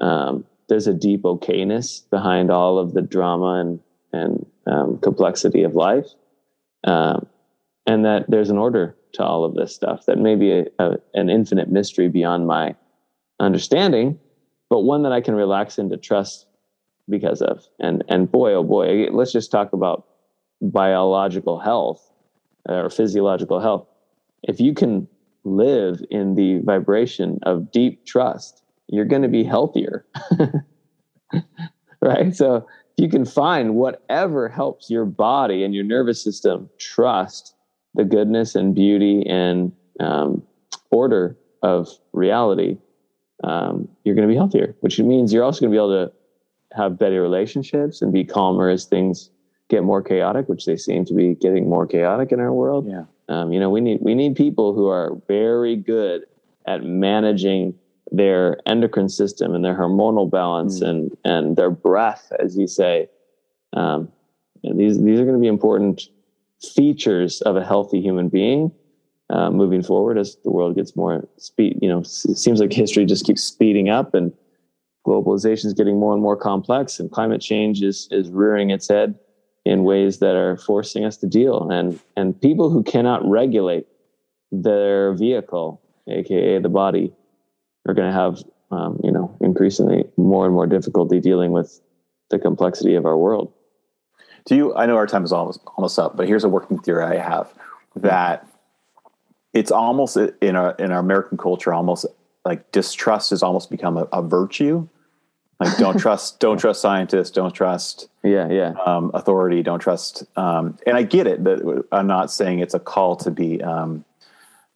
um, 0.00 0.44
there's 0.68 0.86
a 0.86 0.94
deep 0.94 1.22
okayness 1.22 2.08
behind 2.10 2.50
all 2.50 2.78
of 2.78 2.94
the 2.94 3.02
drama 3.02 3.60
and 3.60 3.80
and 4.12 4.46
um, 4.66 4.98
complexity 4.98 5.64
of 5.64 5.74
life, 5.74 6.06
um, 6.84 7.26
and 7.86 8.04
that 8.04 8.24
there's 8.28 8.50
an 8.50 8.58
order 8.58 8.96
to 9.12 9.24
all 9.24 9.44
of 9.44 9.54
this 9.54 9.74
stuff 9.74 10.06
that 10.06 10.18
may 10.18 10.36
be 10.36 10.52
a, 10.52 10.64
a, 10.78 10.96
an 11.14 11.28
infinite 11.28 11.68
mystery 11.68 12.08
beyond 12.08 12.46
my 12.46 12.74
understanding, 13.40 14.18
but 14.70 14.80
one 14.80 15.02
that 15.02 15.12
I 15.12 15.20
can 15.20 15.34
relax 15.34 15.78
into 15.78 15.96
trust 15.96 16.46
because 17.10 17.42
of. 17.42 17.64
And 17.80 18.04
and 18.08 18.30
boy, 18.30 18.52
oh 18.52 18.62
boy, 18.62 19.08
let's 19.10 19.32
just 19.32 19.50
talk 19.50 19.72
about 19.72 20.06
biological 20.62 21.58
health 21.58 22.13
or 22.68 22.90
physiological 22.90 23.60
health. 23.60 23.86
If 24.42 24.60
you 24.60 24.74
can 24.74 25.08
live 25.44 26.00
in 26.10 26.34
the 26.34 26.60
vibration 26.60 27.38
of 27.42 27.70
deep 27.70 28.06
trust, 28.06 28.62
you're 28.88 29.04
going 29.04 29.22
to 29.22 29.28
be 29.28 29.44
healthier. 29.44 30.06
right? 32.00 32.34
So 32.34 32.56
if 32.56 32.64
you 33.02 33.08
can 33.08 33.24
find 33.24 33.74
whatever 33.74 34.48
helps 34.48 34.90
your 34.90 35.04
body 35.04 35.64
and 35.64 35.74
your 35.74 35.84
nervous 35.84 36.22
system 36.22 36.68
trust 36.78 37.54
the 37.94 38.04
goodness 38.04 38.54
and 38.54 38.74
beauty 38.74 39.24
and 39.28 39.72
um, 40.00 40.42
order 40.90 41.36
of 41.62 41.88
reality, 42.12 42.76
um, 43.42 43.88
you're 44.04 44.14
going 44.14 44.26
to 44.26 44.32
be 44.32 44.36
healthier, 44.36 44.74
which 44.80 44.98
means 44.98 45.32
you're 45.32 45.44
also 45.44 45.60
going 45.60 45.70
to 45.70 45.74
be 45.74 45.78
able 45.78 46.06
to 46.06 46.12
have 46.76 46.98
better 46.98 47.22
relationships 47.22 48.02
and 48.02 48.12
be 48.12 48.24
calmer 48.24 48.68
as 48.68 48.84
things 48.84 49.30
get 49.70 49.82
more 49.82 50.02
chaotic, 50.02 50.48
which 50.48 50.66
they 50.66 50.76
seem 50.76 51.04
to 51.06 51.14
be 51.14 51.34
getting 51.34 51.68
more 51.68 51.86
chaotic 51.86 52.32
in 52.32 52.40
our 52.40 52.52
world. 52.52 52.86
Yeah. 52.88 53.04
Um, 53.28 53.52
you 53.52 53.60
know, 53.60 53.70
we 53.70 53.80
need 53.80 53.98
we 54.02 54.14
need 54.14 54.36
people 54.36 54.74
who 54.74 54.88
are 54.88 55.16
very 55.26 55.76
good 55.76 56.24
at 56.66 56.82
managing 56.82 57.74
their 58.10 58.58
endocrine 58.66 59.08
system 59.08 59.54
and 59.54 59.64
their 59.64 59.74
hormonal 59.74 60.30
balance 60.30 60.80
mm. 60.80 60.88
and 60.88 61.16
and 61.24 61.56
their 61.56 61.70
breath, 61.70 62.30
as 62.38 62.56
you 62.56 62.66
say. 62.66 63.08
Um, 63.72 64.08
these 64.62 65.02
these 65.02 65.18
are 65.18 65.24
going 65.24 65.36
to 65.36 65.40
be 65.40 65.46
important 65.46 66.02
features 66.60 67.40
of 67.42 67.56
a 67.56 67.64
healthy 67.64 68.00
human 68.00 68.28
being 68.28 68.72
uh, 69.30 69.50
moving 69.50 69.82
forward 69.82 70.18
as 70.18 70.36
the 70.44 70.50
world 70.50 70.74
gets 70.76 70.96
more 70.96 71.26
speed. 71.38 71.78
You 71.80 71.88
know, 71.88 72.00
it 72.00 72.36
seems 72.38 72.60
like 72.60 72.72
history 72.74 73.06
just 73.06 73.24
keeps 73.24 73.42
speeding 73.42 73.88
up, 73.88 74.14
and 74.14 74.32
globalization 75.06 75.66
is 75.66 75.74
getting 75.74 75.98
more 75.98 76.12
and 76.12 76.22
more 76.22 76.36
complex, 76.36 77.00
and 77.00 77.10
climate 77.10 77.40
change 77.40 77.82
is 77.82 78.06
is 78.10 78.28
rearing 78.30 78.70
its 78.70 78.88
head 78.88 79.14
in 79.64 79.84
ways 79.84 80.18
that 80.18 80.36
are 80.36 80.56
forcing 80.56 81.04
us 81.04 81.16
to 81.18 81.26
deal. 81.26 81.70
And 81.70 81.98
and 82.16 82.40
people 82.40 82.70
who 82.70 82.82
cannot 82.82 83.28
regulate 83.28 83.86
their 84.52 85.14
vehicle, 85.14 85.80
aka 86.08 86.58
the 86.58 86.68
body, 86.68 87.12
are 87.86 87.94
going 87.94 88.08
to 88.08 88.18
have 88.18 88.42
um, 88.70 89.00
you 89.02 89.10
know 89.10 89.36
increasingly 89.40 90.04
more 90.16 90.44
and 90.44 90.54
more 90.54 90.66
difficulty 90.66 91.20
dealing 91.20 91.52
with 91.52 91.80
the 92.30 92.38
complexity 92.38 92.94
of 92.94 93.06
our 93.06 93.16
world. 93.16 93.52
Do 94.46 94.56
you? 94.56 94.74
I 94.74 94.86
know 94.86 94.96
our 94.96 95.06
time 95.06 95.24
is 95.24 95.32
almost 95.32 95.60
almost 95.76 95.98
up, 95.98 96.16
but 96.16 96.28
here's 96.28 96.44
a 96.44 96.48
working 96.48 96.78
theory 96.78 97.04
I 97.04 97.16
have 97.16 97.52
that 97.96 98.46
it's 99.54 99.70
almost 99.70 100.16
in 100.16 100.56
our 100.56 100.72
in 100.72 100.92
our 100.92 100.98
American 100.98 101.38
culture, 101.38 101.72
almost 101.72 102.06
like 102.44 102.70
distrust 102.72 103.30
has 103.30 103.42
almost 103.42 103.70
become 103.70 103.96
a, 103.96 104.02
a 104.12 104.20
virtue. 104.20 104.86
Like 105.64 105.78
don't 105.78 105.98
trust, 105.98 106.40
don't 106.40 106.58
trust 106.58 106.80
scientists, 106.80 107.30
don't 107.30 107.54
trust, 107.54 108.08
yeah, 108.22 108.48
yeah, 108.48 108.74
um, 108.84 109.10
authority, 109.14 109.62
don't 109.62 109.80
trust. 109.80 110.24
Um, 110.36 110.78
and 110.86 110.96
I 110.96 111.02
get 111.02 111.26
it 111.26 111.44
that 111.44 111.84
I'm 111.92 112.06
not 112.06 112.30
saying 112.30 112.58
it's 112.60 112.74
a 112.74 112.80
call 112.80 113.16
to 113.16 113.30
be, 113.30 113.62
um, 113.62 114.04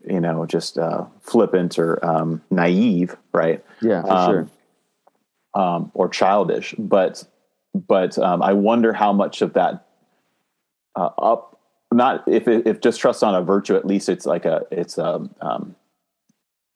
you 0.07 0.21
know, 0.21 0.47
just 0.47 0.79
uh, 0.79 1.05
flippant 1.21 1.79
or 1.79 2.05
um, 2.05 2.43
naive, 2.51 3.17
right? 3.33 3.65
Yeah, 3.81 4.03
for 4.03 4.13
um, 4.13 4.31
sure. 4.31 4.51
Um, 5.55 5.91
or 5.95 6.09
childish, 6.09 6.75
but 6.79 7.25
but 7.75 8.19
I 8.19 8.53
wonder 8.53 8.93
how 8.93 9.13
much 9.13 9.43
of 9.43 9.55
that 9.55 9.87
uh, 10.97 11.11
up 11.19 11.61
not 11.93 12.25
if 12.27 12.47
if 12.49 12.81
just 12.81 13.01
trust 13.01 13.23
on 13.23 13.35
a 13.35 13.43
virtue 13.43 13.77
at 13.77 13.87
least 13.87 14.09
it's 14.09 14.27
like 14.27 14.45
a 14.45 14.63
it's 14.71 14.99
a 14.99 15.29
um, 15.41 15.75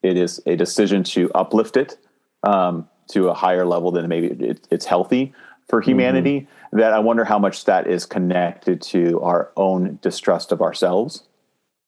it 0.01 0.17
is 0.17 0.41
a 0.45 0.55
decision 0.55 1.03
to 1.03 1.31
uplift 1.35 1.77
it 1.77 1.97
um, 2.43 2.87
to 3.09 3.29
a 3.29 3.33
higher 3.33 3.65
level 3.65 3.91
than 3.91 4.07
maybe 4.07 4.27
it, 4.27 4.67
it's 4.69 4.85
healthy 4.85 5.33
for 5.67 5.81
mm-hmm. 5.81 5.91
humanity 5.91 6.41
mm-hmm. 6.41 6.79
that 6.79 6.93
i 6.93 6.99
wonder 6.99 7.25
how 7.25 7.39
much 7.39 7.65
that 7.65 7.87
is 7.87 8.05
connected 8.05 8.81
to 8.81 9.19
our 9.21 9.51
own 9.57 9.99
distrust 10.01 10.51
of 10.51 10.61
ourselves 10.61 11.23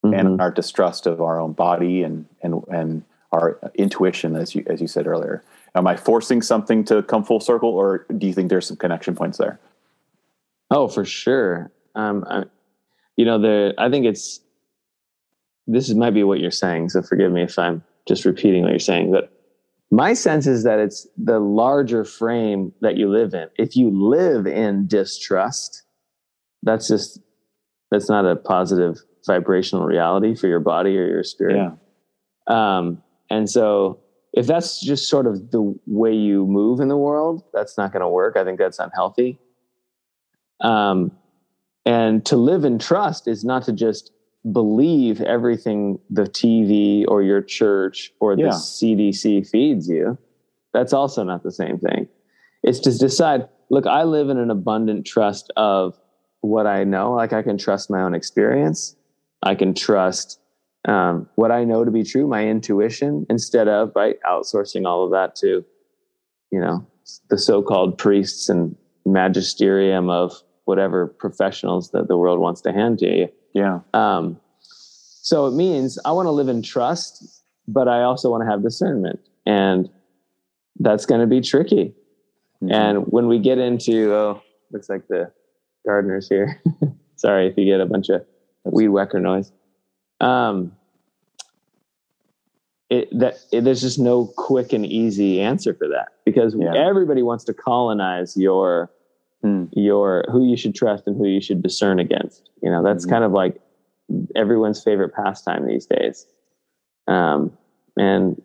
mm-hmm. 0.05 0.13
and 0.13 0.41
our 0.41 0.51
distrust 0.51 1.05
of 1.05 1.21
our 1.21 1.39
own 1.39 1.53
body 1.53 2.03
and 2.03 2.25
and 2.41 2.63
and 2.69 3.03
our 3.31 3.59
intuition 3.75 4.35
as 4.35 4.55
you 4.55 4.63
as 4.67 4.79
you 4.79 4.87
said 4.87 5.07
earlier 5.07 5.43
am 5.75 5.87
i 5.87 5.95
forcing 5.95 6.41
something 6.41 6.83
to 6.83 7.03
come 7.03 7.23
full 7.23 7.39
circle 7.39 7.69
or 7.69 8.05
do 8.17 8.27
you 8.27 8.33
think 8.33 8.49
there's 8.49 8.67
some 8.67 8.77
connection 8.77 9.15
points 9.15 9.37
there 9.37 9.59
oh 10.71 10.87
for 10.87 11.05
sure 11.05 11.71
um, 11.95 12.25
I, 12.27 12.43
you 13.15 13.25
know, 13.25 13.39
the 13.39 13.73
I 13.77 13.89
think 13.89 14.05
it's 14.05 14.41
this 15.67 15.89
is, 15.89 15.95
might 15.95 16.13
be 16.13 16.23
what 16.23 16.39
you're 16.39 16.51
saying. 16.51 16.89
So 16.89 17.01
forgive 17.01 17.31
me 17.31 17.43
if 17.43 17.57
I'm 17.57 17.83
just 18.07 18.25
repeating 18.25 18.63
what 18.63 18.71
you're 18.71 18.79
saying, 18.79 19.11
but 19.11 19.31
my 19.95 20.13
sense 20.13 20.45
is 20.45 20.63
that 20.63 20.79
it's 20.79 21.07
the 21.17 21.39
larger 21.39 22.03
frame 22.03 22.73
that 22.81 22.97
you 22.97 23.09
live 23.09 23.33
in. 23.33 23.47
If 23.57 23.77
you 23.77 23.89
live 23.89 24.45
in 24.45 24.87
distrust, 24.87 25.83
that's 26.63 26.87
just 26.87 27.19
that's 27.91 28.09
not 28.09 28.25
a 28.25 28.35
positive 28.35 28.97
vibrational 29.25 29.85
reality 29.85 30.35
for 30.35 30.47
your 30.47 30.59
body 30.59 30.97
or 30.97 31.07
your 31.07 31.23
spirit. 31.23 31.55
Yeah. 31.55 31.71
Um, 32.47 33.01
and 33.29 33.49
so 33.49 34.01
if 34.33 34.47
that's 34.47 34.81
just 34.81 35.09
sort 35.09 35.27
of 35.27 35.51
the 35.51 35.73
way 35.87 36.13
you 36.13 36.45
move 36.45 36.81
in 36.81 36.89
the 36.89 36.97
world, 36.97 37.43
that's 37.53 37.77
not 37.77 37.93
going 37.93 38.01
to 38.01 38.09
work. 38.09 38.35
I 38.35 38.43
think 38.43 38.59
that's 38.59 38.79
unhealthy. 38.79 39.39
Um, 40.59 41.11
and 41.85 42.25
to 42.25 42.35
live 42.35 42.65
in 42.65 42.79
trust 42.79 43.27
is 43.27 43.45
not 43.45 43.63
to 43.63 43.71
just 43.71 44.11
believe 44.51 45.21
everything 45.21 45.99
the 46.09 46.23
TV 46.23 47.05
or 47.07 47.23
your 47.23 47.41
church 47.41 48.11
or 48.19 48.35
the 48.35 48.43
yeah. 48.43 48.49
CDC 48.49 49.49
feeds 49.49 49.87
you. 49.87 50.17
That's 50.73 50.93
also 50.93 51.23
not 51.23 51.43
the 51.43 51.51
same 51.51 51.79
thing. 51.79 52.07
It's 52.63 52.79
to 52.79 52.97
decide, 52.97 53.47
look, 53.69 53.87
I 53.87 54.03
live 54.03 54.29
in 54.29 54.37
an 54.37 54.51
abundant 54.51 55.05
trust 55.05 55.51
of 55.55 55.97
what 56.41 56.67
I 56.67 56.83
know. 56.83 57.13
Like 57.13 57.33
I 57.33 57.41
can 57.41 57.57
trust 57.57 57.89
my 57.89 58.01
own 58.01 58.13
experience. 58.13 58.95
I 59.41 59.55
can 59.55 59.73
trust 59.73 60.39
um, 60.87 61.27
what 61.35 61.51
I 61.51 61.63
know 61.63 61.83
to 61.83 61.91
be 61.91 62.03
true, 62.03 62.27
my 62.27 62.45
intuition, 62.47 63.25
instead 63.29 63.67
of 63.67 63.91
right 63.95 64.17
outsourcing 64.25 64.85
all 64.85 65.05
of 65.05 65.11
that 65.11 65.35
to, 65.37 65.65
you 66.51 66.59
know, 66.59 66.85
the 67.29 67.37
so-called 67.37 67.97
priests 67.97 68.49
and 68.49 68.75
magisterium 69.05 70.09
of 70.09 70.33
whatever 70.65 71.07
professionals 71.07 71.91
that 71.91 72.07
the 72.07 72.17
world 72.17 72.39
wants 72.39 72.61
to 72.61 72.71
hand 72.71 72.99
to 72.99 73.07
you. 73.07 73.29
Yeah. 73.55 73.79
Um, 73.93 74.39
so 74.59 75.47
it 75.47 75.53
means 75.53 75.97
I 76.05 76.11
want 76.11 76.27
to 76.27 76.31
live 76.31 76.49
in 76.49 76.61
trust, 76.61 77.41
but 77.67 77.87
I 77.87 78.03
also 78.03 78.29
want 78.29 78.43
to 78.43 78.49
have 78.51 78.61
discernment. 78.61 79.19
And 79.47 79.89
that's 80.79 81.05
going 81.05 81.21
to 81.21 81.27
be 81.27 81.41
tricky. 81.41 81.95
Mm-hmm. 82.61 82.71
And 82.71 83.05
when 83.07 83.27
we 83.27 83.39
get 83.39 83.57
into, 83.57 84.13
oh, 84.13 84.41
looks 84.71 84.89
like 84.89 85.07
the 85.07 85.31
gardeners 85.85 86.27
here. 86.27 86.61
Sorry 87.15 87.47
if 87.47 87.57
you 87.57 87.65
get 87.65 87.79
a 87.79 87.85
bunch 87.85 88.09
of 88.09 88.25
weed 88.65 88.89
whacker 88.89 89.19
noise. 89.19 89.51
Um, 90.19 90.73
it, 92.89 93.07
that 93.17 93.35
it, 93.51 93.63
there's 93.63 93.81
just 93.81 93.99
no 93.99 94.31
quick 94.37 94.73
and 94.73 94.85
easy 94.85 95.41
answer 95.41 95.73
for 95.73 95.87
that 95.87 96.09
because 96.25 96.55
yeah. 96.57 96.75
everybody 96.75 97.23
wants 97.23 97.43
to 97.45 97.53
colonize 97.53 98.37
your 98.37 98.91
mm. 99.45 99.69
your 99.73 100.25
who 100.31 100.45
you 100.45 100.57
should 100.57 100.75
trust 100.75 101.03
and 101.07 101.15
who 101.15 101.27
you 101.27 101.41
should 101.41 101.61
discern 101.61 101.99
against. 101.99 102.49
You 102.61 102.71
know, 102.71 102.83
that's 102.83 103.05
mm-hmm. 103.05 103.13
kind 103.13 103.23
of 103.23 103.31
like 103.31 103.61
everyone's 104.35 104.83
favorite 104.83 105.13
pastime 105.13 105.67
these 105.67 105.85
days. 105.85 106.25
Um, 107.07 107.55
and 107.97 108.41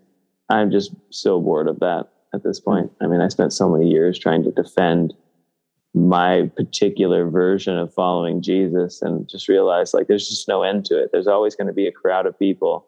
I'm 0.49 0.71
just 0.71 0.93
so 1.11 1.41
bored 1.41 1.69
of 1.69 1.81
that 1.81 2.09
at 2.35 2.43
this 2.43 2.61
point. 2.61 2.91
I 3.01 3.07
mean, 3.07 3.21
I 3.21 3.29
spent 3.29 3.53
so 3.53 3.69
many 3.69 3.89
years 3.89 4.19
trying 4.19 4.43
to 4.45 4.51
defend 4.51 5.15
my 5.93 6.51
particular 6.57 7.29
version 7.29 7.77
of 7.77 7.93
following 7.93 8.43
Jesus 8.43 9.03
and 9.03 9.29
just 9.29 9.49
realized 9.49 9.93
like 9.93 10.07
there's 10.07 10.29
just 10.29 10.47
no 10.47 10.63
end 10.63 10.85
to 10.87 11.03
it. 11.03 11.11
There's 11.13 11.27
always 11.27 11.57
going 11.57 11.67
to 11.67 11.73
be 11.73 11.87
a 11.87 11.93
crowd 11.93 12.27
of 12.27 12.39
people 12.39 12.87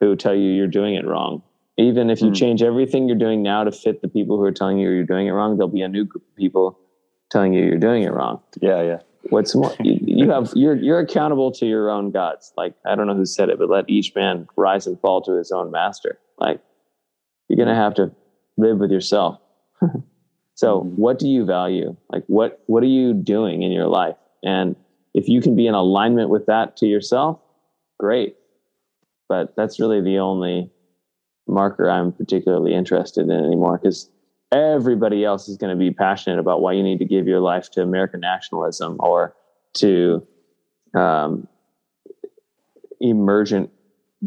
who 0.00 0.14
tell 0.14 0.34
you 0.34 0.50
you're 0.50 0.68
doing 0.68 0.94
it 0.94 1.06
wrong. 1.06 1.42
Even 1.78 2.10
if 2.10 2.20
you 2.20 2.28
mm. 2.28 2.36
change 2.36 2.62
everything 2.62 3.08
you're 3.08 3.18
doing 3.18 3.42
now 3.42 3.64
to 3.64 3.72
fit 3.72 4.02
the 4.02 4.08
people 4.08 4.36
who 4.36 4.44
are 4.44 4.52
telling 4.52 4.78
you 4.78 4.90
you're 4.90 5.04
doing 5.04 5.26
it 5.26 5.30
wrong, 5.30 5.56
there'll 5.56 5.68
be 5.68 5.82
a 5.82 5.88
new 5.88 6.04
group 6.04 6.22
of 6.22 6.36
people 6.36 6.78
telling 7.32 7.52
you 7.54 7.64
you're 7.64 7.78
doing 7.78 8.02
it 8.02 8.12
wrong. 8.12 8.40
Yeah, 8.60 8.82
yeah. 8.82 8.98
What's 9.30 9.54
more, 9.54 9.74
you, 9.80 9.98
you 10.02 10.30
have 10.30 10.52
you're 10.54 10.74
you're 10.74 10.98
accountable 10.98 11.52
to 11.52 11.66
your 11.66 11.90
own 11.90 12.10
gods. 12.10 12.52
Like 12.56 12.74
I 12.84 12.94
don't 12.94 13.06
know 13.06 13.14
who 13.14 13.24
said 13.24 13.48
it, 13.48 13.58
but 13.58 13.70
let 13.70 13.88
each 13.88 14.14
man 14.14 14.46
rise 14.56 14.86
and 14.86 15.00
fall 15.00 15.22
to 15.22 15.32
his 15.32 15.50
own 15.50 15.70
master. 15.70 16.18
Like 16.38 16.60
you're 17.48 17.56
gonna 17.56 17.74
have 17.74 17.94
to 17.94 18.12
live 18.56 18.78
with 18.78 18.90
yourself. 18.90 19.38
so, 20.54 20.80
mm-hmm. 20.80 20.88
what 20.96 21.18
do 21.18 21.28
you 21.28 21.44
value? 21.44 21.96
Like 22.10 22.24
what 22.26 22.62
what 22.66 22.82
are 22.82 22.86
you 22.86 23.14
doing 23.14 23.62
in 23.62 23.72
your 23.72 23.86
life? 23.86 24.16
And 24.42 24.76
if 25.14 25.28
you 25.28 25.40
can 25.40 25.54
be 25.54 25.66
in 25.66 25.74
alignment 25.74 26.28
with 26.28 26.46
that 26.46 26.76
to 26.78 26.86
yourself, 26.86 27.40
great. 27.98 28.36
But 29.28 29.54
that's 29.56 29.80
really 29.80 30.02
the 30.02 30.18
only 30.18 30.70
marker 31.46 31.88
I'm 31.88 32.12
particularly 32.12 32.74
interested 32.74 33.22
in 33.22 33.30
anymore 33.30 33.78
because 33.78 34.10
everybody 34.52 35.24
else 35.24 35.48
is 35.48 35.56
going 35.56 35.70
to 35.70 35.78
be 35.78 35.90
passionate 35.90 36.38
about 36.38 36.60
why 36.60 36.72
you 36.72 36.82
need 36.82 36.98
to 36.98 37.04
give 37.04 37.26
your 37.26 37.40
life 37.40 37.70
to 37.72 37.82
American 37.82 38.20
nationalism 38.20 38.96
or 39.00 39.34
to 39.74 40.26
um, 40.94 41.48
emergent 43.00 43.70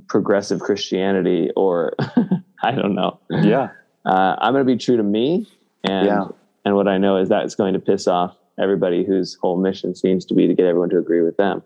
progressive 0.07 0.59
Christianity 0.59 1.51
or 1.55 1.95
I 2.63 2.71
don't 2.71 2.95
know. 2.95 3.19
Yeah. 3.29 3.69
Uh, 4.05 4.35
I'm 4.39 4.53
going 4.53 4.65
to 4.65 4.71
be 4.71 4.77
true 4.77 4.97
to 4.97 5.03
me. 5.03 5.47
And, 5.83 6.07
yeah. 6.07 6.25
and 6.65 6.75
what 6.75 6.87
I 6.87 6.97
know 6.97 7.17
is 7.17 7.29
that 7.29 7.43
it's 7.45 7.55
going 7.55 7.73
to 7.73 7.79
piss 7.79 8.07
off 8.07 8.35
everybody 8.59 9.05
whose 9.05 9.35
whole 9.35 9.57
mission 9.57 9.95
seems 9.95 10.25
to 10.25 10.33
be 10.33 10.47
to 10.47 10.53
get 10.53 10.65
everyone 10.65 10.89
to 10.89 10.97
agree 10.97 11.21
with 11.21 11.37
them. 11.37 11.61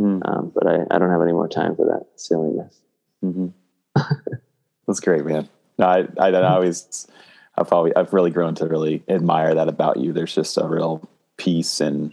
Mm. 0.00 0.20
Um, 0.24 0.52
but 0.54 0.66
I, 0.66 0.84
I 0.90 0.98
don't 0.98 1.10
have 1.10 1.22
any 1.22 1.32
more 1.32 1.48
time 1.48 1.74
for 1.76 1.84
that 1.86 2.06
silliness. 2.16 2.80
Mm-hmm. 3.24 3.48
That's 4.86 5.00
great, 5.00 5.24
man. 5.24 5.48
No, 5.78 5.86
I, 5.86 6.06
I, 6.18 6.28
I 6.28 6.42
always, 6.54 7.06
I've 7.58 7.72
always, 7.72 7.92
I've 7.96 8.12
really 8.12 8.30
grown 8.30 8.54
to 8.56 8.66
really 8.66 9.02
admire 9.08 9.54
that 9.54 9.68
about 9.68 9.98
you. 9.98 10.12
There's 10.12 10.34
just 10.34 10.56
a 10.56 10.66
real 10.66 11.08
peace 11.36 11.80
and 11.80 12.12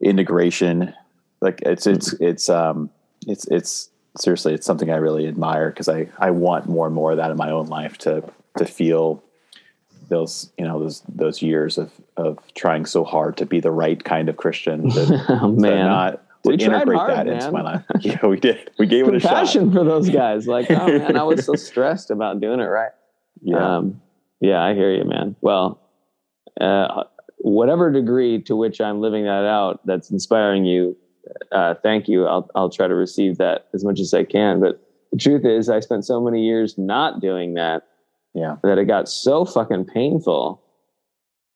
integration. 0.00 0.94
Like 1.40 1.60
it's, 1.62 1.86
it's, 1.86 2.14
mm-hmm. 2.14 2.24
it's, 2.24 2.48
um, 2.48 2.90
it's, 3.26 3.46
it's 3.48 3.90
seriously, 4.16 4.54
it's 4.54 4.66
something 4.66 4.90
I 4.90 4.96
really 4.96 5.26
admire 5.26 5.70
because 5.70 5.88
I, 5.88 6.08
I 6.18 6.30
want 6.30 6.68
more 6.68 6.86
and 6.86 6.94
more 6.94 7.12
of 7.12 7.16
that 7.18 7.30
in 7.30 7.36
my 7.36 7.50
own 7.50 7.66
life 7.66 7.98
to, 7.98 8.24
to 8.58 8.64
feel 8.64 9.22
those 10.10 10.50
you 10.58 10.66
know 10.66 10.78
those 10.78 11.02
those 11.08 11.40
years 11.40 11.78
of 11.78 11.90
of 12.18 12.38
trying 12.54 12.84
so 12.84 13.04
hard 13.04 13.38
to 13.38 13.46
be 13.46 13.60
the 13.60 13.70
right 13.70 14.04
kind 14.04 14.28
of 14.28 14.36
Christian. 14.36 14.90
To, 15.00 15.24
oh, 15.28 15.52
man. 15.52 15.86
not 15.86 16.22
to 16.44 16.52
integrate 16.52 16.98
hard, 16.98 17.10
that 17.12 17.26
man. 17.26 17.36
into 17.36 17.52
my 17.52 17.62
life. 17.62 17.84
Yeah, 18.00 18.26
we 18.26 18.38
did. 18.38 18.70
We 18.78 18.86
gave 18.86 19.08
it 19.08 19.14
a 19.14 19.20
shot. 19.20 19.32
Passion 19.32 19.72
for 19.72 19.84
those 19.84 20.10
guys. 20.10 20.46
Like, 20.46 20.70
oh 20.70 20.86
man, 20.86 21.16
I 21.16 21.22
was 21.22 21.46
so 21.46 21.54
stressed 21.68 22.10
about 22.10 22.40
doing 22.40 22.60
it 22.60 22.64
right. 22.64 22.90
Yeah, 23.40 23.76
um, 23.76 24.02
yeah, 24.40 24.62
I 24.62 24.74
hear 24.74 24.92
you, 24.92 25.04
man. 25.04 25.36
Well, 25.40 25.80
uh, 26.60 27.04
whatever 27.38 27.90
degree 27.90 28.42
to 28.42 28.56
which 28.56 28.80
I'm 28.80 29.00
living 29.00 29.24
that 29.24 29.44
out, 29.46 29.80
that's 29.86 30.10
inspiring 30.10 30.64
you. 30.64 30.96
Uh, 31.52 31.74
thank 31.82 32.08
you. 32.08 32.26
I'll 32.26 32.50
I'll 32.54 32.70
try 32.70 32.88
to 32.88 32.94
receive 32.94 33.38
that 33.38 33.68
as 33.74 33.84
much 33.84 34.00
as 34.00 34.12
I 34.14 34.24
can. 34.24 34.60
But 34.60 34.82
the 35.12 35.18
truth 35.18 35.44
is, 35.44 35.68
I 35.68 35.80
spent 35.80 36.04
so 36.04 36.20
many 36.20 36.44
years 36.44 36.76
not 36.78 37.20
doing 37.20 37.54
that 37.54 37.84
yeah. 38.34 38.56
That 38.62 38.78
it 38.78 38.84
got 38.84 39.08
so 39.08 39.44
fucking 39.44 39.86
painful. 39.86 40.62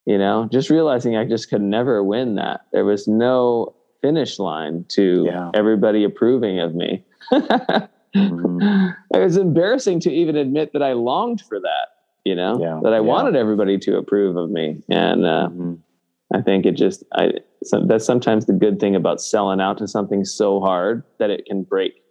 You 0.06 0.18
know, 0.18 0.48
just 0.52 0.70
realizing 0.70 1.16
I 1.16 1.24
just 1.24 1.48
could 1.48 1.62
never 1.62 2.02
win 2.02 2.34
that. 2.34 2.62
There 2.72 2.84
was 2.84 3.08
no 3.08 3.74
finish 4.02 4.38
line 4.38 4.84
to 4.88 5.24
yeah. 5.26 5.50
everybody 5.54 6.04
approving 6.04 6.60
of 6.60 6.74
me. 6.74 7.04
mm-hmm. 7.32 8.88
It 9.14 9.18
was 9.18 9.38
embarrassing 9.38 10.00
to 10.00 10.12
even 10.12 10.36
admit 10.36 10.74
that 10.74 10.82
I 10.82 10.92
longed 10.92 11.40
for 11.40 11.58
that, 11.58 11.88
you 12.24 12.34
know, 12.34 12.58
yeah. 12.60 12.80
that 12.82 12.92
I 12.92 12.96
yeah. 12.96 13.00
wanted 13.00 13.36
everybody 13.36 13.78
to 13.78 13.96
approve 13.96 14.36
of 14.36 14.50
me. 14.50 14.82
And 14.88 15.24
uh, 15.24 15.48
mm-hmm. 15.50 15.74
I 16.34 16.42
think 16.42 16.66
it 16.66 16.76
just, 16.76 17.04
I, 17.12 17.32
so 17.62 17.84
that's 17.86 18.04
sometimes 18.04 18.46
the 18.46 18.52
good 18.52 18.80
thing 18.80 18.96
about 18.96 19.20
selling 19.20 19.60
out 19.60 19.78
to 19.78 19.88
something 19.88 20.24
so 20.24 20.60
hard 20.60 21.02
that 21.18 21.30
it 21.30 21.46
can 21.46 21.62
break 21.62 22.04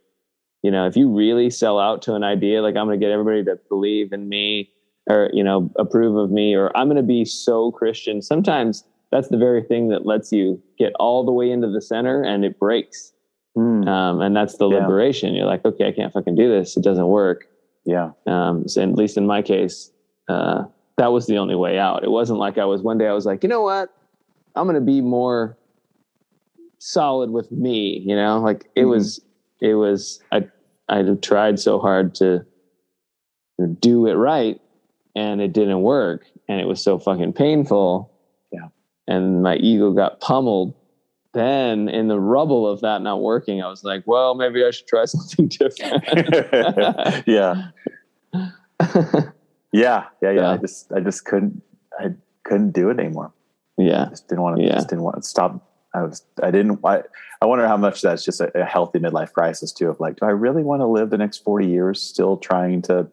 you 0.63 0.71
know 0.71 0.87
if 0.87 0.97
you 0.97 1.09
really 1.09 1.49
sell 1.49 1.77
out 1.77 2.01
to 2.01 2.15
an 2.15 2.23
idea 2.23 2.61
like 2.61 2.75
i'm 2.75 2.87
going 2.87 2.99
to 2.99 3.05
get 3.05 3.11
everybody 3.11 3.43
to 3.43 3.59
believe 3.69 4.11
in 4.11 4.27
me 4.27 4.71
or 5.09 5.29
you 5.33 5.43
know 5.43 5.69
approve 5.77 6.15
of 6.15 6.31
me 6.31 6.55
or 6.55 6.75
i'm 6.75 6.87
going 6.87 6.97
to 6.97 7.03
be 7.03 7.23
so 7.23 7.71
christian 7.71 8.21
sometimes 8.21 8.83
that's 9.11 9.27
the 9.27 9.37
very 9.37 9.61
thing 9.61 9.89
that 9.89 10.07
lets 10.07 10.31
you 10.31 10.59
get 10.79 10.91
all 10.99 11.23
the 11.23 11.31
way 11.31 11.51
into 11.51 11.69
the 11.69 11.81
center 11.81 12.23
and 12.23 12.43
it 12.43 12.57
breaks 12.57 13.13
mm. 13.55 13.87
um, 13.87 14.21
and 14.21 14.35
that's 14.35 14.57
the 14.57 14.67
yeah. 14.67 14.77
liberation 14.77 15.35
you're 15.35 15.45
like 15.45 15.63
okay 15.65 15.87
i 15.87 15.91
can't 15.91 16.11
fucking 16.13 16.35
do 16.35 16.49
this 16.49 16.75
it 16.75 16.83
doesn't 16.83 17.07
work 17.07 17.45
yeah 17.85 18.11
um, 18.25 18.67
so 18.67 18.81
at 18.81 18.95
least 18.95 19.17
in 19.17 19.27
my 19.27 19.41
case 19.41 19.91
uh, 20.29 20.63
that 20.97 21.11
was 21.11 21.27
the 21.27 21.37
only 21.37 21.55
way 21.55 21.77
out 21.77 22.03
it 22.03 22.11
wasn't 22.11 22.37
like 22.37 22.57
i 22.57 22.65
was 22.65 22.81
one 22.81 22.97
day 22.97 23.07
i 23.07 23.13
was 23.13 23.25
like 23.25 23.43
you 23.43 23.49
know 23.49 23.61
what 23.61 23.93
i'm 24.55 24.65
going 24.65 24.75
to 24.75 24.81
be 24.81 25.01
more 25.01 25.57
solid 26.79 27.29
with 27.29 27.51
me 27.51 28.01
you 28.05 28.15
know 28.15 28.39
like 28.39 28.65
it 28.75 28.83
mm 28.83 28.89
was 28.89 29.21
it 29.63 29.75
was 29.75 30.21
I 30.31 30.45
I 30.89 31.01
tried 31.21 31.59
so 31.59 31.79
hard 31.79 32.13
to 32.15 32.45
do 33.79 34.07
it 34.07 34.13
right 34.13 34.59
and 35.15 35.41
it 35.41 35.53
didn't 35.53 35.81
work 35.81 36.25
and 36.49 36.59
it 36.59 36.67
was 36.67 36.83
so 36.83 36.99
fucking 36.99 37.33
painful. 37.33 38.11
Yeah. 38.51 38.67
And 39.07 39.41
my 39.41 39.55
ego 39.55 39.91
got 39.91 40.19
pummeled. 40.19 40.75
Then 41.33 41.87
in 41.87 42.09
the 42.09 42.19
rubble 42.19 42.67
of 42.67 42.81
that 42.81 43.01
not 43.01 43.21
working, 43.21 43.63
I 43.63 43.67
was 43.67 43.83
like, 43.83 44.03
well, 44.05 44.35
maybe 44.35 44.63
I 44.63 44.71
should 44.71 44.87
try 44.87 45.05
something 45.05 45.47
different. 45.47 46.03
yeah. 47.27 47.69
yeah. 49.73 50.05
Yeah. 50.21 50.31
Yeah. 50.31 50.51
I 50.51 50.57
just 50.57 50.91
I 50.93 50.99
just 50.99 51.25
couldn't 51.25 51.61
I 51.99 52.11
couldn't 52.43 52.71
do 52.71 52.89
it 52.89 52.99
anymore. 52.99 53.33
Yeah. 53.77 54.05
I 54.05 54.09
just 54.09 54.27
didn't 54.27 54.43
want 54.43 54.57
to 54.57 54.63
yeah. 54.63 54.75
just 54.75 54.89
didn't 54.89 55.03
want 55.03 55.17
to 55.17 55.23
stop 55.23 55.69
I 55.93 56.01
was, 56.01 56.25
I 56.41 56.49
didn't, 56.49 56.79
I, 56.83 57.03
I 57.41 57.45
wonder 57.45 57.67
how 57.67 57.77
much 57.77 58.01
that's 58.01 58.25
just 58.25 58.41
a, 58.41 58.51
a, 58.59 58.65
healthy 58.65 58.99
midlife 58.99 59.31
crisis 59.31 59.71
too, 59.71 59.89
of 59.89 59.99
like, 59.99 60.17
do 60.17 60.25
I 60.25 60.31
really 60.31 60.63
want 60.63 60.81
to 60.81 60.87
live 60.87 61.11
the 61.11 61.17
next 61.17 61.43
40 61.43 61.67
years 61.67 62.01
still 62.01 62.37
trying 62.37 62.81
to, 62.83 63.07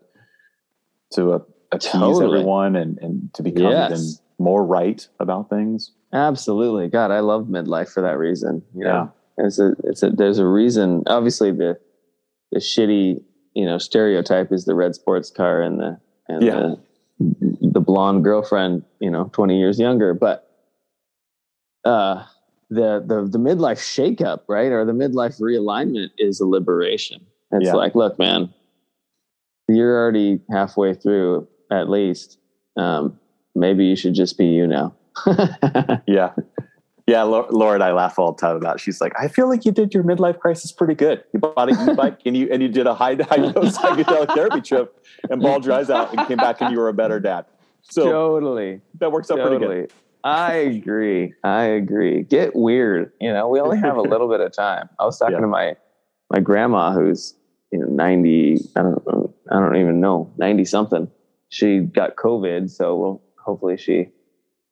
to 1.12 1.32
uh, 1.32 1.38
appease 1.72 1.92
totally. 1.92 2.38
everyone 2.38 2.76
and, 2.76 2.98
and 2.98 3.34
to 3.34 3.42
become 3.42 3.70
yes. 3.70 3.90
even 3.90 4.04
more 4.38 4.64
right 4.64 5.06
about 5.18 5.50
things? 5.50 5.92
Absolutely. 6.12 6.88
God, 6.88 7.10
I 7.10 7.20
love 7.20 7.46
midlife 7.46 7.92
for 7.92 8.00
that 8.00 8.16
reason. 8.16 8.62
You 8.74 8.86
yeah. 8.86 8.92
Know? 8.92 9.12
It's 9.38 9.58
a, 9.58 9.74
it's 9.84 10.02
a, 10.02 10.10
there's 10.10 10.38
a 10.38 10.46
reason, 10.46 11.02
obviously 11.06 11.50
the, 11.50 11.78
the 12.50 12.60
shitty, 12.60 13.22
you 13.54 13.66
know, 13.66 13.76
stereotype 13.76 14.52
is 14.52 14.64
the 14.64 14.74
red 14.74 14.94
sports 14.94 15.30
car 15.30 15.60
and 15.60 15.78
the, 15.78 16.00
and 16.30 16.42
yeah. 16.42 16.74
the, 17.18 17.58
the 17.60 17.80
blonde 17.80 18.24
girlfriend, 18.24 18.84
you 19.00 19.10
know, 19.10 19.30
20 19.32 19.58
years 19.58 19.78
younger, 19.78 20.14
but, 20.14 20.46
uh, 21.84 22.24
the 22.70 23.02
the 23.04 23.28
the 23.28 23.38
midlife 23.38 23.80
shakeup, 23.80 24.42
right, 24.48 24.70
or 24.70 24.84
the 24.84 24.92
midlife 24.92 25.40
realignment 25.40 26.10
is 26.18 26.40
a 26.40 26.46
liberation. 26.46 27.26
It's 27.50 27.66
yeah. 27.66 27.74
like, 27.74 27.96
look, 27.96 28.18
man, 28.18 28.54
you're 29.68 30.00
already 30.00 30.40
halfway 30.50 30.94
through 30.94 31.48
at 31.70 31.90
least. 31.90 32.38
Um, 32.76 33.18
maybe 33.54 33.84
you 33.84 33.96
should 33.96 34.14
just 34.14 34.38
be 34.38 34.46
you 34.46 34.66
now. 34.66 34.94
yeah. 36.06 36.32
Yeah, 37.10 37.24
Laura 37.24 37.74
and 37.74 37.82
I 37.82 37.90
laugh 37.90 38.20
all 38.20 38.30
the 38.30 38.40
time 38.40 38.54
about. 38.54 38.76
It. 38.76 38.82
She's 38.82 39.00
like, 39.00 39.12
I 39.18 39.26
feel 39.26 39.48
like 39.48 39.64
you 39.64 39.72
did 39.72 39.92
your 39.92 40.04
midlife 40.04 40.38
crisis 40.38 40.70
pretty 40.70 40.94
good. 40.94 41.24
You 41.32 41.40
bought 41.40 41.68
a 41.68 41.90
e-bike 41.90 42.20
and 42.24 42.36
you 42.36 42.48
and 42.52 42.62
you 42.62 42.68
did 42.68 42.86
a 42.86 42.94
high 42.94 43.16
high 43.16 43.50
dose 43.50 43.76
psychedelic 43.78 44.32
therapy 44.32 44.60
trip 44.60 45.04
and 45.28 45.42
balled 45.42 45.66
your 45.66 45.74
eyes 45.74 45.90
out 45.90 46.16
and 46.16 46.24
came 46.28 46.36
back 46.36 46.60
and 46.60 46.70
you 46.70 46.78
were 46.78 46.88
a 46.88 46.94
better 46.94 47.18
dad. 47.18 47.46
So 47.82 48.04
totally, 48.04 48.80
that 49.00 49.10
works 49.10 49.28
out 49.28 49.38
totally. 49.38 49.58
pretty 49.58 49.80
good. 49.80 49.92
I 50.22 50.52
agree. 50.52 51.34
I 51.42 51.64
agree. 51.64 52.22
Get 52.22 52.54
weird. 52.54 53.10
You 53.20 53.32
know, 53.32 53.48
we 53.48 53.58
only 53.58 53.78
have 53.78 53.96
a 53.96 54.02
little 54.02 54.28
bit 54.28 54.38
of 54.38 54.52
time. 54.52 54.88
I 55.00 55.04
was 55.04 55.18
talking 55.18 55.34
yeah. 55.34 55.40
to 55.40 55.48
my 55.48 55.74
my 56.30 56.38
grandma 56.38 56.92
who's 56.92 57.34
you 57.72 57.80
know 57.80 57.86
90 57.86 58.68
I 58.76 58.82
don't 58.82 59.04
know, 59.08 59.34
I 59.50 59.58
don't 59.58 59.74
even 59.74 59.98
know, 59.98 60.32
90 60.38 60.64
something. 60.64 61.10
She 61.48 61.80
got 61.80 62.14
COVID, 62.14 62.70
so 62.70 62.96
we'll 62.96 63.22
hopefully 63.44 63.76
she 63.76 64.10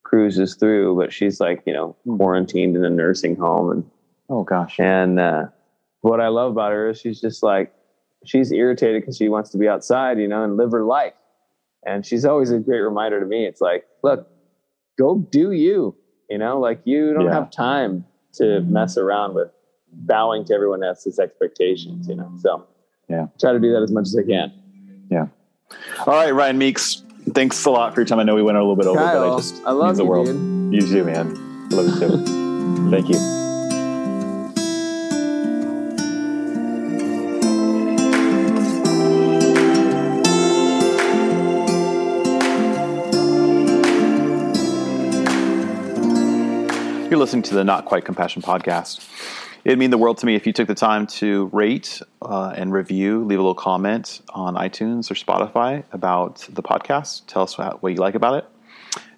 cruises 0.09 0.55
through, 0.55 0.97
but 0.97 1.13
she's 1.13 1.39
like, 1.39 1.63
you 1.67 1.73
know, 1.73 1.95
hmm. 2.05 2.17
quarantined 2.17 2.77
in 2.77 2.85
a 2.85 2.91
nursing 2.91 3.37
home 3.37 3.71
and 3.71 3.91
oh 4.31 4.43
gosh. 4.43 4.81
And 4.81 5.21
uh, 5.21 5.47
what 6.01 6.21
I 6.21 6.29
love 6.29 6.53
about 6.53 6.73
her 6.73 6.91
is 6.91 7.01
she's 7.01 7.21
just 7.21 7.43
like 7.43 7.73
she's 8.25 8.51
irritated 8.51 9.03
because 9.03 9.17
she 9.17 9.29
wants 9.29 9.51
to 9.51 9.59
be 9.59 9.69
outside, 9.69 10.19
you 10.19 10.29
know, 10.29 10.45
and 10.45 10.57
live 10.57 10.73
her 10.73 10.85
life. 10.85 11.13
And 11.87 12.05
she's 12.05 12.25
always 12.25 12.51
a 12.51 12.59
great 12.59 12.81
reminder 12.81 13.21
to 13.21 13.27
me. 13.27 13.47
It's 13.47 13.61
like, 13.61 13.87
look, 14.03 14.29
go 14.99 15.19
do 15.31 15.53
you. 15.53 15.95
You 16.29 16.39
know, 16.39 16.59
like 16.59 16.81
you 16.85 17.15
don't 17.15 17.27
yeah. 17.27 17.35
have 17.35 17.51
time 17.51 18.05
to 18.35 18.61
mess 18.61 18.99
around 18.99 19.35
with 19.35 19.49
bowing 19.93 20.45
to 20.47 20.55
everyone 20.55 20.83
else's 20.85 21.19
expectations. 21.19 22.09
You 22.09 22.17
know, 22.17 22.33
so 22.41 22.67
yeah, 23.09 23.27
try 23.39 23.53
to 23.53 23.61
do 23.61 23.73
that 23.73 23.83
as 23.83 23.93
much 23.93 24.09
as 24.09 24.17
I 24.17 24.23
can. 24.23 24.53
Yeah. 25.11 25.27
All 26.07 26.15
right, 26.15 26.35
Ryan 26.35 26.59
Meeks. 26.59 27.03
Thanks 27.35 27.65
a 27.65 27.71
lot 27.71 27.95
for 27.95 28.01
your 28.01 28.07
time. 28.07 28.21
I 28.21 28.23
know 28.23 28.35
we 28.35 28.43
went 28.43 28.59
a 28.59 28.61
little 28.61 28.77
bit 28.77 28.87
over, 28.87 28.99
Kyle, 28.99 29.29
but 29.29 29.35
I 29.35 29.37
just 29.37 29.63
I 29.65 29.71
love 29.73 29.97
the 29.97 30.05
you, 30.05 30.09
world. 30.09 30.27
Dude. 30.27 30.75
You 30.75 30.81
too, 30.81 31.05
man. 31.05 31.37
I 31.73 31.75
love 31.75 31.87
you 31.89 31.99
too. 31.99 32.91
Thank 32.91 33.09
you. 33.09 33.19
You're 47.11 47.19
listening 47.19 47.43
to 47.45 47.55
the 47.55 47.65
Not 47.65 47.87
Quite 47.87 48.05
Compassion 48.05 48.43
podcast. 48.43 49.01
It'd 49.65 49.79
mean 49.79 49.91
the 49.91 49.99
world 49.99 50.19
to 50.19 50.27
me 50.27 50.35
if 50.35 50.47
you 50.47 50.53
took 50.53 50.69
the 50.69 50.75
time 50.75 51.07
to 51.07 51.47
rate 51.47 52.01
uh, 52.23 52.55
and 52.57 52.73
review, 52.73 53.25
leave 53.25 53.39
a 53.39 53.43
little 53.43 53.55
comment 53.55 54.21
on 54.31 54.55
iTunes 54.55 55.11
or 55.11 55.15
Spotify 55.15 55.85
about 55.93 56.47
the 56.51 56.63
podcast. 56.63 57.27
Tell 57.27 57.43
us 57.43 57.59
what 57.59 57.89
you 57.89 57.97
like 57.97 58.15
about 58.15 58.35
it. 58.35 58.47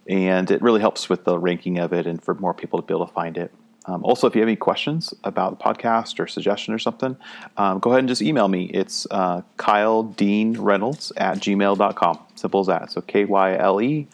And 0.08 0.50
it 0.50 0.62
really 0.62 0.80
helps 0.80 1.08
with 1.08 1.24
the 1.24 1.38
ranking 1.38 1.78
of 1.78 1.92
it 1.92 2.06
and 2.06 2.22
for 2.22 2.34
more 2.34 2.54
people 2.54 2.80
to 2.80 2.86
be 2.86 2.94
able 2.94 3.06
to 3.06 3.12
find 3.12 3.36
it. 3.36 3.52
Um, 3.86 4.04
also, 4.04 4.26
if 4.26 4.34
you 4.34 4.40
have 4.40 4.48
any 4.48 4.56
questions 4.56 5.14
about 5.24 5.58
the 5.58 5.64
podcast 5.64 6.20
or 6.20 6.26
suggestion 6.26 6.74
or 6.74 6.78
something, 6.78 7.16
um, 7.56 7.78
go 7.78 7.90
ahead 7.90 8.00
and 8.00 8.08
just 8.08 8.22
email 8.22 8.48
me. 8.48 8.64
It's 8.74 9.06
uh, 9.10 9.42
Kyle 9.56 10.02
Dean 10.02 10.58
Reynolds 10.58 11.12
at 11.16 11.38
gmail.com. 11.38 12.18
Simple 12.34 12.60
as 12.60 12.66
that. 12.66 12.92
So 12.92 13.00
K 13.00 13.24
Y 13.24 13.56
L 13.56 13.80
E 13.80 14.06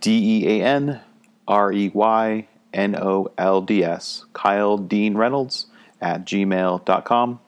D 0.00 0.42
E 0.42 0.60
A 0.60 0.64
N 0.64 1.00
R 1.48 1.72
E 1.72 1.90
Y 1.94 2.46
N 2.72 2.96
O 2.96 3.30
L 3.38 3.60
D 3.60 3.84
S. 3.84 4.24
Kyle 4.32 4.78
Dean 4.78 5.16
Reynolds 5.16 5.66
at 6.00 6.24
gmail.com. 6.24 7.40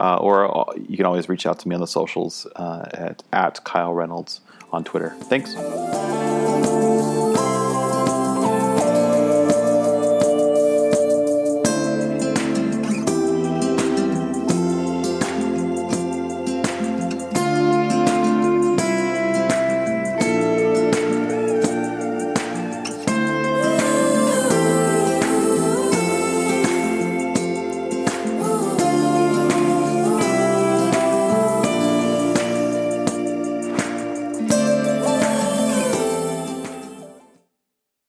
Uh, 0.00 0.16
or 0.16 0.70
uh, 0.70 0.72
you 0.88 0.96
can 0.96 1.06
always 1.06 1.28
reach 1.28 1.44
out 1.44 1.58
to 1.58 1.68
me 1.68 1.74
on 1.74 1.80
the 1.80 1.86
socials 1.86 2.46
uh, 2.56 2.88
at, 2.94 3.22
at 3.32 3.64
Kyle 3.64 3.92
Reynolds 3.92 4.40
on 4.72 4.84
Twitter. 4.84 5.10
Thanks. 5.22 5.54